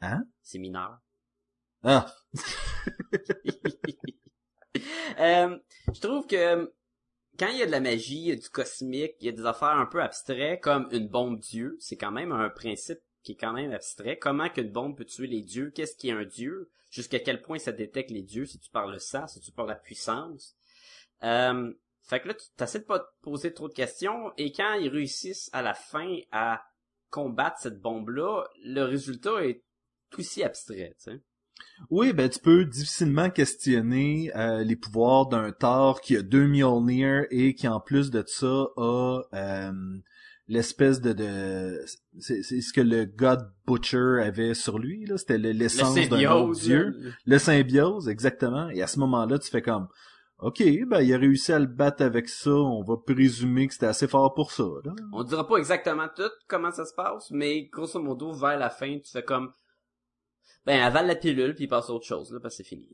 Hein? 0.01 0.23
C'est 0.41 0.59
mineur. 0.59 0.99
Ah 1.83 2.05
Euh, 5.19 5.57
je 5.93 5.99
trouve 5.99 6.25
que 6.25 6.73
quand 7.37 7.49
il 7.49 7.57
y 7.57 7.61
a 7.61 7.65
de 7.65 7.71
la 7.71 7.81
magie, 7.81 8.19
il 8.19 8.27
y 8.27 8.31
a 8.31 8.35
du 8.35 8.49
cosmique, 8.49 9.15
il 9.19 9.25
y 9.25 9.29
a 9.29 9.33
des 9.33 9.45
affaires 9.45 9.77
un 9.77 9.85
peu 9.85 10.01
abstraites 10.01 10.61
comme 10.61 10.87
une 10.91 11.07
bombe 11.07 11.39
dieu, 11.39 11.75
c'est 11.79 11.97
quand 11.97 12.11
même 12.11 12.31
un 12.31 12.49
principe 12.49 12.99
qui 13.23 13.33
est 13.33 13.35
quand 13.35 13.53
même 13.53 13.71
abstrait. 13.71 14.17
Comment 14.17 14.49
qu'une 14.49 14.71
bombe 14.71 14.97
peut 14.97 15.05
tuer 15.05 15.27
les 15.27 15.41
dieux? 15.41 15.71
Qu'est-ce 15.71 15.95
qui 15.95 16.09
est 16.09 16.13
un 16.13 16.25
dieu? 16.25 16.71
Jusqu'à 16.91 17.19
quel 17.19 17.41
point 17.41 17.57
ça 17.57 17.71
détecte 17.71 18.11
les 18.11 18.21
dieux? 18.21 18.45
Si 18.45 18.59
tu 18.59 18.69
parles 18.69 18.99
ça, 18.99 19.25
si 19.25 19.39
tu 19.39 19.51
parles 19.51 19.69
la 19.69 19.75
puissance? 19.75 20.55
Euh, 21.23 21.73
fait 22.03 22.19
que 22.19 22.27
là, 22.27 22.33
tu 22.33 22.45
t'essaies 22.57 22.79
de 22.79 22.83
pas 22.83 22.99
te 22.99 23.05
poser 23.21 23.53
trop 23.53 23.69
de 23.69 23.73
questions, 23.73 24.31
et 24.37 24.51
quand 24.51 24.73
ils 24.73 24.89
réussissent 24.89 25.49
à 25.53 25.61
la 25.61 25.73
fin 25.73 26.17
à 26.31 26.61
combattre 27.09 27.57
cette 27.59 27.79
bombe-là, 27.79 28.43
le 28.63 28.83
résultat 28.83 29.45
est 29.45 29.63
aussi 30.17 30.43
abstrait, 30.43 30.95
tu 30.97 31.11
sais. 31.11 31.21
oui, 31.89 32.11
ben 32.11 32.29
tu 32.29 32.39
peux 32.39 32.65
difficilement 32.65 33.29
questionner 33.29 34.31
euh, 34.35 34.63
les 34.63 34.75
pouvoirs 34.75 35.27
d'un 35.27 35.51
Thor 35.51 36.01
qui 36.01 36.17
a 36.17 36.21
deux 36.21 36.47
Mjolnir 36.47 37.25
et 37.29 37.55
qui 37.55 37.67
en 37.67 37.79
plus 37.79 38.11
de 38.11 38.23
ça 38.27 38.67
a 38.75 39.21
euh, 39.33 39.71
l'espèce 40.51 41.01
de, 41.01 41.13
de 41.13 41.83
c'est 42.19 42.43
c'est 42.43 42.61
ce 42.61 42.73
que 42.73 42.81
le 42.81 43.05
God 43.05 43.39
Butcher 43.65 44.21
avait 44.23 44.53
sur 44.53 44.79
lui 44.79 45.05
là, 45.05 45.17
c'était 45.17 45.37
le- 45.37 45.51
Le 45.51 45.57
l'essence 45.59 45.95
d'un 46.09 46.51
dieu. 46.51 46.89
là. 46.89 47.11
Le 47.25 47.37
symbiose, 47.39 48.09
exactement. 48.09 48.69
Et 48.69 48.81
à 48.81 48.87
ce 48.87 48.99
moment-là, 48.99 49.39
tu 49.39 49.49
fais 49.49 49.61
comme, 49.61 49.87
OK, 50.39 50.63
ben, 50.87 51.01
il 51.01 51.13
a 51.13 51.17
réussi 51.17 51.53
à 51.53 51.59
le 51.59 51.67
battre 51.67 52.03
avec 52.03 52.27
ça. 52.27 52.51
On 52.51 52.83
va 52.83 52.95
présumer 52.97 53.67
que 53.67 53.73
c'était 53.73 53.85
assez 53.85 54.07
fort 54.07 54.33
pour 54.33 54.51
ça, 54.51 54.63
là. 54.83 54.93
On 55.13 55.23
dira 55.23 55.47
pas 55.47 55.57
exactement 55.57 56.07
tout 56.15 56.31
comment 56.47 56.71
ça 56.71 56.85
se 56.85 56.93
passe, 56.95 57.29
mais 57.31 57.65
grosso 57.71 58.01
modo, 58.01 58.31
vers 58.33 58.57
la 58.57 58.69
fin, 58.71 58.97
tu 58.99 59.11
fais 59.11 59.23
comme, 59.23 59.51
ben, 60.65 60.81
avale 60.81 61.07
la 61.07 61.15
pilule 61.15 61.55
puis 61.55 61.67
passe 61.67 61.89
à 61.89 61.93
autre 61.93 62.05
chose, 62.07 62.31
là, 62.33 62.39
parce 62.41 62.57
que 62.57 62.63
c'est 62.63 62.69
fini. 62.69 62.87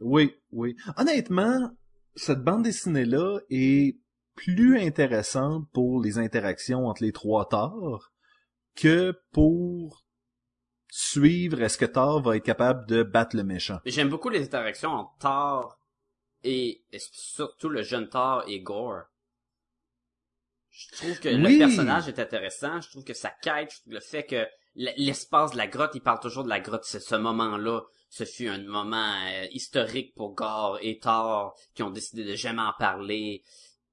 Oui, 0.00 0.32
oui. 0.52 0.76
Honnêtement, 0.96 1.70
cette 2.14 2.42
bande 2.42 2.62
dessinée-là 2.62 3.40
est 3.50 3.98
plus 4.34 4.78
intéressante 4.80 5.68
pour 5.72 6.00
les 6.02 6.18
interactions 6.18 6.86
entre 6.86 7.02
les 7.02 7.12
trois 7.12 7.46
Thor 7.48 8.10
que 8.74 9.14
pour 9.32 10.04
suivre 10.88 11.60
est-ce 11.62 11.78
que 11.78 11.84
Thor 11.84 12.20
va 12.22 12.36
être 12.36 12.44
capable 12.44 12.86
de 12.88 13.02
battre 13.02 13.36
le 13.36 13.44
méchant. 13.44 13.78
J'aime 13.84 14.08
beaucoup 14.08 14.28
les 14.28 14.42
interactions 14.44 14.90
entre 14.90 15.16
Thor 15.18 15.78
et, 16.42 16.82
et 16.92 16.98
surtout 17.12 17.68
le 17.68 17.82
jeune 17.82 18.08
Thor 18.08 18.42
et 18.48 18.60
Gore. 18.60 19.02
Je 20.70 20.96
trouve 20.96 21.18
que 21.20 21.28
Oui. 21.28 21.58
le 21.58 21.58
personnage 21.58 22.08
est 22.08 22.18
intéressant, 22.18 22.80
je 22.80 22.90
trouve 22.90 23.04
que 23.04 23.14
sa 23.14 23.30
quête, 23.30 23.72
je 23.72 23.80
trouve 23.80 23.92
le 23.94 24.00
fait 24.00 24.24
que 24.24 24.46
l'espace 24.74 25.52
de 25.52 25.56
la 25.58 25.66
grotte, 25.66 25.92
il 25.94 26.00
parle 26.00 26.20
toujours 26.20 26.44
de 26.44 26.48
la 26.48 26.60
grotte, 26.60 26.84
c'est 26.84 27.00
ce 27.00 27.16
moment-là, 27.16 27.82
ce 28.08 28.24
fut 28.24 28.48
un 28.48 28.62
moment 28.62 29.12
euh, 29.26 29.46
historique 29.52 30.14
pour 30.14 30.34
Gore 30.34 30.78
et 30.80 30.98
Thor 30.98 31.54
qui 31.74 31.82
ont 31.82 31.90
décidé 31.90 32.24
de 32.24 32.34
jamais 32.34 32.62
en 32.62 32.72
parler. 32.78 33.42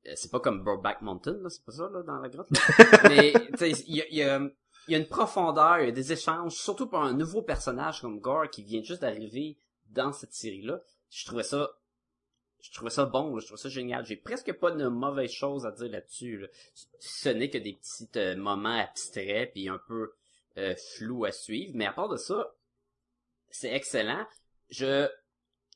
Euh, 0.08 0.14
C'est 0.16 0.32
pas 0.32 0.40
comme 0.40 0.64
Brokeback 0.64 1.02
Mountain, 1.02 1.38
là, 1.42 1.50
c'est 1.50 1.64
pas 1.64 1.72
ça, 1.72 1.90
là, 1.90 2.02
dans 2.04 2.20
la 2.20 2.30
grotte. 2.30 2.48
là. 2.52 3.00
Mais, 3.10 3.34
il 3.62 3.96
y 3.96 4.02
a, 4.02 4.08
il 4.10 4.16
y, 4.16 4.24
a, 4.24 4.40
il 4.88 4.92
y 4.92 4.96
a 4.96 4.98
une 4.98 5.08
profondeur, 5.08 5.80
il 5.80 5.86
y 5.86 5.90
a 5.90 5.92
des 5.92 6.14
échanges, 6.14 6.54
surtout 6.54 6.88
pour 6.88 7.00
un 7.00 7.14
nouveau 7.14 7.42
personnage 7.42 8.02
comme 8.02 8.20
Gore 8.20 8.50
qui 8.50 8.64
vient 8.64 8.82
juste 8.82 9.02
d'arriver 9.02 9.58
dans 9.90 10.14
cette 10.14 10.34
série-là. 10.34 10.82
Je 11.10 11.26
trouvais 11.26 11.44
ça, 11.44 11.72
je 12.62 12.72
trouvais 12.72 12.90
ça 12.92 13.06
bon, 13.06 13.36
là, 13.36 13.40
je 13.42 13.46
trouvais 13.48 13.62
ça 13.62 13.70
génial. 13.70 14.06
J'ai 14.06 14.16
presque 14.18 14.54
pas 14.54 14.72
de 14.72 14.88
mauvaises 14.88 15.32
choses 15.32 15.66
à 15.66 15.72
dire 15.72 15.90
là-dessus. 15.90 16.38
là. 16.40 16.48
Ce 17.00 17.30
n'est 17.30 17.50
que 17.50 17.58
des 17.58 17.74
petits 17.74 18.10
euh, 18.18 18.36
moments 18.36 18.80
abstraits 18.80 19.52
puis 19.54 19.70
un 19.70 19.80
peu 19.88 20.14
euh, 20.58 20.76
flous 20.96 21.26
à 21.26 21.32
suivre, 21.32 21.72
mais 21.76 21.86
à 21.86 21.94
part 21.94 22.10
de 22.10 22.18
ça, 22.18 22.54
c'est 23.50 23.74
excellent. 23.74 24.26
Je 24.70 25.08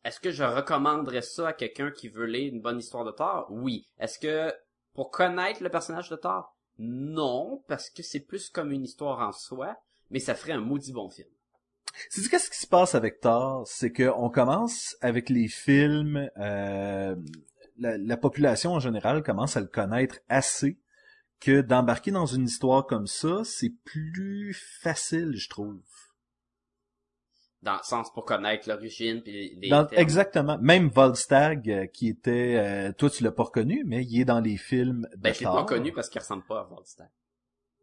est-ce 0.04 0.20
que 0.20 0.32
je 0.32 0.44
recommanderais 0.44 1.22
ça 1.22 1.50
à 1.50 1.54
quelqu'un 1.54 1.92
qui 1.92 2.10
veut 2.10 2.26
lire 2.26 2.54
une 2.54 2.62
bonne 2.62 2.80
histoire 2.80 3.06
de 3.06 3.12
Thor? 3.12 3.48
Oui. 3.50 3.88
Est-ce 4.00 4.20
que 4.20 4.54
pour 4.94 5.12
connaître 5.12 5.64
le 5.64 5.70
personnage 5.70 6.10
de 6.10 6.16
Thor? 6.16 6.56
Non, 6.80 7.64
parce 7.68 7.90
que 7.90 8.02
c'est 8.02 8.22
plus 8.22 8.50
comme 8.50 8.72
une 8.72 8.84
histoire 8.84 9.20
en 9.20 9.32
soi, 9.32 9.78
mais 10.10 10.20
ça 10.20 10.36
ferait 10.36 10.54
un 10.54 10.62
maudit 10.62 10.94
bon 10.94 11.10
film. 11.10 11.30
C'est 12.10 12.28
qu'est-ce 12.30 12.50
qui 12.50 12.58
se 12.58 12.68
passe 12.68 12.96
avec 12.96 13.20
Thor, 13.20 13.68
c'est 13.68 13.92
que 13.92 14.10
on 14.16 14.30
commence 14.30 14.96
avec 15.02 15.30
les 15.30 15.48
films, 15.48 16.30
euh, 16.38 17.16
la 17.78 18.18
population 18.18 18.74
en 18.74 18.80
général 18.80 19.24
commence 19.24 19.58
à 19.58 19.60
le 19.60 19.68
connaître 19.68 20.20
assez 20.30 20.80
que 21.42 21.62
d'embarquer 21.62 22.12
dans 22.12 22.28
une 22.28 22.46
histoire 22.46 22.86
comme 22.86 23.08
ça, 23.08 23.42
c'est 23.44 23.74
plus 23.84 24.54
facile, 24.82 25.34
je 25.36 25.50
trouve. 25.50 25.82
Dans 27.62 27.74
le 27.74 27.84
sens 27.84 28.12
pour 28.12 28.26
connaître 28.26 28.68
l'origine 28.68 29.22
puis 29.22 29.56
les 29.62 29.70
Dans- 29.70 29.88
exactement. 29.90 30.58
Même 30.60 30.90
Volstagg, 30.90 31.70
euh, 31.70 31.86
qui 31.86 32.08
était, 32.08 32.56
euh, 32.58 32.92
toi 32.92 33.10
tu 33.10 33.24
l'as 33.24 33.32
pas 33.32 33.44
reconnu, 33.44 33.84
mais 33.86 34.04
il 34.04 34.22
est 34.22 34.26
dans 34.26 34.40
les 34.40 34.58
films 34.58 35.08
de 35.14 35.18
Ben, 35.20 35.34
je 35.34 35.42
l'ai 35.42 35.46
pas 35.46 35.66
connu 35.66 35.92
parce 35.92 36.10
qu'il 36.10 36.20
ressemble 36.20 36.44
pas 36.44 36.62
à 36.62 36.64
Volstagg. 36.64 37.10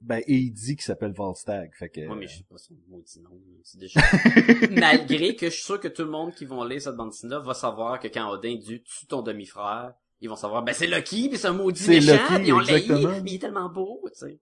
Ben, 0.00 0.22
et 0.26 0.34
il 0.34 0.52
dit 0.52 0.76
qu'il 0.76 0.84
s'appelle 0.84 1.12
Volstagg, 1.12 1.70
fait 1.74 1.88
que. 1.88 2.06
Moi, 2.06 2.16
mais 2.16 2.26
je 2.28 2.38
sais 2.38 2.44
pas 2.48 2.56
son 2.56 2.74
maudit 2.88 3.20
nom. 3.20 3.30
C'est 3.64 3.78
déjà... 3.78 4.00
Malgré 4.70 5.34
que 5.34 5.46
je 5.46 5.54
suis 5.54 5.64
sûr 5.64 5.80
que 5.80 5.88
tout 5.88 6.02
le 6.02 6.10
monde 6.10 6.32
qui 6.34 6.44
vont 6.44 6.62
lire 6.62 6.80
cette 6.80 6.94
bande 6.94 7.10
dessinée 7.10 7.36
va 7.42 7.54
savoir 7.54 7.98
que 7.98 8.06
quand 8.06 8.30
Odin 8.30 8.54
dit 8.56 8.82
tue 8.82 9.06
ton 9.06 9.22
demi-frère, 9.22 9.94
ils 10.20 10.28
vont 10.28 10.36
savoir 10.36 10.62
ben 10.62 10.72
c'est 10.72 10.86
Loki 10.86 11.28
puis 11.28 11.38
c'est 11.38 11.48
un 11.48 11.52
maudit 11.52 11.80
C'est 11.80 12.00
méchant 12.00 12.12
Loki, 12.12 12.42
puis 12.42 12.52
on 12.52 12.58
l'a 12.58 12.78
il 12.78 13.34
est 13.34 13.38
tellement 13.38 13.68
beau, 13.68 14.00
tu 14.08 14.18
sais. 14.18 14.40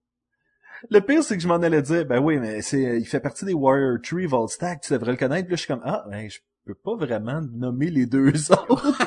Le 0.90 1.00
pire, 1.00 1.22
c'est 1.22 1.36
que 1.36 1.42
je 1.42 1.48
m'en 1.48 1.56
allais 1.56 1.82
dire, 1.82 2.04
ben 2.06 2.20
oui, 2.22 2.38
mais 2.38 2.62
c'est, 2.62 2.98
il 2.98 3.06
fait 3.06 3.20
partie 3.20 3.44
des 3.44 3.54
Warrior 3.54 3.98
Tree 4.02 4.26
Volstagg, 4.26 4.80
tu 4.80 4.92
devrais 4.92 5.12
le 5.12 5.16
connaître. 5.16 5.46
Puis 5.46 5.52
là, 5.52 5.56
je 5.56 5.60
suis 5.60 5.68
comme, 5.68 5.82
ah, 5.84 6.04
ben, 6.08 6.28
je 6.28 6.38
peux 6.64 6.74
pas 6.74 6.96
vraiment 6.96 7.40
nommer 7.40 7.90
les 7.90 8.06
deux 8.06 8.32
autres. 8.68 8.98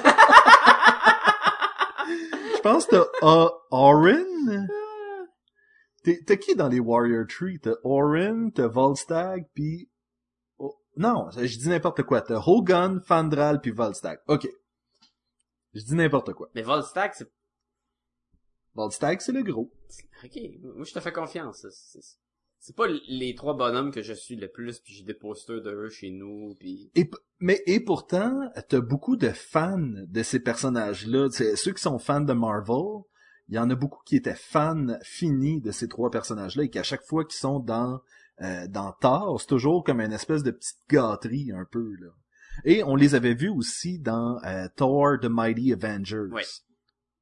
je 2.55 2.62
pense 2.62 2.86
que 2.86 2.95
t'as 2.95 3.05
uh, 3.21 3.49
Orin? 3.71 4.67
T'as 6.25 6.38
qui 6.38 6.55
dans 6.55 6.69
les 6.69 6.79
Warrior 6.79 7.25
Tree? 7.27 7.60
T'as 7.60 7.75
Orin, 7.84 8.49
t'as 8.49 8.67
Volstagg, 8.67 9.45
puis... 9.53 9.89
oh, 10.58 10.75
non, 10.97 11.29
je 11.32 11.58
dis 11.58 11.69
n'importe 11.69 12.03
quoi. 12.03 12.21
T'as 12.21 12.41
Hogan, 12.45 13.01
Fandral, 13.05 13.62
puis 13.62 13.71
Volstagg. 13.71 14.19
OK. 14.27 14.47
Je 15.73 15.84
dis 15.84 15.95
n'importe 15.95 16.34
quoi. 16.34 16.49
Mais 16.55 16.63
Volstagg, 16.63 17.12
c'est 17.13 17.29
Volstagg, 18.75 19.21
c'est 19.21 19.32
le 19.32 19.43
gros. 19.43 19.71
ok. 20.23 20.39
Moi, 20.75 20.86
je 20.86 20.93
te 20.93 20.99
fais 20.99 21.12
confiance. 21.12 21.65
C'est- 21.69 22.75
pas 22.75 22.88
les 23.08 23.34
trois 23.36 23.55
bonhommes 23.55 23.91
que 23.91 24.01
je 24.01 24.13
suis 24.13 24.36
le 24.36 24.47
plus 24.47 24.79
puis 24.79 24.93
j'ai 24.93 25.03
des 25.03 25.13
posters 25.13 25.62
de 25.62 25.71
eux 25.71 25.89
chez 25.89 26.12
nous 26.12 26.55
puis 26.60 26.91
Et, 26.93 27.10
mais 27.39 27.63
et 27.65 27.79
pourtant, 27.79 28.51
t'as 28.67 28.82
beaucoup 28.82 29.15
de 29.15 29.29
fans 29.29 29.77
de 29.79 30.23
ces 30.23 30.39
personnages-là. 30.39 31.29
Ceux 31.32 31.73
qui 31.73 31.82
sont 31.82 31.97
fans 31.99 32.21
de 32.21 32.34
Marvel, 32.34 33.03
il 33.47 33.55
y 33.55 33.60
en 33.60 33.69
a 33.69 33.75
beaucoup 33.75 34.03
qui 34.05 34.17
étaient 34.17 34.36
fans 34.36 34.99
finis 35.01 35.62
de 35.62 35.71
ces 35.71 35.88
trois 35.88 36.12
personnages-là 36.12 36.65
et 36.65 36.69
qu'à 36.69 36.84
chaque 36.84 37.03
fois 37.08 37.25
qu'ils 37.25 37.39
sont 37.39 37.60
dans 37.60 38.02
euh, 38.41 38.67
dans 38.67 38.93
Thor, 39.02 39.41
c'est 39.41 39.48
toujours 39.48 39.83
comme 39.83 40.00
une 40.00 40.13
espèce 40.13 40.43
de 40.43 40.52
petite 40.52 40.79
gâterie 40.89 41.52
un 41.52 41.65
peu 41.69 41.96
là. 42.00 42.10
Et 42.65 42.83
on 42.83 42.96
les 42.96 43.15
avait 43.15 43.33
vus 43.33 43.50
aussi 43.50 44.00
dans 44.00 44.37
euh, 44.46 44.67
Thor 44.75 45.17
The 45.21 45.25
Mighty 45.25 45.73
Avengers. 45.73 46.27
Ouais. 46.31 46.43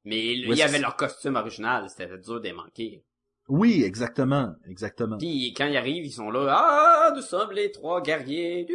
Mais 0.05 0.33
il 0.33 0.55
y 0.55 0.61
avait 0.61 0.79
leur 0.79 0.95
costume 0.95 1.35
original, 1.35 1.89
c'était 1.89 2.17
dur 2.17 2.41
de 2.41 2.51
manquer. 2.51 3.03
Oui, 3.49 3.83
exactement, 3.83 4.55
exactement. 4.65 5.17
Puis 5.17 5.53
quand 5.53 5.67
ils 5.67 5.77
arrivent, 5.77 6.05
ils 6.05 6.11
sont 6.11 6.29
là, 6.29 6.47
ah, 6.49 7.13
nous 7.15 7.21
sommes 7.21 7.51
les 7.51 7.71
trois 7.71 8.01
guerriers. 8.01 8.67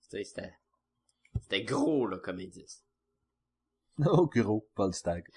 C'était 0.00 0.52
c'était 1.40 1.64
gros 1.64 2.06
là 2.06 2.18
comme 2.18 2.38
indice. 2.38 2.82
Oh 4.06 4.26
gros, 4.26 4.66
Paul 4.74 4.94
Stagg. 4.94 5.24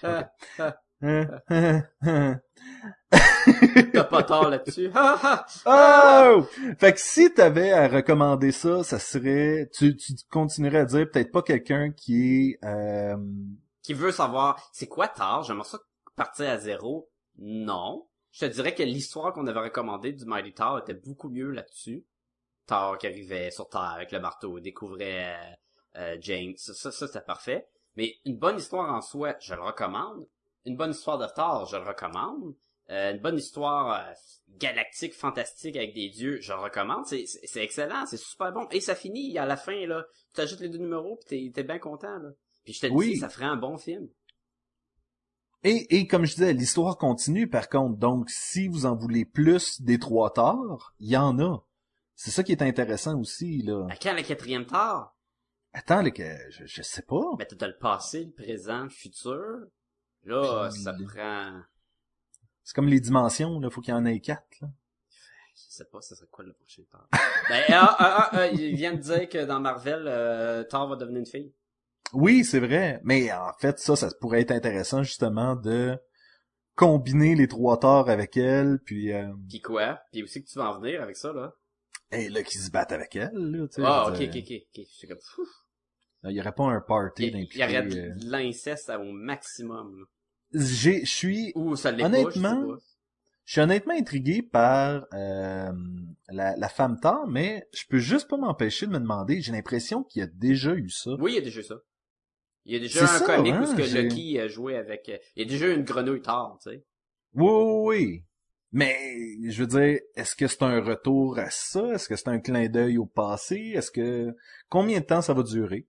Ah, 1.02 1.42
ah. 1.50 2.36
T'as 3.92 4.04
pas 4.04 4.22
tort 4.22 4.48
là-dessus. 4.48 4.90
oh! 5.66 6.46
Fait 6.78 6.94
que 6.94 7.00
si 7.00 7.34
t'avais 7.34 7.70
à 7.70 7.86
recommander 7.86 8.50
ça, 8.50 8.82
ça 8.82 8.98
serait, 8.98 9.68
tu, 9.74 9.94
tu 9.94 10.14
continuerais 10.30 10.78
à 10.78 10.84
dire 10.86 11.06
peut-être 11.10 11.30
pas 11.30 11.42
quelqu'un 11.42 11.92
qui 11.92 12.54
est, 12.62 12.64
euh... 12.64 13.14
qui 13.86 13.94
veut 13.94 14.10
savoir 14.10 14.68
c'est 14.72 14.88
quoi 14.88 15.06
Thor, 15.06 15.44
j'aimerais 15.44 15.68
ça 15.68 15.78
partir 16.16 16.50
à 16.50 16.58
zéro. 16.58 17.08
Non. 17.38 18.08
Je 18.32 18.44
te 18.44 18.52
dirais 18.52 18.74
que 18.74 18.82
l'histoire 18.82 19.32
qu'on 19.32 19.46
avait 19.46 19.60
recommandée 19.60 20.12
du 20.12 20.24
Mighty 20.24 20.54
Thor 20.54 20.80
était 20.80 20.94
beaucoup 20.94 21.28
mieux 21.28 21.52
là-dessus. 21.52 22.04
Thor 22.66 22.98
qui 22.98 23.06
arrivait 23.06 23.52
sur 23.52 23.68
Terre 23.68 23.92
avec 23.94 24.10
le 24.10 24.18
marteau, 24.18 24.58
découvrait 24.58 25.36
euh, 25.36 25.54
euh, 25.98 26.16
James, 26.18 26.54
ça, 26.56 26.74
ça, 26.74 26.90
c'était 26.90 27.20
parfait. 27.20 27.68
Mais 27.94 28.16
une 28.24 28.36
bonne 28.36 28.58
histoire 28.58 28.92
en 28.92 29.00
soi, 29.00 29.36
je 29.38 29.54
le 29.54 29.62
recommande. 29.62 30.26
Une 30.64 30.76
bonne 30.76 30.90
histoire 30.90 31.18
de 31.18 31.26
Thor, 31.32 31.66
je 31.66 31.76
le 31.76 31.84
recommande. 31.84 32.56
Euh, 32.90 33.12
une 33.12 33.20
bonne 33.20 33.38
histoire 33.38 34.00
euh, 34.00 34.12
galactique, 34.58 35.14
fantastique 35.14 35.76
avec 35.76 35.94
des 35.94 36.08
dieux, 36.08 36.40
je 36.40 36.52
le 36.52 36.58
recommande. 36.58 37.06
C'est, 37.06 37.24
excellent, 37.54 38.04
c'est 38.06 38.16
super 38.16 38.50
bon. 38.50 38.66
Et 38.72 38.80
ça 38.80 38.96
finit 38.96 39.38
à 39.38 39.46
la 39.46 39.56
fin, 39.56 39.86
là. 39.86 40.04
Tu 40.34 40.40
ajoutes 40.40 40.60
les 40.60 40.70
deux 40.70 40.78
numéros 40.78 41.20
pis 41.20 41.26
t'es, 41.26 41.52
t'es 41.54 41.62
bien 41.62 41.78
content, 41.78 42.18
là. 42.18 42.30
Puis 42.66 42.74
je 42.74 42.80
te 42.80 42.86
Oui. 42.92 43.12
dis, 43.12 43.16
ça 43.20 43.30
ferait 43.30 43.46
un 43.46 43.56
bon 43.56 43.78
film. 43.78 44.06
Et, 45.64 45.96
et 45.96 46.06
comme 46.06 46.26
je 46.26 46.34
disais, 46.34 46.52
l'histoire 46.52 46.98
continue 46.98 47.48
par 47.48 47.68
contre. 47.68 47.96
Donc, 47.96 48.28
si 48.28 48.68
vous 48.68 48.84
en 48.86 48.94
voulez 48.94 49.24
plus 49.24 49.80
des 49.80 49.98
trois 49.98 50.32
torts, 50.32 50.92
il 51.00 51.08
y 51.08 51.16
en 51.16 51.38
a. 51.40 51.64
C'est 52.14 52.30
ça 52.30 52.42
qui 52.42 52.52
est 52.52 52.62
intéressant 52.62 53.18
aussi, 53.18 53.62
là. 53.62 53.86
À 53.90 53.96
quand 53.96 54.14
le 54.14 54.22
quatrième 54.22 54.66
Thor? 54.66 55.14
Attends, 55.72 56.08
que, 56.10 56.22
je, 56.50 56.66
je 56.66 56.82
sais 56.82 57.02
pas. 57.02 57.22
Ben, 57.38 57.46
t'as 57.46 57.66
le 57.68 57.76
passé, 57.78 58.24
le 58.24 58.32
présent, 58.32 58.84
le 58.84 58.88
futur. 58.90 59.44
Là, 60.24 60.68
Puis 60.72 60.82
ça 60.82 60.92
le- 60.92 61.04
prend... 61.06 61.60
C'est 62.64 62.74
comme 62.74 62.88
les 62.88 63.00
dimensions, 63.00 63.60
là. 63.60 63.70
Faut 63.70 63.80
qu'il 63.80 63.92
y 63.94 63.96
en 63.96 64.04
ait 64.06 64.18
quatre, 64.20 64.60
là. 64.60 64.68
Je 65.54 65.62
sais 65.68 65.84
pas, 65.84 66.00
ça 66.00 66.14
serait 66.16 66.26
quoi 66.30 66.44
le 66.44 66.52
prochain 66.52 66.82
Thor? 66.90 67.06
ben, 67.48 67.64
ah, 67.70 67.96
ah, 67.98 68.30
ah, 68.32 68.46
il 68.48 68.74
vient 68.76 68.92
de 68.94 69.00
dire 69.00 69.28
que 69.28 69.44
dans 69.44 69.60
Marvel, 69.60 70.04
euh, 70.06 70.64
Thor 70.64 70.88
va 70.88 70.96
devenir 70.96 71.20
une 71.20 71.26
fille. 71.26 71.52
Oui, 72.12 72.44
c'est 72.44 72.60
vrai. 72.60 73.00
Mais 73.04 73.32
en 73.32 73.52
fait, 73.58 73.78
ça, 73.78 73.96
ça 73.96 74.08
pourrait 74.20 74.40
être 74.40 74.52
intéressant, 74.52 75.02
justement, 75.02 75.56
de 75.56 75.98
combiner 76.74 77.34
les 77.34 77.48
trois 77.48 77.78
torts 77.80 78.10
avec 78.10 78.36
elle, 78.36 78.78
puis, 78.84 79.12
euh, 79.12 79.32
Pis 79.48 79.60
quoi? 79.60 80.00
Pis 80.12 80.22
aussi 80.22 80.42
que 80.44 80.48
tu 80.48 80.58
vas 80.58 80.70
en 80.70 80.80
venir 80.80 81.02
avec 81.02 81.16
ça, 81.16 81.32
là. 81.32 81.54
et 82.12 82.28
là, 82.28 82.42
qui 82.42 82.58
se 82.58 82.70
battent 82.70 82.92
avec 82.92 83.16
elle, 83.16 83.32
là, 83.32 83.66
tu 83.66 83.76
sais. 83.76 83.82
Ah, 83.84 84.08
ok, 84.08 84.20
ok, 84.20 84.36
ok, 84.36 84.52
ok. 84.76 84.86
Suis 84.86 85.08
comme. 85.08 85.18
Il 86.24 86.32
y 86.32 86.40
aurait 86.40 86.52
pas 86.52 86.64
un 86.64 86.80
party 86.80 87.28
Il, 87.28 87.48
il 87.52 87.58
y 87.58 87.62
aurait 87.62 87.82
de 87.82 87.98
euh, 87.98 88.14
l'inceste 88.24 88.90
au 88.90 89.12
maximum, 89.12 90.00
là. 90.00 90.04
J'ai, 90.54 91.04
je 91.04 91.10
suis, 91.10 91.52
Ou 91.54 91.76
ça 91.76 91.90
l'est 91.90 92.02
pas, 92.02 92.08
je 92.08 92.14
sais 92.14 92.38
Honnêtement, 92.38 92.76
je 93.44 93.52
suis 93.52 93.60
honnêtement 93.60 93.94
intrigué 93.94 94.42
par 94.42 95.06
euh, 95.12 95.72
la, 96.28 96.56
la 96.56 96.68
femme 96.68 96.98
Thor, 97.00 97.26
mais 97.28 97.68
je 97.72 97.84
peux 97.88 97.98
juste 97.98 98.28
pas 98.28 98.36
m'empêcher 98.36 98.86
de 98.86 98.92
me 98.92 98.98
demander. 98.98 99.40
J'ai 99.40 99.52
l'impression 99.52 100.02
qu'il 100.02 100.20
y 100.20 100.22
a 100.22 100.26
déjà 100.26 100.74
eu 100.74 100.88
ça. 100.88 101.10
Oui, 101.18 101.32
il 101.32 101.34
y 101.36 101.38
a 101.38 101.42
déjà 101.42 101.62
ça. 101.62 101.76
Il 102.66 102.72
y 102.72 102.76
a 102.76 102.80
déjà 102.80 103.04
un 103.04 103.06
ça, 103.06 103.24
comic 103.24 103.54
hein, 103.54 103.62
où 103.62 103.66
ce 103.66 103.76
que 103.76 103.84
j'ai- 103.84 104.02
Lucky 104.02 104.38
a 104.38 104.48
joué 104.48 104.76
avec... 104.76 105.08
euh, 105.08 105.16
Il 105.36 105.44
y 105.44 105.46
a 105.46 105.48
déjà 105.48 105.68
une 105.68 105.84
grenouille 105.84 106.20
Thor, 106.20 106.58
tu 106.62 106.70
sais. 106.70 106.84
Oui, 107.34 107.48
oui, 107.48 107.96
oui. 107.98 108.24
Mais 108.72 108.96
je 109.48 109.60
veux 109.62 109.68
dire, 109.68 110.00
est-ce 110.16 110.34
que 110.34 110.48
c'est 110.48 110.62
un 110.64 110.82
retour 110.82 111.38
à 111.38 111.48
ça? 111.50 111.86
Est-ce 111.94 112.08
que 112.08 112.16
c'est 112.16 112.28
un 112.28 112.40
clin 112.40 112.68
d'œil 112.68 112.98
au 112.98 113.06
passé? 113.06 113.72
Est-ce 113.74 113.90
que 113.90 114.34
combien 114.68 115.00
de 115.00 115.04
temps 115.06 115.22
ça 115.22 115.32
va 115.32 115.42
durer? 115.42 115.86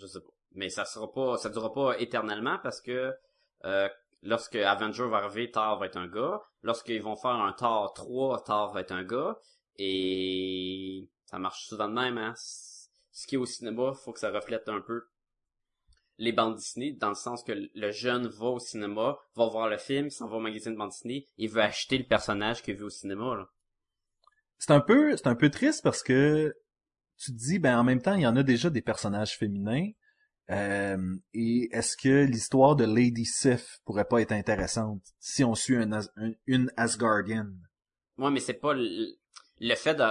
Je 0.00 0.06
sais 0.06 0.20
pas. 0.20 0.30
Mais 0.54 0.68
ça 0.68 0.84
sera 0.84 1.12
pas, 1.12 1.36
ça 1.38 1.48
durera 1.50 1.72
pas 1.72 1.98
éternellement 1.98 2.58
parce 2.62 2.80
que 2.80 3.12
euh, 3.64 3.88
lorsque 4.22 4.56
Avenger 4.56 5.06
va 5.08 5.18
arriver, 5.18 5.50
Thor 5.50 5.78
va 5.78 5.86
être 5.86 5.96
un 5.96 6.08
gars. 6.08 6.40
Lorsqu'ils 6.62 7.02
vont 7.02 7.16
faire 7.16 7.30
un 7.32 7.52
Thor 7.52 7.92
3, 7.94 8.42
Thor 8.44 8.72
va 8.72 8.80
être 8.80 8.92
un 8.92 9.04
gars. 9.04 9.38
Et 9.78 11.08
ça 11.26 11.38
marche 11.38 11.66
souvent 11.66 11.88
de 11.88 11.94
même, 11.94 12.18
hein? 12.18 12.34
Ce 13.12 13.26
qui 13.26 13.36
est 13.36 13.38
au 13.38 13.46
cinéma, 13.46 13.92
faut 13.94 14.12
que 14.12 14.18
ça 14.20 14.30
reflète 14.30 14.68
un 14.68 14.80
peu 14.80 15.04
les 16.18 16.32
bandes 16.32 16.56
Disney, 16.56 16.92
dans 16.92 17.08
le 17.08 17.14
sens 17.14 17.42
que 17.42 17.52
le 17.74 17.90
jeune 17.90 18.26
va 18.26 18.46
au 18.46 18.58
cinéma, 18.58 19.18
va 19.34 19.48
voir 19.48 19.68
le 19.68 19.78
film, 19.78 20.06
il 20.06 20.10
s'en 20.10 20.28
va 20.28 20.36
au 20.36 20.40
magazine 20.40 20.72
de 20.72 20.78
bande 20.78 20.90
Disney, 20.90 21.28
il 21.36 21.48
veut 21.50 21.62
acheter 21.62 21.98
le 21.98 22.04
personnage 22.04 22.62
qu'il 22.62 22.76
veut 22.76 22.86
au 22.86 22.90
cinéma, 22.90 23.34
là. 23.36 23.48
C'est 24.58 24.70
un 24.70 24.80
peu, 24.80 25.16
c'est 25.16 25.26
un 25.26 25.34
peu 25.34 25.50
triste 25.50 25.82
parce 25.82 26.02
que 26.02 26.54
tu 27.18 27.32
te 27.32 27.36
dis, 27.36 27.58
ben 27.58 27.78
en 27.78 27.84
même 27.84 28.00
temps, 28.00 28.14
il 28.14 28.22
y 28.22 28.26
en 28.26 28.36
a 28.36 28.42
déjà 28.42 28.70
des 28.70 28.82
personnages 28.82 29.36
féminins. 29.36 29.90
Euh, 30.50 31.16
et 31.34 31.68
est-ce 31.72 31.96
que 31.96 32.24
l'histoire 32.24 32.76
de 32.76 32.84
Lady 32.84 33.24
Sif 33.24 33.80
pourrait 33.84 34.06
pas 34.06 34.20
être 34.20 34.32
intéressante 34.32 35.02
si 35.18 35.44
on 35.44 35.54
suit 35.54 35.76
un 35.76 35.92
As- 35.92 36.10
un- 36.16 36.32
une 36.46 36.70
Asgardian? 36.76 37.48
Ouais, 38.18 38.30
mais 38.30 38.40
c'est 38.40 38.54
pas 38.54 38.74
le, 38.74 39.16
le 39.60 39.74
fait 39.74 39.94
de... 39.94 40.04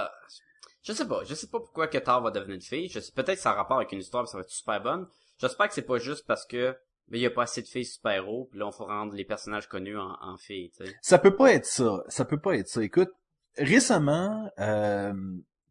Je 0.82 0.92
sais 0.92 1.06
pas, 1.06 1.22
je 1.24 1.34
sais 1.34 1.46
pas 1.46 1.60
pourquoi 1.60 1.86
que 1.86 1.98
Thor 1.98 2.22
va 2.22 2.30
devenir 2.30 2.56
une 2.56 2.62
fille. 2.62 2.88
Je 2.88 3.00
sais 3.00 3.12
peut-être 3.12 3.38
ça 3.38 3.50
a 3.50 3.54
rapport 3.54 3.76
avec 3.76 3.92
une 3.92 4.00
histoire, 4.00 4.26
ça 4.26 4.36
va 4.36 4.42
être 4.42 4.50
super 4.50 4.82
bonne. 4.82 5.06
J'espère 5.38 5.68
que 5.68 5.74
c'est 5.74 5.82
pas 5.82 5.98
juste 5.98 6.26
parce 6.26 6.44
que 6.44 6.76
ben, 7.08 7.18
il 7.18 7.20
y 7.20 7.26
a 7.26 7.30
pas 7.30 7.42
assez 7.42 7.62
de 7.62 7.66
filles 7.66 7.84
super-héros, 7.84 8.48
puis 8.50 8.58
là 8.58 8.66
on 8.66 8.72
faut 8.72 8.86
rendre 8.86 9.14
les 9.14 9.24
personnages 9.24 9.68
connus 9.68 9.98
en, 9.98 10.16
en 10.20 10.36
filles, 10.36 10.70
tu 10.76 10.84
sais. 10.84 10.96
Ça 11.02 11.18
peut 11.18 11.36
pas 11.36 11.52
être 11.52 11.66
ça. 11.66 12.02
Ça 12.08 12.24
peut 12.24 12.40
pas 12.40 12.56
être 12.56 12.68
ça. 12.68 12.82
Écoute, 12.82 13.10
récemment, 13.56 14.50
euh, 14.58 15.12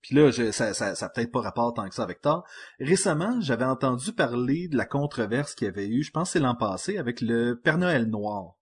puis 0.01 0.15
là, 0.15 0.31
ça, 0.51 0.73
ça, 0.73 0.95
ça 0.95 1.09
peut-être 1.09 1.31
pas 1.31 1.41
rapport 1.41 1.73
tant 1.73 1.87
que 1.87 1.95
ça 1.95 2.03
avec 2.03 2.21
Thor. 2.21 2.45
Récemment, 2.79 3.39
j'avais 3.39 3.65
entendu 3.65 4.13
parler 4.13 4.67
de 4.67 4.77
la 4.77 4.85
controverse 4.85 5.53
qu'il 5.55 5.65
y 5.65 5.69
avait 5.69 5.87
eu, 5.87 6.03
je 6.03 6.11
pense 6.11 6.31
c'est 6.31 6.39
l'an 6.39 6.55
passé, 6.55 6.97
avec 6.97 7.21
le 7.21 7.55
Père 7.55 7.77
Noël 7.77 8.05
noir. 8.05 8.55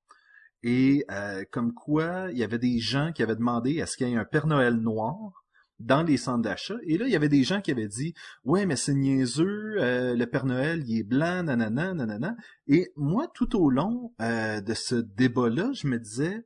Et 0.63 1.05
euh, 1.09 1.45
comme 1.51 1.73
quoi, 1.73 2.27
il 2.31 2.37
y 2.37 2.43
avait 2.43 2.57
des 2.57 2.79
gens 2.79 3.11
qui 3.13 3.23
avaient 3.23 3.35
demandé 3.35 3.77
est-ce 3.77 3.95
qu'il 3.95 4.09
y 4.09 4.13
ait 4.13 4.17
un 4.17 4.25
Père 4.25 4.47
Noël 4.47 4.75
noir 4.75 5.45
dans 5.79 6.03
les 6.03 6.17
centres 6.17 6.43
d'achat. 6.43 6.75
Et 6.83 6.97
là, 6.97 7.05
il 7.05 7.11
y 7.11 7.15
avait 7.15 7.29
des 7.29 7.43
gens 7.43 7.61
qui 7.61 7.71
avaient 7.71 7.87
dit 7.87 8.13
ouais, 8.43 8.65
mais 8.65 8.75
c'est 8.75 8.93
niaiseux, 8.93 9.75
euh, 9.79 10.15
le 10.15 10.25
Père 10.25 10.45
Noël, 10.45 10.83
il 10.87 10.99
est 10.99 11.03
blanc, 11.03 11.43
nanana, 11.43 11.93
nanana. 11.93 12.35
Et 12.67 12.91
moi, 12.95 13.27
tout 13.33 13.55
au 13.55 13.69
long 13.69 14.13
euh, 14.21 14.61
de 14.61 14.73
ce 14.73 14.95
débat-là, 14.95 15.71
je 15.73 15.87
me 15.87 15.97
disais 15.97 16.45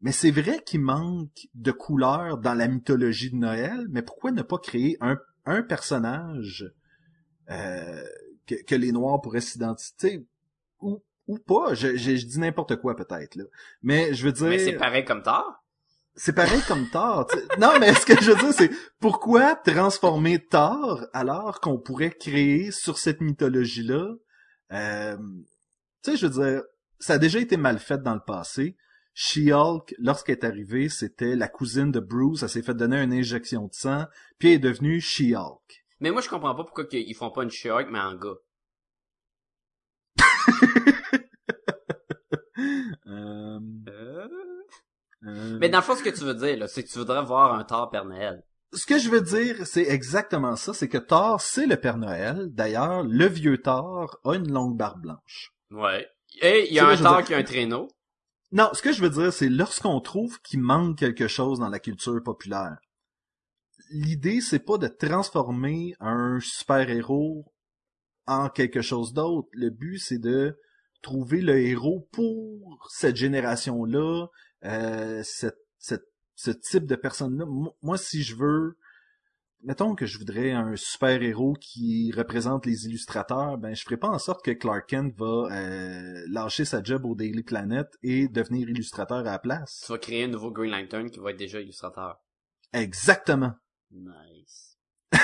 mais 0.00 0.12
c'est 0.12 0.30
vrai 0.30 0.62
qu'il 0.64 0.80
manque 0.80 1.48
de 1.54 1.72
couleurs 1.72 2.38
dans 2.38 2.54
la 2.54 2.68
mythologie 2.68 3.30
de 3.30 3.36
Noël, 3.36 3.86
mais 3.90 4.02
pourquoi 4.02 4.30
ne 4.30 4.42
pas 4.42 4.58
créer 4.58 4.96
un, 5.00 5.18
un 5.44 5.62
personnage 5.62 6.64
euh, 7.50 8.04
que, 8.46 8.54
que 8.64 8.74
les 8.74 8.92
Noirs 8.92 9.20
pourraient 9.20 9.40
s'identifier 9.40 10.24
ou, 10.80 11.02
ou 11.26 11.38
pas, 11.38 11.74
je, 11.74 11.96
je, 11.96 12.16
je 12.16 12.26
dis 12.26 12.38
n'importe 12.38 12.76
quoi 12.76 12.94
peut-être 12.94 13.34
là. 13.34 13.44
Mais 13.82 14.14
je 14.14 14.24
veux 14.24 14.32
dire 14.32 14.48
Mais 14.48 14.58
c'est 14.58 14.74
pareil 14.74 15.04
comme 15.04 15.22
Thor. 15.22 15.64
C'est 16.18 16.34
pareil 16.34 16.60
comme 16.66 16.88
Thor. 16.90 17.26
tu 17.30 17.38
sais. 17.38 17.46
Non, 17.58 17.78
mais 17.80 17.94
ce 17.94 18.04
que 18.04 18.20
je 18.20 18.32
veux 18.32 18.36
dire, 18.36 18.52
c'est 18.52 18.70
pourquoi 19.00 19.54
transformer 19.56 20.44
Thor 20.44 21.06
alors 21.12 21.60
qu'on 21.60 21.78
pourrait 21.78 22.10
créer 22.10 22.70
sur 22.70 22.98
cette 22.98 23.20
mythologie-là? 23.20 24.14
Euh, 24.72 25.16
Tu 26.04 26.10
sais, 26.12 26.16
je 26.16 26.26
veux 26.26 26.42
dire, 26.42 26.62
ça 26.98 27.14
a 27.14 27.18
déjà 27.18 27.38
été 27.38 27.56
mal 27.56 27.78
fait 27.78 28.02
dans 28.02 28.14
le 28.14 28.20
passé. 28.26 28.76
She-Hulk, 29.14 29.94
lorsqu'elle 29.98 30.36
est 30.38 30.44
arrivée, 30.44 30.88
c'était 30.88 31.34
la 31.34 31.48
cousine 31.48 31.90
de 31.90 31.98
Bruce. 32.00 32.42
Elle 32.42 32.48
s'est 32.50 32.62
fait 32.62 32.74
donner 32.74 33.02
une 33.02 33.12
injection 33.12 33.64
de 33.66 33.72
sang, 33.72 34.04
puis 34.38 34.48
elle 34.50 34.54
est 34.56 34.58
devenue 34.58 35.00
She-Hulk. 35.00 35.84
Mais 36.00 36.10
moi 36.12 36.20
je 36.20 36.28
comprends 36.28 36.54
pas 36.54 36.62
pourquoi 36.64 36.84
qu'ils 36.86 37.14
font 37.16 37.30
pas 37.30 37.42
une 37.42 37.50
She-Hulk 37.50 37.88
mais 37.90 37.98
en 38.00 38.14
gars. 38.16 38.36
Euh, 43.06 43.58
Euh... 43.88 44.28
euh, 45.26 45.58
Mais 45.60 45.68
dans 45.68 45.78
le 45.78 45.84
fond 45.84 45.96
ce 45.96 46.02
que 46.02 46.10
tu 46.10 46.24
veux 46.24 46.34
dire 46.34 46.68
c'est 46.68 46.84
que 46.84 46.88
tu 46.88 46.98
voudrais 46.98 47.24
voir 47.24 47.54
un 47.54 47.64
Thor 47.64 47.90
Père 47.90 48.04
Noël. 48.04 48.42
Ce 48.74 48.84
que 48.84 48.98
je 48.98 49.08
veux 49.08 49.22
dire, 49.22 49.66
c'est 49.66 49.84
exactement 49.88 50.54
ça. 50.54 50.74
C'est 50.74 50.88
que 50.88 50.98
Thor, 50.98 51.40
c'est 51.40 51.66
le 51.66 51.76
Père 51.78 51.96
Noël. 51.96 52.48
D'ailleurs, 52.50 53.02
le 53.02 53.24
vieux 53.26 53.56
Thor 53.62 54.18
a 54.24 54.34
une 54.34 54.52
longue 54.52 54.76
barbe 54.76 55.00
blanche. 55.00 55.54
Ouais. 55.70 56.06
Et 56.42 56.68
il 56.68 56.74
y 56.74 56.78
a 56.78 56.86
un 56.86 56.96
Thor 56.96 57.16
dire- 57.16 57.24
qui 57.26 57.34
a 57.34 57.38
un 57.38 57.42
traîneau. 57.44 57.88
Non, 58.52 58.68
ce 58.74 58.82
que 58.82 58.92
je 58.92 59.00
veux 59.00 59.08
dire, 59.08 59.32
c'est 59.32 59.48
lorsqu'on 59.48 60.00
trouve 60.00 60.38
qu'il 60.42 60.60
manque 60.60 60.98
quelque 60.98 61.28
chose 61.28 61.60
dans 61.60 61.70
la 61.70 61.78
culture 61.78 62.22
populaire. 62.22 62.76
L'idée, 63.90 64.42
c'est 64.42 64.58
pas 64.58 64.76
de 64.76 64.88
transformer 64.88 65.94
un 65.98 66.38
super-héros 66.40 67.50
en 68.26 68.50
quelque 68.50 68.82
chose 68.82 69.14
d'autre. 69.14 69.48
Le 69.52 69.70
but, 69.70 69.98
c'est 69.98 70.18
de 70.18 70.58
trouver 71.00 71.40
le 71.40 71.58
héros 71.58 72.06
pour 72.12 72.86
cette 72.90 73.16
génération-là, 73.16 74.26
euh, 74.64 75.22
cette, 75.24 75.58
cette- 75.78 76.08
ce 76.34 76.50
type 76.50 76.86
de 76.86 76.94
personne-là. 76.96 77.44
Mo- 77.46 77.76
Moi, 77.82 77.98
si 77.98 78.22
je 78.22 78.36
veux, 78.36 78.78
mettons 79.64 79.94
que 79.96 80.06
je 80.06 80.18
voudrais 80.18 80.52
un 80.52 80.76
super-héros 80.76 81.54
qui 81.60 82.12
représente 82.16 82.64
les 82.66 82.86
illustrateurs, 82.86 83.58
ben 83.58 83.74
je 83.74 83.82
ferai 83.82 83.96
pas 83.96 84.08
en 84.08 84.18
sorte 84.20 84.44
que 84.44 84.52
Clark 84.52 84.88
Kent 84.88 85.14
va 85.16 85.48
euh, 85.50 86.24
lâcher 86.28 86.64
sa 86.64 86.82
job 86.82 87.04
au 87.04 87.14
Daily 87.16 87.42
Planet 87.42 87.88
et 88.02 88.28
devenir 88.28 88.68
illustrateur 88.68 89.18
à 89.18 89.22
la 89.22 89.38
place. 89.40 89.82
Tu 89.84 89.92
vas 89.92 89.98
créer 89.98 90.24
un 90.24 90.28
nouveau 90.28 90.50
Green 90.52 90.70
Lantern 90.70 91.10
qui 91.10 91.18
va 91.18 91.30
être 91.32 91.36
déjà 91.38 91.60
illustrateur. 91.60 92.20
Exactement. 92.72 93.54
Nice. 93.90 94.76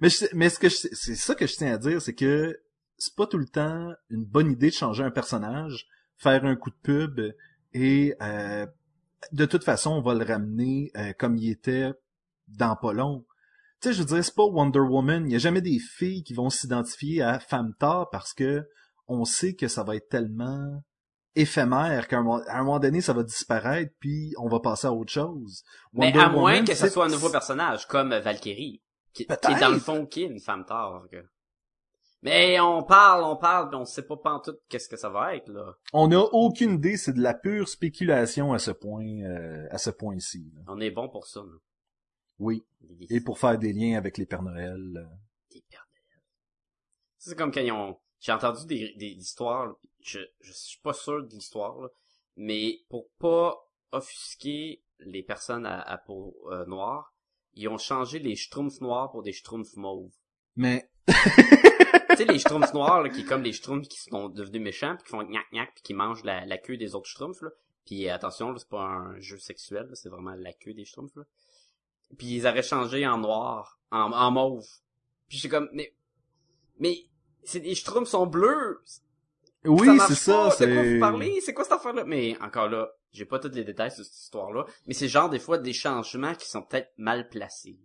mais 0.00 0.08
je 0.10 0.16
sais- 0.16 0.30
mais 0.34 0.48
ce 0.50 0.58
que 0.58 0.68
je- 0.68 0.88
c'est 0.92 1.14
ça 1.14 1.34
que 1.34 1.46
je 1.46 1.54
tiens 1.56 1.72
à 1.74 1.78
dire, 1.78 2.00
c'est 2.02 2.14
que 2.14 2.58
c'est 2.96 3.14
pas 3.14 3.26
tout 3.26 3.38
le 3.38 3.46
temps 3.46 3.92
une 4.10 4.24
bonne 4.24 4.50
idée 4.50 4.68
de 4.70 4.74
changer 4.74 5.04
un 5.04 5.10
personnage, 5.10 5.86
faire 6.18 6.44
un 6.44 6.56
coup 6.56 6.70
de 6.70 6.76
pub 6.82 7.20
et 7.72 8.14
euh, 8.22 8.66
de 9.32 9.44
toute 9.46 9.64
façon, 9.64 9.92
on 9.92 10.02
va 10.02 10.14
le 10.14 10.24
ramener 10.24 10.90
euh, 10.96 11.12
comme 11.18 11.36
il 11.36 11.50
était 11.50 11.92
dans 12.48 12.76
pas 12.76 12.92
long. 12.92 13.24
Tu 13.80 13.88
sais, 13.88 13.94
je 13.94 14.00
veux 14.00 14.06
dire, 14.06 14.24
c'est 14.24 14.34
pas 14.34 14.44
Wonder 14.44 14.80
Woman. 14.80 15.26
Il 15.26 15.32
y 15.32 15.36
a 15.36 15.38
jamais 15.38 15.60
des 15.60 15.78
filles 15.78 16.22
qui 16.24 16.34
vont 16.34 16.50
s'identifier 16.50 17.22
à 17.22 17.38
Femta 17.38 18.06
parce 18.10 18.32
que 18.34 18.66
on 19.06 19.24
sait 19.24 19.54
que 19.54 19.68
ça 19.68 19.82
va 19.84 19.96
être 19.96 20.08
tellement 20.08 20.82
éphémère 21.36 22.08
qu'à 22.08 22.18
un, 22.18 22.22
moment- 22.22 22.42
à 22.48 22.58
un 22.58 22.64
moment 22.64 22.78
donné, 22.80 23.00
ça 23.00 23.12
va 23.12 23.22
disparaître 23.22 23.92
puis 24.00 24.34
on 24.38 24.48
va 24.48 24.60
passer 24.60 24.86
à 24.86 24.92
autre 24.92 25.12
chose. 25.12 25.62
Mais 25.92 26.12
à 26.20 26.28
moins 26.40 26.52
que 26.64 26.74
ce 26.74 26.88
soit 26.88 27.04
un 27.04 27.08
nouveau 27.08 27.30
personnage, 27.30 27.86
comme 27.86 28.14
Valkyrie, 28.14 28.82
qui, 29.12 29.22
est 29.22 29.60
dans 29.60 29.68
le 29.70 29.78
fond 29.78 30.06
qui 30.06 30.22
est 30.22 30.26
une 30.26 30.40
femme 30.40 30.64
tard. 30.64 31.04
que- 31.10 31.24
Mais 32.22 32.58
on 32.58 32.82
parle, 32.82 33.22
on 33.22 33.36
parle, 33.36 33.68
puis 33.68 33.78
on 33.78 33.84
sait 33.84 34.06
pas 34.06 34.16
pantoute 34.16 34.60
qu'est-ce 34.68 34.88
que 34.88 34.96
ça 34.96 35.08
va 35.08 35.36
être, 35.36 35.48
là. 35.48 35.74
On 35.92 36.08
n'a 36.08 36.18
aucune 36.20 36.72
idée, 36.72 36.96
c'est 36.96 37.12
de 37.12 37.20
la 37.22 37.32
pure 37.34 37.68
spéculation 37.68 38.52
à 38.52 38.58
ce 38.58 38.72
point, 38.72 39.22
euh, 39.22 39.66
à 39.70 39.78
ce 39.78 39.90
point-ci. 39.90 40.52
On 40.66 40.80
est 40.80 40.90
bon 40.90 41.08
pour 41.08 41.26
ça, 41.26 41.40
nous. 41.42 41.60
Oui. 42.40 42.66
Et 43.10 43.20
pour 43.20 43.38
faire 43.38 43.56
des 43.58 43.72
liens 43.72 43.96
avec 43.96 44.18
les 44.18 44.26
Pères 44.26 44.42
Noël. 44.42 44.74
euh. 44.96 45.04
des 45.52 45.62
Pères 45.70 45.86
Noël. 45.94 46.24
C'est 47.18 47.36
comme 47.36 47.52
quand 47.52 47.60
ils 47.60 47.72
ont... 47.72 47.98
J'ai 48.20 48.32
entendu 48.32 48.66
des, 48.66 48.94
des 48.96 49.10
histoires, 49.12 49.76
je, 50.00 50.18
je 50.40 50.52
suis 50.52 50.80
pas 50.80 50.92
sûr 50.92 51.22
de 51.24 51.30
l'histoire, 51.30 51.78
là, 51.80 51.88
mais 52.34 52.80
pour 52.88 53.08
pas 53.20 53.56
offusquer 53.92 54.82
les 54.98 55.22
personnes 55.22 55.66
à, 55.66 55.80
à 55.82 55.98
peau 55.98 56.36
euh, 56.50 56.66
noire, 56.66 57.14
ils 57.54 57.68
ont 57.68 57.78
changé 57.78 58.18
les 58.18 58.34
schtroumpfs 58.34 58.80
noirs 58.80 59.12
pour 59.12 59.22
des 59.22 59.32
schtroumpfs 59.32 59.76
mauves. 59.76 60.12
Mais 60.56 60.90
tu 62.10 62.16
sais, 62.16 62.24
les 62.24 62.38
schtroumpfs 62.38 62.72
noirs, 62.72 63.02
là, 63.02 63.08
qui 63.08 63.24
comme 63.24 63.42
les 63.42 63.52
schtroumpfs 63.52 63.88
qui 63.88 64.00
sont 64.00 64.28
devenus 64.28 64.62
méchants, 64.62 64.96
puis 64.96 65.04
qui 65.04 65.10
font 65.10 65.22
gnac 65.22 65.44
gnac, 65.52 65.72
puis 65.74 65.82
qui 65.82 65.94
mangent 65.94 66.24
la, 66.24 66.44
la 66.46 66.58
queue 66.58 66.76
des 66.76 66.94
autres 66.94 67.08
schtroumpfs, 67.08 67.42
là. 67.42 67.50
Puis 67.84 68.08
attention, 68.08 68.52
là, 68.52 68.58
c'est 68.58 68.68
pas 68.68 68.82
un 68.84 69.18
jeu 69.18 69.38
sexuel, 69.38 69.86
là, 69.88 69.94
c'est 69.94 70.08
vraiment 70.08 70.34
la 70.34 70.52
queue 70.52 70.74
des 70.74 70.84
schtroumpfs, 70.84 71.16
là. 71.16 71.24
Puis 72.16 72.26
ils 72.26 72.46
auraient 72.46 72.62
changé 72.62 73.06
en 73.06 73.18
noir, 73.18 73.78
en, 73.90 74.12
en 74.12 74.30
mauve. 74.30 74.66
Puis 75.28 75.38
suis 75.38 75.48
comme, 75.48 75.68
mais, 75.72 75.94
mais, 76.78 77.04
c'est 77.44 77.60
des 77.60 77.74
schtroumpfs 77.74 78.10
sont 78.10 78.26
bleus. 78.26 78.82
oui, 79.64 79.98
c'est 80.06 80.14
ça. 80.14 80.32
De 80.32 80.38
quoi 80.42 80.50
C'est 80.52 80.94
vous 80.94 81.00
parlez? 81.00 81.40
C'est 81.40 81.54
quoi 81.54 81.64
cette 81.64 81.74
affaire-là? 81.74 82.04
Mais 82.04 82.36
encore 82.40 82.68
là, 82.68 82.90
j'ai 83.12 83.24
pas 83.24 83.38
tous 83.38 83.54
les 83.54 83.64
détails 83.64 83.90
sur 83.90 84.04
cette 84.04 84.14
histoire-là. 84.14 84.64
Mais 84.86 84.94
c'est 84.94 85.08
genre 85.08 85.28
des 85.30 85.38
fois 85.38 85.58
des 85.58 85.72
changements 85.72 86.34
qui 86.34 86.48
sont 86.48 86.62
peut-être 86.62 86.92
mal 86.96 87.28
placés. 87.28 87.78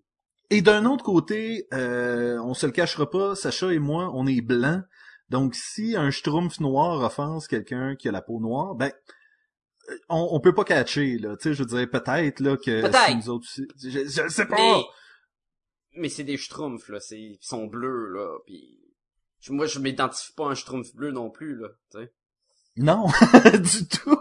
Et 0.56 0.62
d'un 0.62 0.86
autre 0.86 1.04
côté, 1.04 1.68
euh, 1.74 2.38
on 2.44 2.54
se 2.54 2.66
le 2.66 2.72
cachera 2.72 3.10
pas, 3.10 3.36
Sacha 3.36 3.72
et 3.74 3.80
moi, 3.80 4.12
on 4.14 4.28
est 4.28 4.42
blancs. 4.42 4.84
Donc 5.30 5.56
si 5.56 5.96
un 5.96 6.12
schtroumpf 6.12 6.60
noir 6.60 7.02
offense 7.02 7.48
quelqu'un 7.48 7.96
qui 7.96 8.08
a 8.08 8.12
la 8.12 8.22
peau 8.22 8.40
noire, 8.40 8.76
ben 8.76 8.92
euh, 9.90 9.98
on, 10.10 10.28
on 10.32 10.40
peut 10.40 10.54
pas 10.54 10.64
catcher 10.64 11.18
là. 11.18 11.36
Tu 11.38 11.50
sais, 11.50 11.54
je 11.56 11.64
dirais 11.64 11.88
peut-être 11.88 12.40
là 12.40 12.56
que 12.58 12.82
Peut-être. 12.82 13.08
si 13.10 13.16
nous 13.16 13.30
autres, 13.30 13.48
je, 13.82 13.90
je 13.90 14.28
sais 14.30 14.46
pas. 14.46 14.56
Mais, 14.58 14.84
mais 15.96 16.10
c'est 16.10 16.24
des 16.24 16.38
schtroumpfs, 16.38 16.90
là. 16.90 17.00
C'est, 17.00 17.20
ils 17.20 17.38
sont 17.42 17.66
bleus, 17.66 18.10
là. 18.14 18.38
Puis, 18.46 18.80
je- 19.40 19.54
moi, 19.54 19.66
je 19.66 19.80
m'identifie 19.80 20.34
pas 20.34 20.48
à 20.48 20.52
un 20.52 20.56
schtroumpf 20.56 20.94
bleu 20.94 21.12
non 21.12 21.32
plus, 21.32 21.56
là. 21.56 21.70
Tu 21.92 21.98
sais. 22.00 22.14
Non, 22.78 23.08
du 23.54 23.88
tout. 23.88 24.20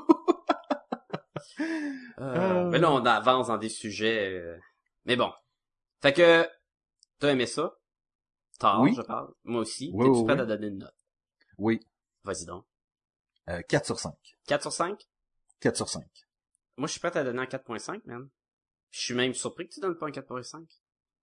Euh, 1.60 2.24
Euh. 2.24 2.68
Mais 2.70 2.78
là, 2.78 2.90
on 2.92 3.04
avance 3.04 3.48
dans 3.48 3.58
des 3.58 3.68
sujets. 3.68 4.34
euh, 4.34 4.56
Mais 5.06 5.16
bon. 5.16 5.30
Fait 6.02 6.12
que, 6.12 6.48
t'as 7.18 7.30
aimé 7.32 7.46
ça? 7.46 7.78
Tard, 8.58 8.80
Oui. 8.80 8.94
je 8.96 9.02
parle. 9.02 9.32
Moi 9.44 9.60
aussi. 9.60 9.90
Oui, 9.94 10.06
T'es-tu 10.06 10.18
oui, 10.18 10.24
prêt 10.24 10.40
à 10.40 10.44
donner 10.46 10.66
une 10.68 10.78
note? 10.78 10.94
Oui, 11.58 11.80
Vas-y 12.24 12.44
donc. 12.44 12.64
euh, 13.48 13.62
4 13.68 13.86
sur 13.86 13.98
5. 13.98 14.14
4 14.46 14.62
sur 14.62 14.72
5? 14.72 15.00
4 15.60 15.76
sur 15.76 15.88
5. 15.88 16.04
Moi, 16.76 16.86
je 16.86 16.92
suis 16.92 17.00
prêt 17.00 17.16
à 17.16 17.24
donner 17.24 17.40
un 17.40 17.46
4.5, 17.46 18.00
man. 18.06 18.28
Je 18.90 19.00
suis 19.00 19.14
même 19.14 19.34
surpris 19.34 19.68
que 19.68 19.74
tu 19.74 19.80
donnes 19.80 19.96
pas 19.96 20.06
un 20.06 20.10
4.5. 20.10 20.66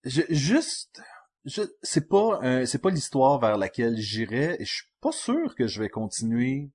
Je, 0.05 0.23
juste, 0.31 1.01
je, 1.45 1.63
c'est 1.83 2.09
pas, 2.09 2.41
euh, 2.43 2.67
c'est 2.67 2.79
pas 2.81 2.91
l'histoire 2.91 3.39
vers 3.41 3.57
laquelle 3.59 3.97
j'irais. 3.97 4.57
Et 4.61 4.65
je 4.65 4.73
suis 4.73 4.89
pas 5.01 5.13
sûr 5.13 5.55
que 5.57 5.67
je 5.67 5.81
vais 5.81 5.89
continuer 5.89 6.71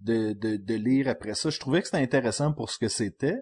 de, 0.00 0.32
de, 0.32 0.56
de 0.56 0.74
lire 0.74 1.08
après 1.08 1.34
ça. 1.34 1.50
Je 1.50 1.58
trouvais 1.60 1.80
que 1.80 1.86
c'était 1.88 2.02
intéressant 2.02 2.52
pour 2.52 2.70
ce 2.70 2.78
que 2.78 2.88
c'était. 2.88 3.38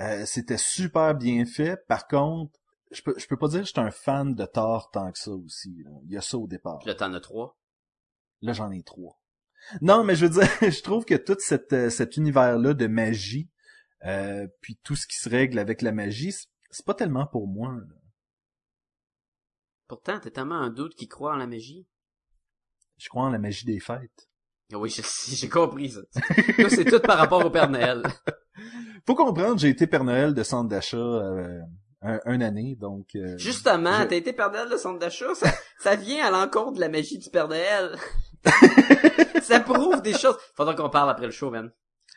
Euh, 0.00 0.24
c'était 0.26 0.58
super 0.58 1.14
bien 1.14 1.44
fait. 1.46 1.76
Par 1.86 2.06
contre, 2.06 2.58
je 2.90 3.02
peux, 3.02 3.14
je 3.18 3.26
peux 3.26 3.36
pas 3.36 3.48
dire 3.48 3.60
que 3.60 3.66
j'étais 3.66 3.78
un 3.80 3.90
fan 3.90 4.34
de 4.34 4.44
Thor 4.46 4.90
tant 4.90 5.10
que 5.12 5.18
ça 5.18 5.30
aussi. 5.32 5.82
là. 5.84 5.90
Il 6.04 6.12
y 6.12 6.16
a 6.16 6.20
ça 6.20 6.36
au 6.38 6.46
départ. 6.46 6.78
Puis 6.78 6.88
là, 6.88 6.94
t'en 6.94 7.12
as 7.14 7.20
3. 7.20 7.56
Là, 8.42 8.52
j'en 8.52 8.70
ai 8.70 8.82
trois. 8.82 9.20
Non, 9.82 10.02
mais 10.04 10.16
je 10.16 10.24
veux 10.26 10.32
dire, 10.40 10.48
je 10.62 10.82
trouve 10.82 11.04
que 11.04 11.14
tout 11.14 11.36
cette, 11.38 11.72
euh, 11.74 11.90
cet 11.90 12.16
univers-là 12.16 12.72
de 12.74 12.86
magie, 12.86 13.50
euh, 14.06 14.48
puis 14.62 14.76
tout 14.82 14.96
ce 14.96 15.06
qui 15.06 15.16
se 15.16 15.28
règle 15.28 15.58
avec 15.58 15.82
la 15.82 15.92
magie, 15.92 16.32
c'est- 16.32 16.48
pas 16.86 16.94
tellement 16.94 17.26
pour 17.26 17.46
moi. 17.46 17.72
là. 17.74 17.94
Pourtant, 19.88 20.18
t'es 20.20 20.30
tellement 20.30 20.54
un 20.60 20.70
doute 20.70 20.94
qui 20.94 21.08
croit 21.08 21.34
en 21.34 21.36
la 21.36 21.46
magie. 21.46 21.86
Je 22.96 23.08
crois 23.08 23.24
en 23.24 23.30
la 23.30 23.38
magie 23.38 23.64
des 23.66 23.80
fêtes. 23.80 24.28
Ah 24.72 24.78
Oui, 24.78 24.88
je 24.88 25.02
j'ai 25.34 25.48
compris 25.48 25.90
ça. 25.90 26.00
C'est 26.68 26.84
tout 26.84 27.00
par 27.00 27.18
rapport 27.18 27.44
au 27.44 27.50
Père 27.50 27.68
Noël. 27.68 28.02
Faut 29.06 29.14
comprendre, 29.16 29.58
j'ai 29.58 29.68
été 29.68 29.86
Père 29.86 30.04
Noël 30.04 30.32
de 30.32 30.42
centre 30.44 30.68
d'achat 30.68 30.96
euh, 30.96 31.60
un, 32.02 32.18
une 32.26 32.42
année, 32.42 32.76
donc... 32.80 33.08
euh, 33.16 33.36
Justement, 33.38 34.00
je- 34.02 34.04
t'as 34.08 34.16
été 34.16 34.32
Père 34.32 34.50
Noël 34.50 34.68
de 34.70 34.76
centre 34.76 34.98
d'achat, 34.98 35.34
ça, 35.34 35.50
ça 35.80 35.96
vient 35.96 36.24
à 36.24 36.30
l'encontre 36.30 36.74
de 36.74 36.80
la 36.80 36.88
magie 36.88 37.18
du 37.18 37.28
Père 37.30 37.48
Noël. 37.48 37.96
ça 39.42 39.60
prouve 39.60 40.00
des 40.02 40.14
choses. 40.16 40.36
Faudra 40.56 40.74
qu'on 40.74 40.90
parle 40.90 41.10
après 41.10 41.26
le 41.26 41.32
show, 41.32 41.50
man. 41.50 41.70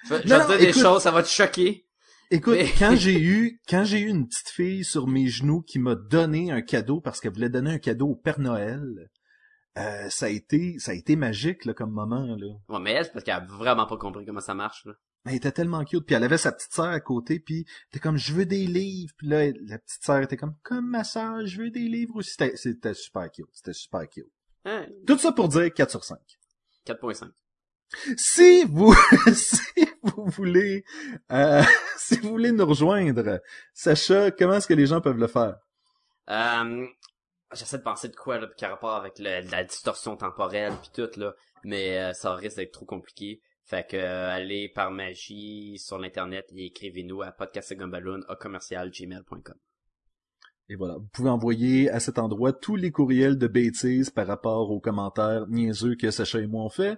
Je, 0.05 0.15
vais- 0.15 0.21
te 0.21 0.27
dire 0.27 0.47
des 0.57 0.63
écoute- 0.69 0.81
choses, 0.81 1.01
ça 1.03 1.11
va 1.11 1.23
te 1.23 1.27
choquer. 1.27 1.85
Écoute, 2.31 2.55
Mais- 2.55 2.71
quand 2.79 2.95
j'ai 2.95 3.19
eu 3.21 3.61
quand 3.69 3.83
j'ai 3.83 3.99
eu 3.99 4.07
une 4.07 4.27
petite 4.27 4.49
fille 4.49 4.83
sur 4.83 5.07
mes 5.07 5.27
genoux 5.27 5.61
qui 5.61 5.77
m'a 5.79 5.95
donné 5.95 6.51
un 6.51 6.61
cadeau 6.61 6.99
parce 6.99 7.19
qu'elle 7.19 7.33
voulait 7.33 7.49
donner 7.49 7.71
un 7.71 7.77
cadeau 7.79 8.07
au 8.07 8.15
Père 8.15 8.39
Noël, 8.39 9.09
euh, 9.77 10.09
ça 10.09 10.27
a 10.27 10.29
été 10.29 10.79
ça 10.79 10.91
a 10.91 10.95
été 10.95 11.15
magique 11.15 11.65
là, 11.65 11.73
comme 11.73 11.91
moment 11.91 12.25
là. 12.25 12.47
Ouais, 12.69 12.79
mais 12.81 12.93
elle, 12.93 13.05
c'est 13.05 13.11
parce 13.13 13.23
qu'elle 13.25 13.35
a 13.35 13.45
vraiment 13.45 13.85
pas 13.85 13.97
compris 13.97 14.25
comment 14.25 14.39
ça 14.39 14.53
marche, 14.55 14.85
là. 14.85 14.93
Elle 15.25 15.35
était 15.35 15.51
tellement 15.53 15.83
cute, 15.85 16.05
puis 16.05 16.15
elle 16.15 16.23
avait 16.25 16.37
sa 16.37 16.51
petite 16.51 16.73
sœur 16.73 16.87
à 16.87 16.99
côté, 16.99 17.39
puis 17.39 17.65
était 17.89 17.99
comme 17.99 18.17
je 18.17 18.33
veux 18.33 18.45
des 18.45 18.65
livres, 18.67 19.13
puis 19.17 19.27
là 19.27 19.45
la 19.65 19.79
petite 19.79 20.03
sœur 20.03 20.19
était 20.21 20.35
comme 20.37 20.55
comme 20.63 20.89
ma 20.89 21.03
sœur, 21.05 21.45
je 21.45 21.61
veux 21.61 21.69
des 21.71 21.87
livres 21.87 22.15
aussi. 22.17 22.31
C'était, 22.31 22.57
c'était 22.57 22.93
super 22.93 23.31
cute, 23.31 23.47
c'était 23.53 23.73
super 23.73 24.07
cute. 24.09 24.27
Hein, 24.65 24.85
Tout 25.07 25.17
ça 25.17 25.31
pour 25.31 25.47
dire 25.49 25.73
4 25.73 25.89
sur 25.91 26.03
5. 26.03 26.17
4.5. 26.85 27.29
Si 28.17 28.63
vous 28.65 28.93
si 29.33 29.61
vous 30.01 30.25
voulez 30.25 30.83
euh, 31.31 31.61
si 31.97 32.17
vous 32.17 32.29
voulez 32.29 32.51
nous 32.51 32.65
rejoindre, 32.65 33.41
Sacha, 33.73 34.31
comment 34.31 34.55
est-ce 34.55 34.67
que 34.67 34.73
les 34.73 34.87
gens 34.87 34.99
peuvent 34.99 35.19
le 35.19 35.27
faire? 35.27 35.55
Euh, 36.29 36.85
j'essaie 37.53 37.77
de 37.77 37.83
penser 37.83 38.09
de 38.09 38.15
quoi, 38.15 38.39
là, 38.39 38.47
qui 38.57 38.65
a 38.65 38.69
rapport 38.69 38.95
avec 38.95 39.19
le- 39.19 39.41
la 39.51 39.63
distorsion 39.63 40.15
temporelle 40.17 40.73
pis 40.81 40.91
tout, 40.93 41.09
là. 41.19 41.33
Mais 41.63 41.97
euh, 41.99 42.13
ça 42.13 42.33
risque 42.35 42.57
d'être 42.57 42.71
trop 42.73 42.85
compliqué. 42.85 43.41
Fait 43.65 43.87
que 43.87 43.97
euh, 43.97 44.29
allez 44.29 44.69
par 44.69 44.91
magie 44.91 45.77
sur 45.79 45.97
l'internet 45.97 46.45
et 46.53 46.65
écrivez-nous 46.65 47.21
à 47.21 47.31
podcastgumballoon. 47.31 48.21
Et 50.69 50.75
voilà, 50.75 50.95
vous 50.95 51.07
pouvez 51.13 51.29
envoyer 51.29 51.89
à 51.89 51.99
cet 51.99 52.19
endroit 52.19 52.53
tous 52.53 52.75
les 52.75 52.91
courriels 52.91 53.37
de 53.37 53.47
bêtises 53.47 54.09
par 54.09 54.27
rapport 54.27 54.71
aux 54.71 54.79
commentaires 54.79 55.47
niaiseux 55.47 55.95
que 55.95 56.09
Sacha 56.09 56.39
et 56.39 56.47
moi 56.47 56.63
on 56.63 56.69
fait. 56.69 56.97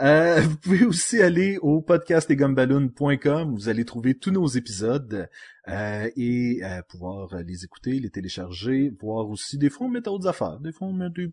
Euh, 0.00 0.40
vous 0.42 0.56
pouvez 0.58 0.84
aussi 0.84 1.20
aller 1.20 1.58
au 1.58 1.80
podcastetgumballoon.com, 1.80 3.52
vous 3.52 3.68
allez 3.68 3.84
trouver 3.84 4.14
tous 4.14 4.30
nos 4.30 4.46
épisodes 4.46 5.28
euh, 5.68 6.10
et 6.16 6.60
euh, 6.62 6.82
pouvoir 6.88 7.34
les 7.44 7.64
écouter, 7.64 7.98
les 7.98 8.10
télécharger, 8.10 8.92
voir 9.00 9.28
aussi 9.28 9.58
des 9.58 9.70
fois 9.70 9.88
on 9.88 9.90
met 9.90 10.00
d'autres 10.00 10.28
affaires, 10.28 10.60
des 10.60 10.70
fois 10.70 10.88
on 10.88 10.92
met 10.92 11.10
des 11.10 11.30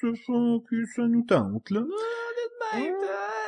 petites 0.00 0.20
affaires 0.28 0.58
que 0.68 0.86
ça 0.94 1.02
nous 1.02 1.22
tente 1.22 1.70
là. 1.70 1.80
Ouais. 2.74 2.92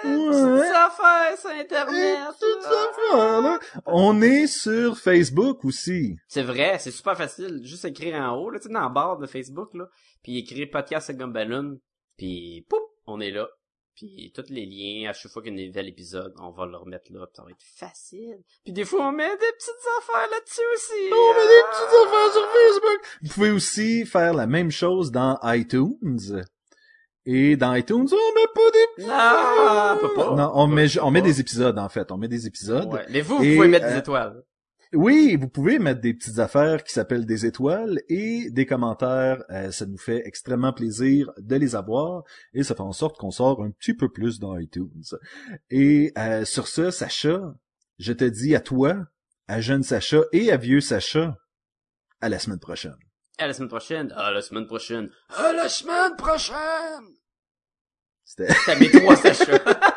Affaires 0.05 1.39
sur 1.39 1.51
internet. 1.51 2.19
Là. 2.19 2.31
affaires, 2.31 3.41
là. 3.43 3.59
On 3.87 4.23
est 4.23 4.47
sur 4.47 4.99
Facebook 4.99 5.65
aussi. 5.65 6.17
C'est 6.29 6.43
vrai, 6.43 6.79
c'est 6.79 6.91
super 6.91 7.17
facile. 7.17 7.61
Juste 7.65 7.85
écrire 7.85 8.21
en 8.21 8.37
haut, 8.37 8.51
là, 8.51 8.59
tu 8.59 8.69
sais, 8.69 8.73
dans 8.73 8.81
la 8.81 8.89
barre 8.89 9.19
de 9.19 9.27
Facebook, 9.27 9.75
là. 9.75 9.87
Puis 10.23 10.39
écrire 10.39 10.69
podcast 10.71 11.11
à 11.11 11.15
Gumballoon. 11.15 11.79
Puis, 12.17 12.65
poup, 12.69 12.77
on 13.07 13.21
est 13.21 13.31
là. 13.31 13.49
Puis, 13.99 14.33
tous 14.33 14.45
les 14.51 14.65
liens, 14.65 15.11
à 15.11 15.13
chaque 15.13 15.33
fois 15.33 15.43
qu'il 15.43 15.53
y 15.59 15.61
a 15.61 15.65
un 15.65 15.67
nouvel 15.67 15.89
épisode, 15.89 16.33
on 16.39 16.51
va 16.51 16.67
le 16.67 16.77
remettre 16.77 17.13
là. 17.13 17.27
Puis 17.27 17.35
ça 17.37 17.43
va 17.43 17.51
être 17.51 17.57
facile. 17.61 18.39
Puis 18.65 18.73
des 18.73 18.85
fois, 18.85 19.09
on 19.09 19.13
met 19.13 19.29
des 19.29 19.53
petites 19.59 19.89
affaires 19.99 20.31
là-dessus 20.31 20.61
aussi. 20.75 21.13
On 21.13 21.35
met 21.35 21.47
des 21.49 21.63
Ah. 21.65 21.71
petites 21.73 22.07
affaires 22.07 22.33
sur 22.33 22.49
Facebook. 22.49 23.01
Vous 23.23 23.35
pouvez 23.35 23.51
aussi 23.51 24.07
faire 24.07 24.35
la 24.35 24.47
même 24.47 24.71
chose 24.71 25.11
dans 25.11 25.37
iTunes. 25.43 26.45
Et 27.27 27.57
dans 27.57 27.75
iTunes, 27.75 28.07
on 28.11 28.35
met 28.35 28.47
pas 28.55 28.71
des... 28.71 29.05
Non, 29.05 29.97
on 29.97 29.99
peut 30.09 30.15
pas. 30.15 30.35
Non, 30.37 30.53
on 30.55 30.67
met, 30.69 30.99
on 31.01 31.11
met 31.11 31.21
des 31.21 31.41
épisodes, 31.41 31.79
en 31.79 31.89
fait. 31.89 32.11
On 32.13 32.17
met 32.17 32.29
des 32.29 32.47
épisodes. 32.47 32.91
Ouais. 32.91 33.05
Mais 33.11 33.21
vous, 33.21 33.37
vous 33.39 33.45
Et, 33.45 33.57
pouvez 33.57 33.69
mettre 33.69 33.87
euh, 33.87 33.91
des 33.93 33.99
étoiles. 33.99 34.43
Oui, 34.95 35.37
vous 35.37 35.49
pouvez 35.49 35.79
mettre 35.79 36.01
des 36.01 36.15
petites 36.15 36.39
affaires 36.39 36.83
qui 36.83 36.93
s'appellent 36.95 37.27
des 37.27 37.45
étoiles 37.45 38.01
et 38.09 38.51
des 38.51 38.65
commentaires. 38.65 39.45
Euh, 39.51 39.71
ça 39.71 39.85
nous 39.85 39.99
fait 39.99 40.23
extrêmement 40.25 40.73
plaisir 40.73 41.31
de 41.37 41.57
les 41.57 41.77
avoir 41.77 42.23
et 42.55 42.63
ça 42.63 42.75
fait 42.75 42.81
en 42.81 42.93
sorte 42.93 43.19
qu'on 43.19 43.31
sort 43.31 43.63
un 43.63 43.71
petit 43.71 43.93
peu 43.93 44.09
plus 44.09 44.39
dans 44.39 44.57
iTunes. 44.57 45.03
Et 45.71 46.13
euh, 46.17 46.47
sur 46.47 46.69
ce, 46.69 46.91
Sacha, 46.91 47.55
je 47.99 48.13
te 48.15 48.25
dis 48.25 48.55
à 48.55 48.61
toi, 48.61 48.97
à 49.47 49.61
jeune 49.61 49.83
Sacha 49.83 50.23
et 50.33 50.51
à 50.51 50.57
vieux 50.57 50.81
Sacha, 50.81 51.37
à 52.23 52.31
la 52.31 52.39
semaine 52.39 52.61
prochaine. 52.61 52.97
À 53.37 53.47
la 53.47 53.53
semaine 53.53 53.69
prochaine. 53.69 54.13
À 54.17 54.31
la 54.31 54.41
semaine 54.41 54.67
prochaine. 54.67 55.11
À 55.29 55.53
la 55.53 55.69
semaine 55.69 56.17
prochaine! 56.17 57.15
C'était... 58.25 58.49
Mes 58.81 58.91
trois 58.91 59.17
Sacha. 59.17 59.59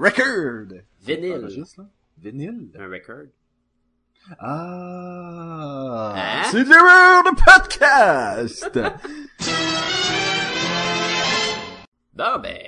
record! 0.00 0.80
Vinyle. 1.00 1.52
Là. 1.76 2.84
Un 2.84 2.88
record. 2.88 3.28
Ah! 4.38 6.14
Hein? 6.16 6.42
C'est 6.50 6.64
l'erreur 6.64 7.24
de 7.24 7.34
podcast! 7.44 8.78
Bon, 12.14 12.38
ben, 12.38 12.58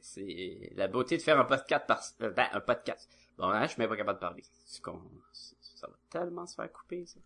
c'est 0.00 0.72
la 0.74 0.88
beauté 0.88 1.16
de 1.16 1.22
faire 1.22 1.38
un 1.38 1.44
podcast 1.44 1.86
par, 1.86 2.02
euh, 2.22 2.30
ben, 2.30 2.46
un 2.52 2.60
podcast. 2.60 3.10
Bon, 3.36 3.48
hein, 3.48 3.62
je 3.66 3.72
suis 3.72 3.80
même 3.80 3.88
pas 3.88 3.96
capable 3.96 4.18
de 4.18 4.20
parler. 4.20 4.44
Ça 4.64 5.86
va 5.86 5.94
tellement 6.10 6.46
se 6.46 6.54
faire 6.54 6.72
couper, 6.72 7.04
ça. 7.06 7.20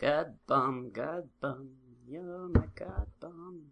God 0.00 0.36
bomb, 0.46 0.90
God 0.92 1.28
bomb, 1.42 1.70
you're 2.06 2.48
my 2.48 2.66
God 2.76 3.08
bomb. 3.20 3.70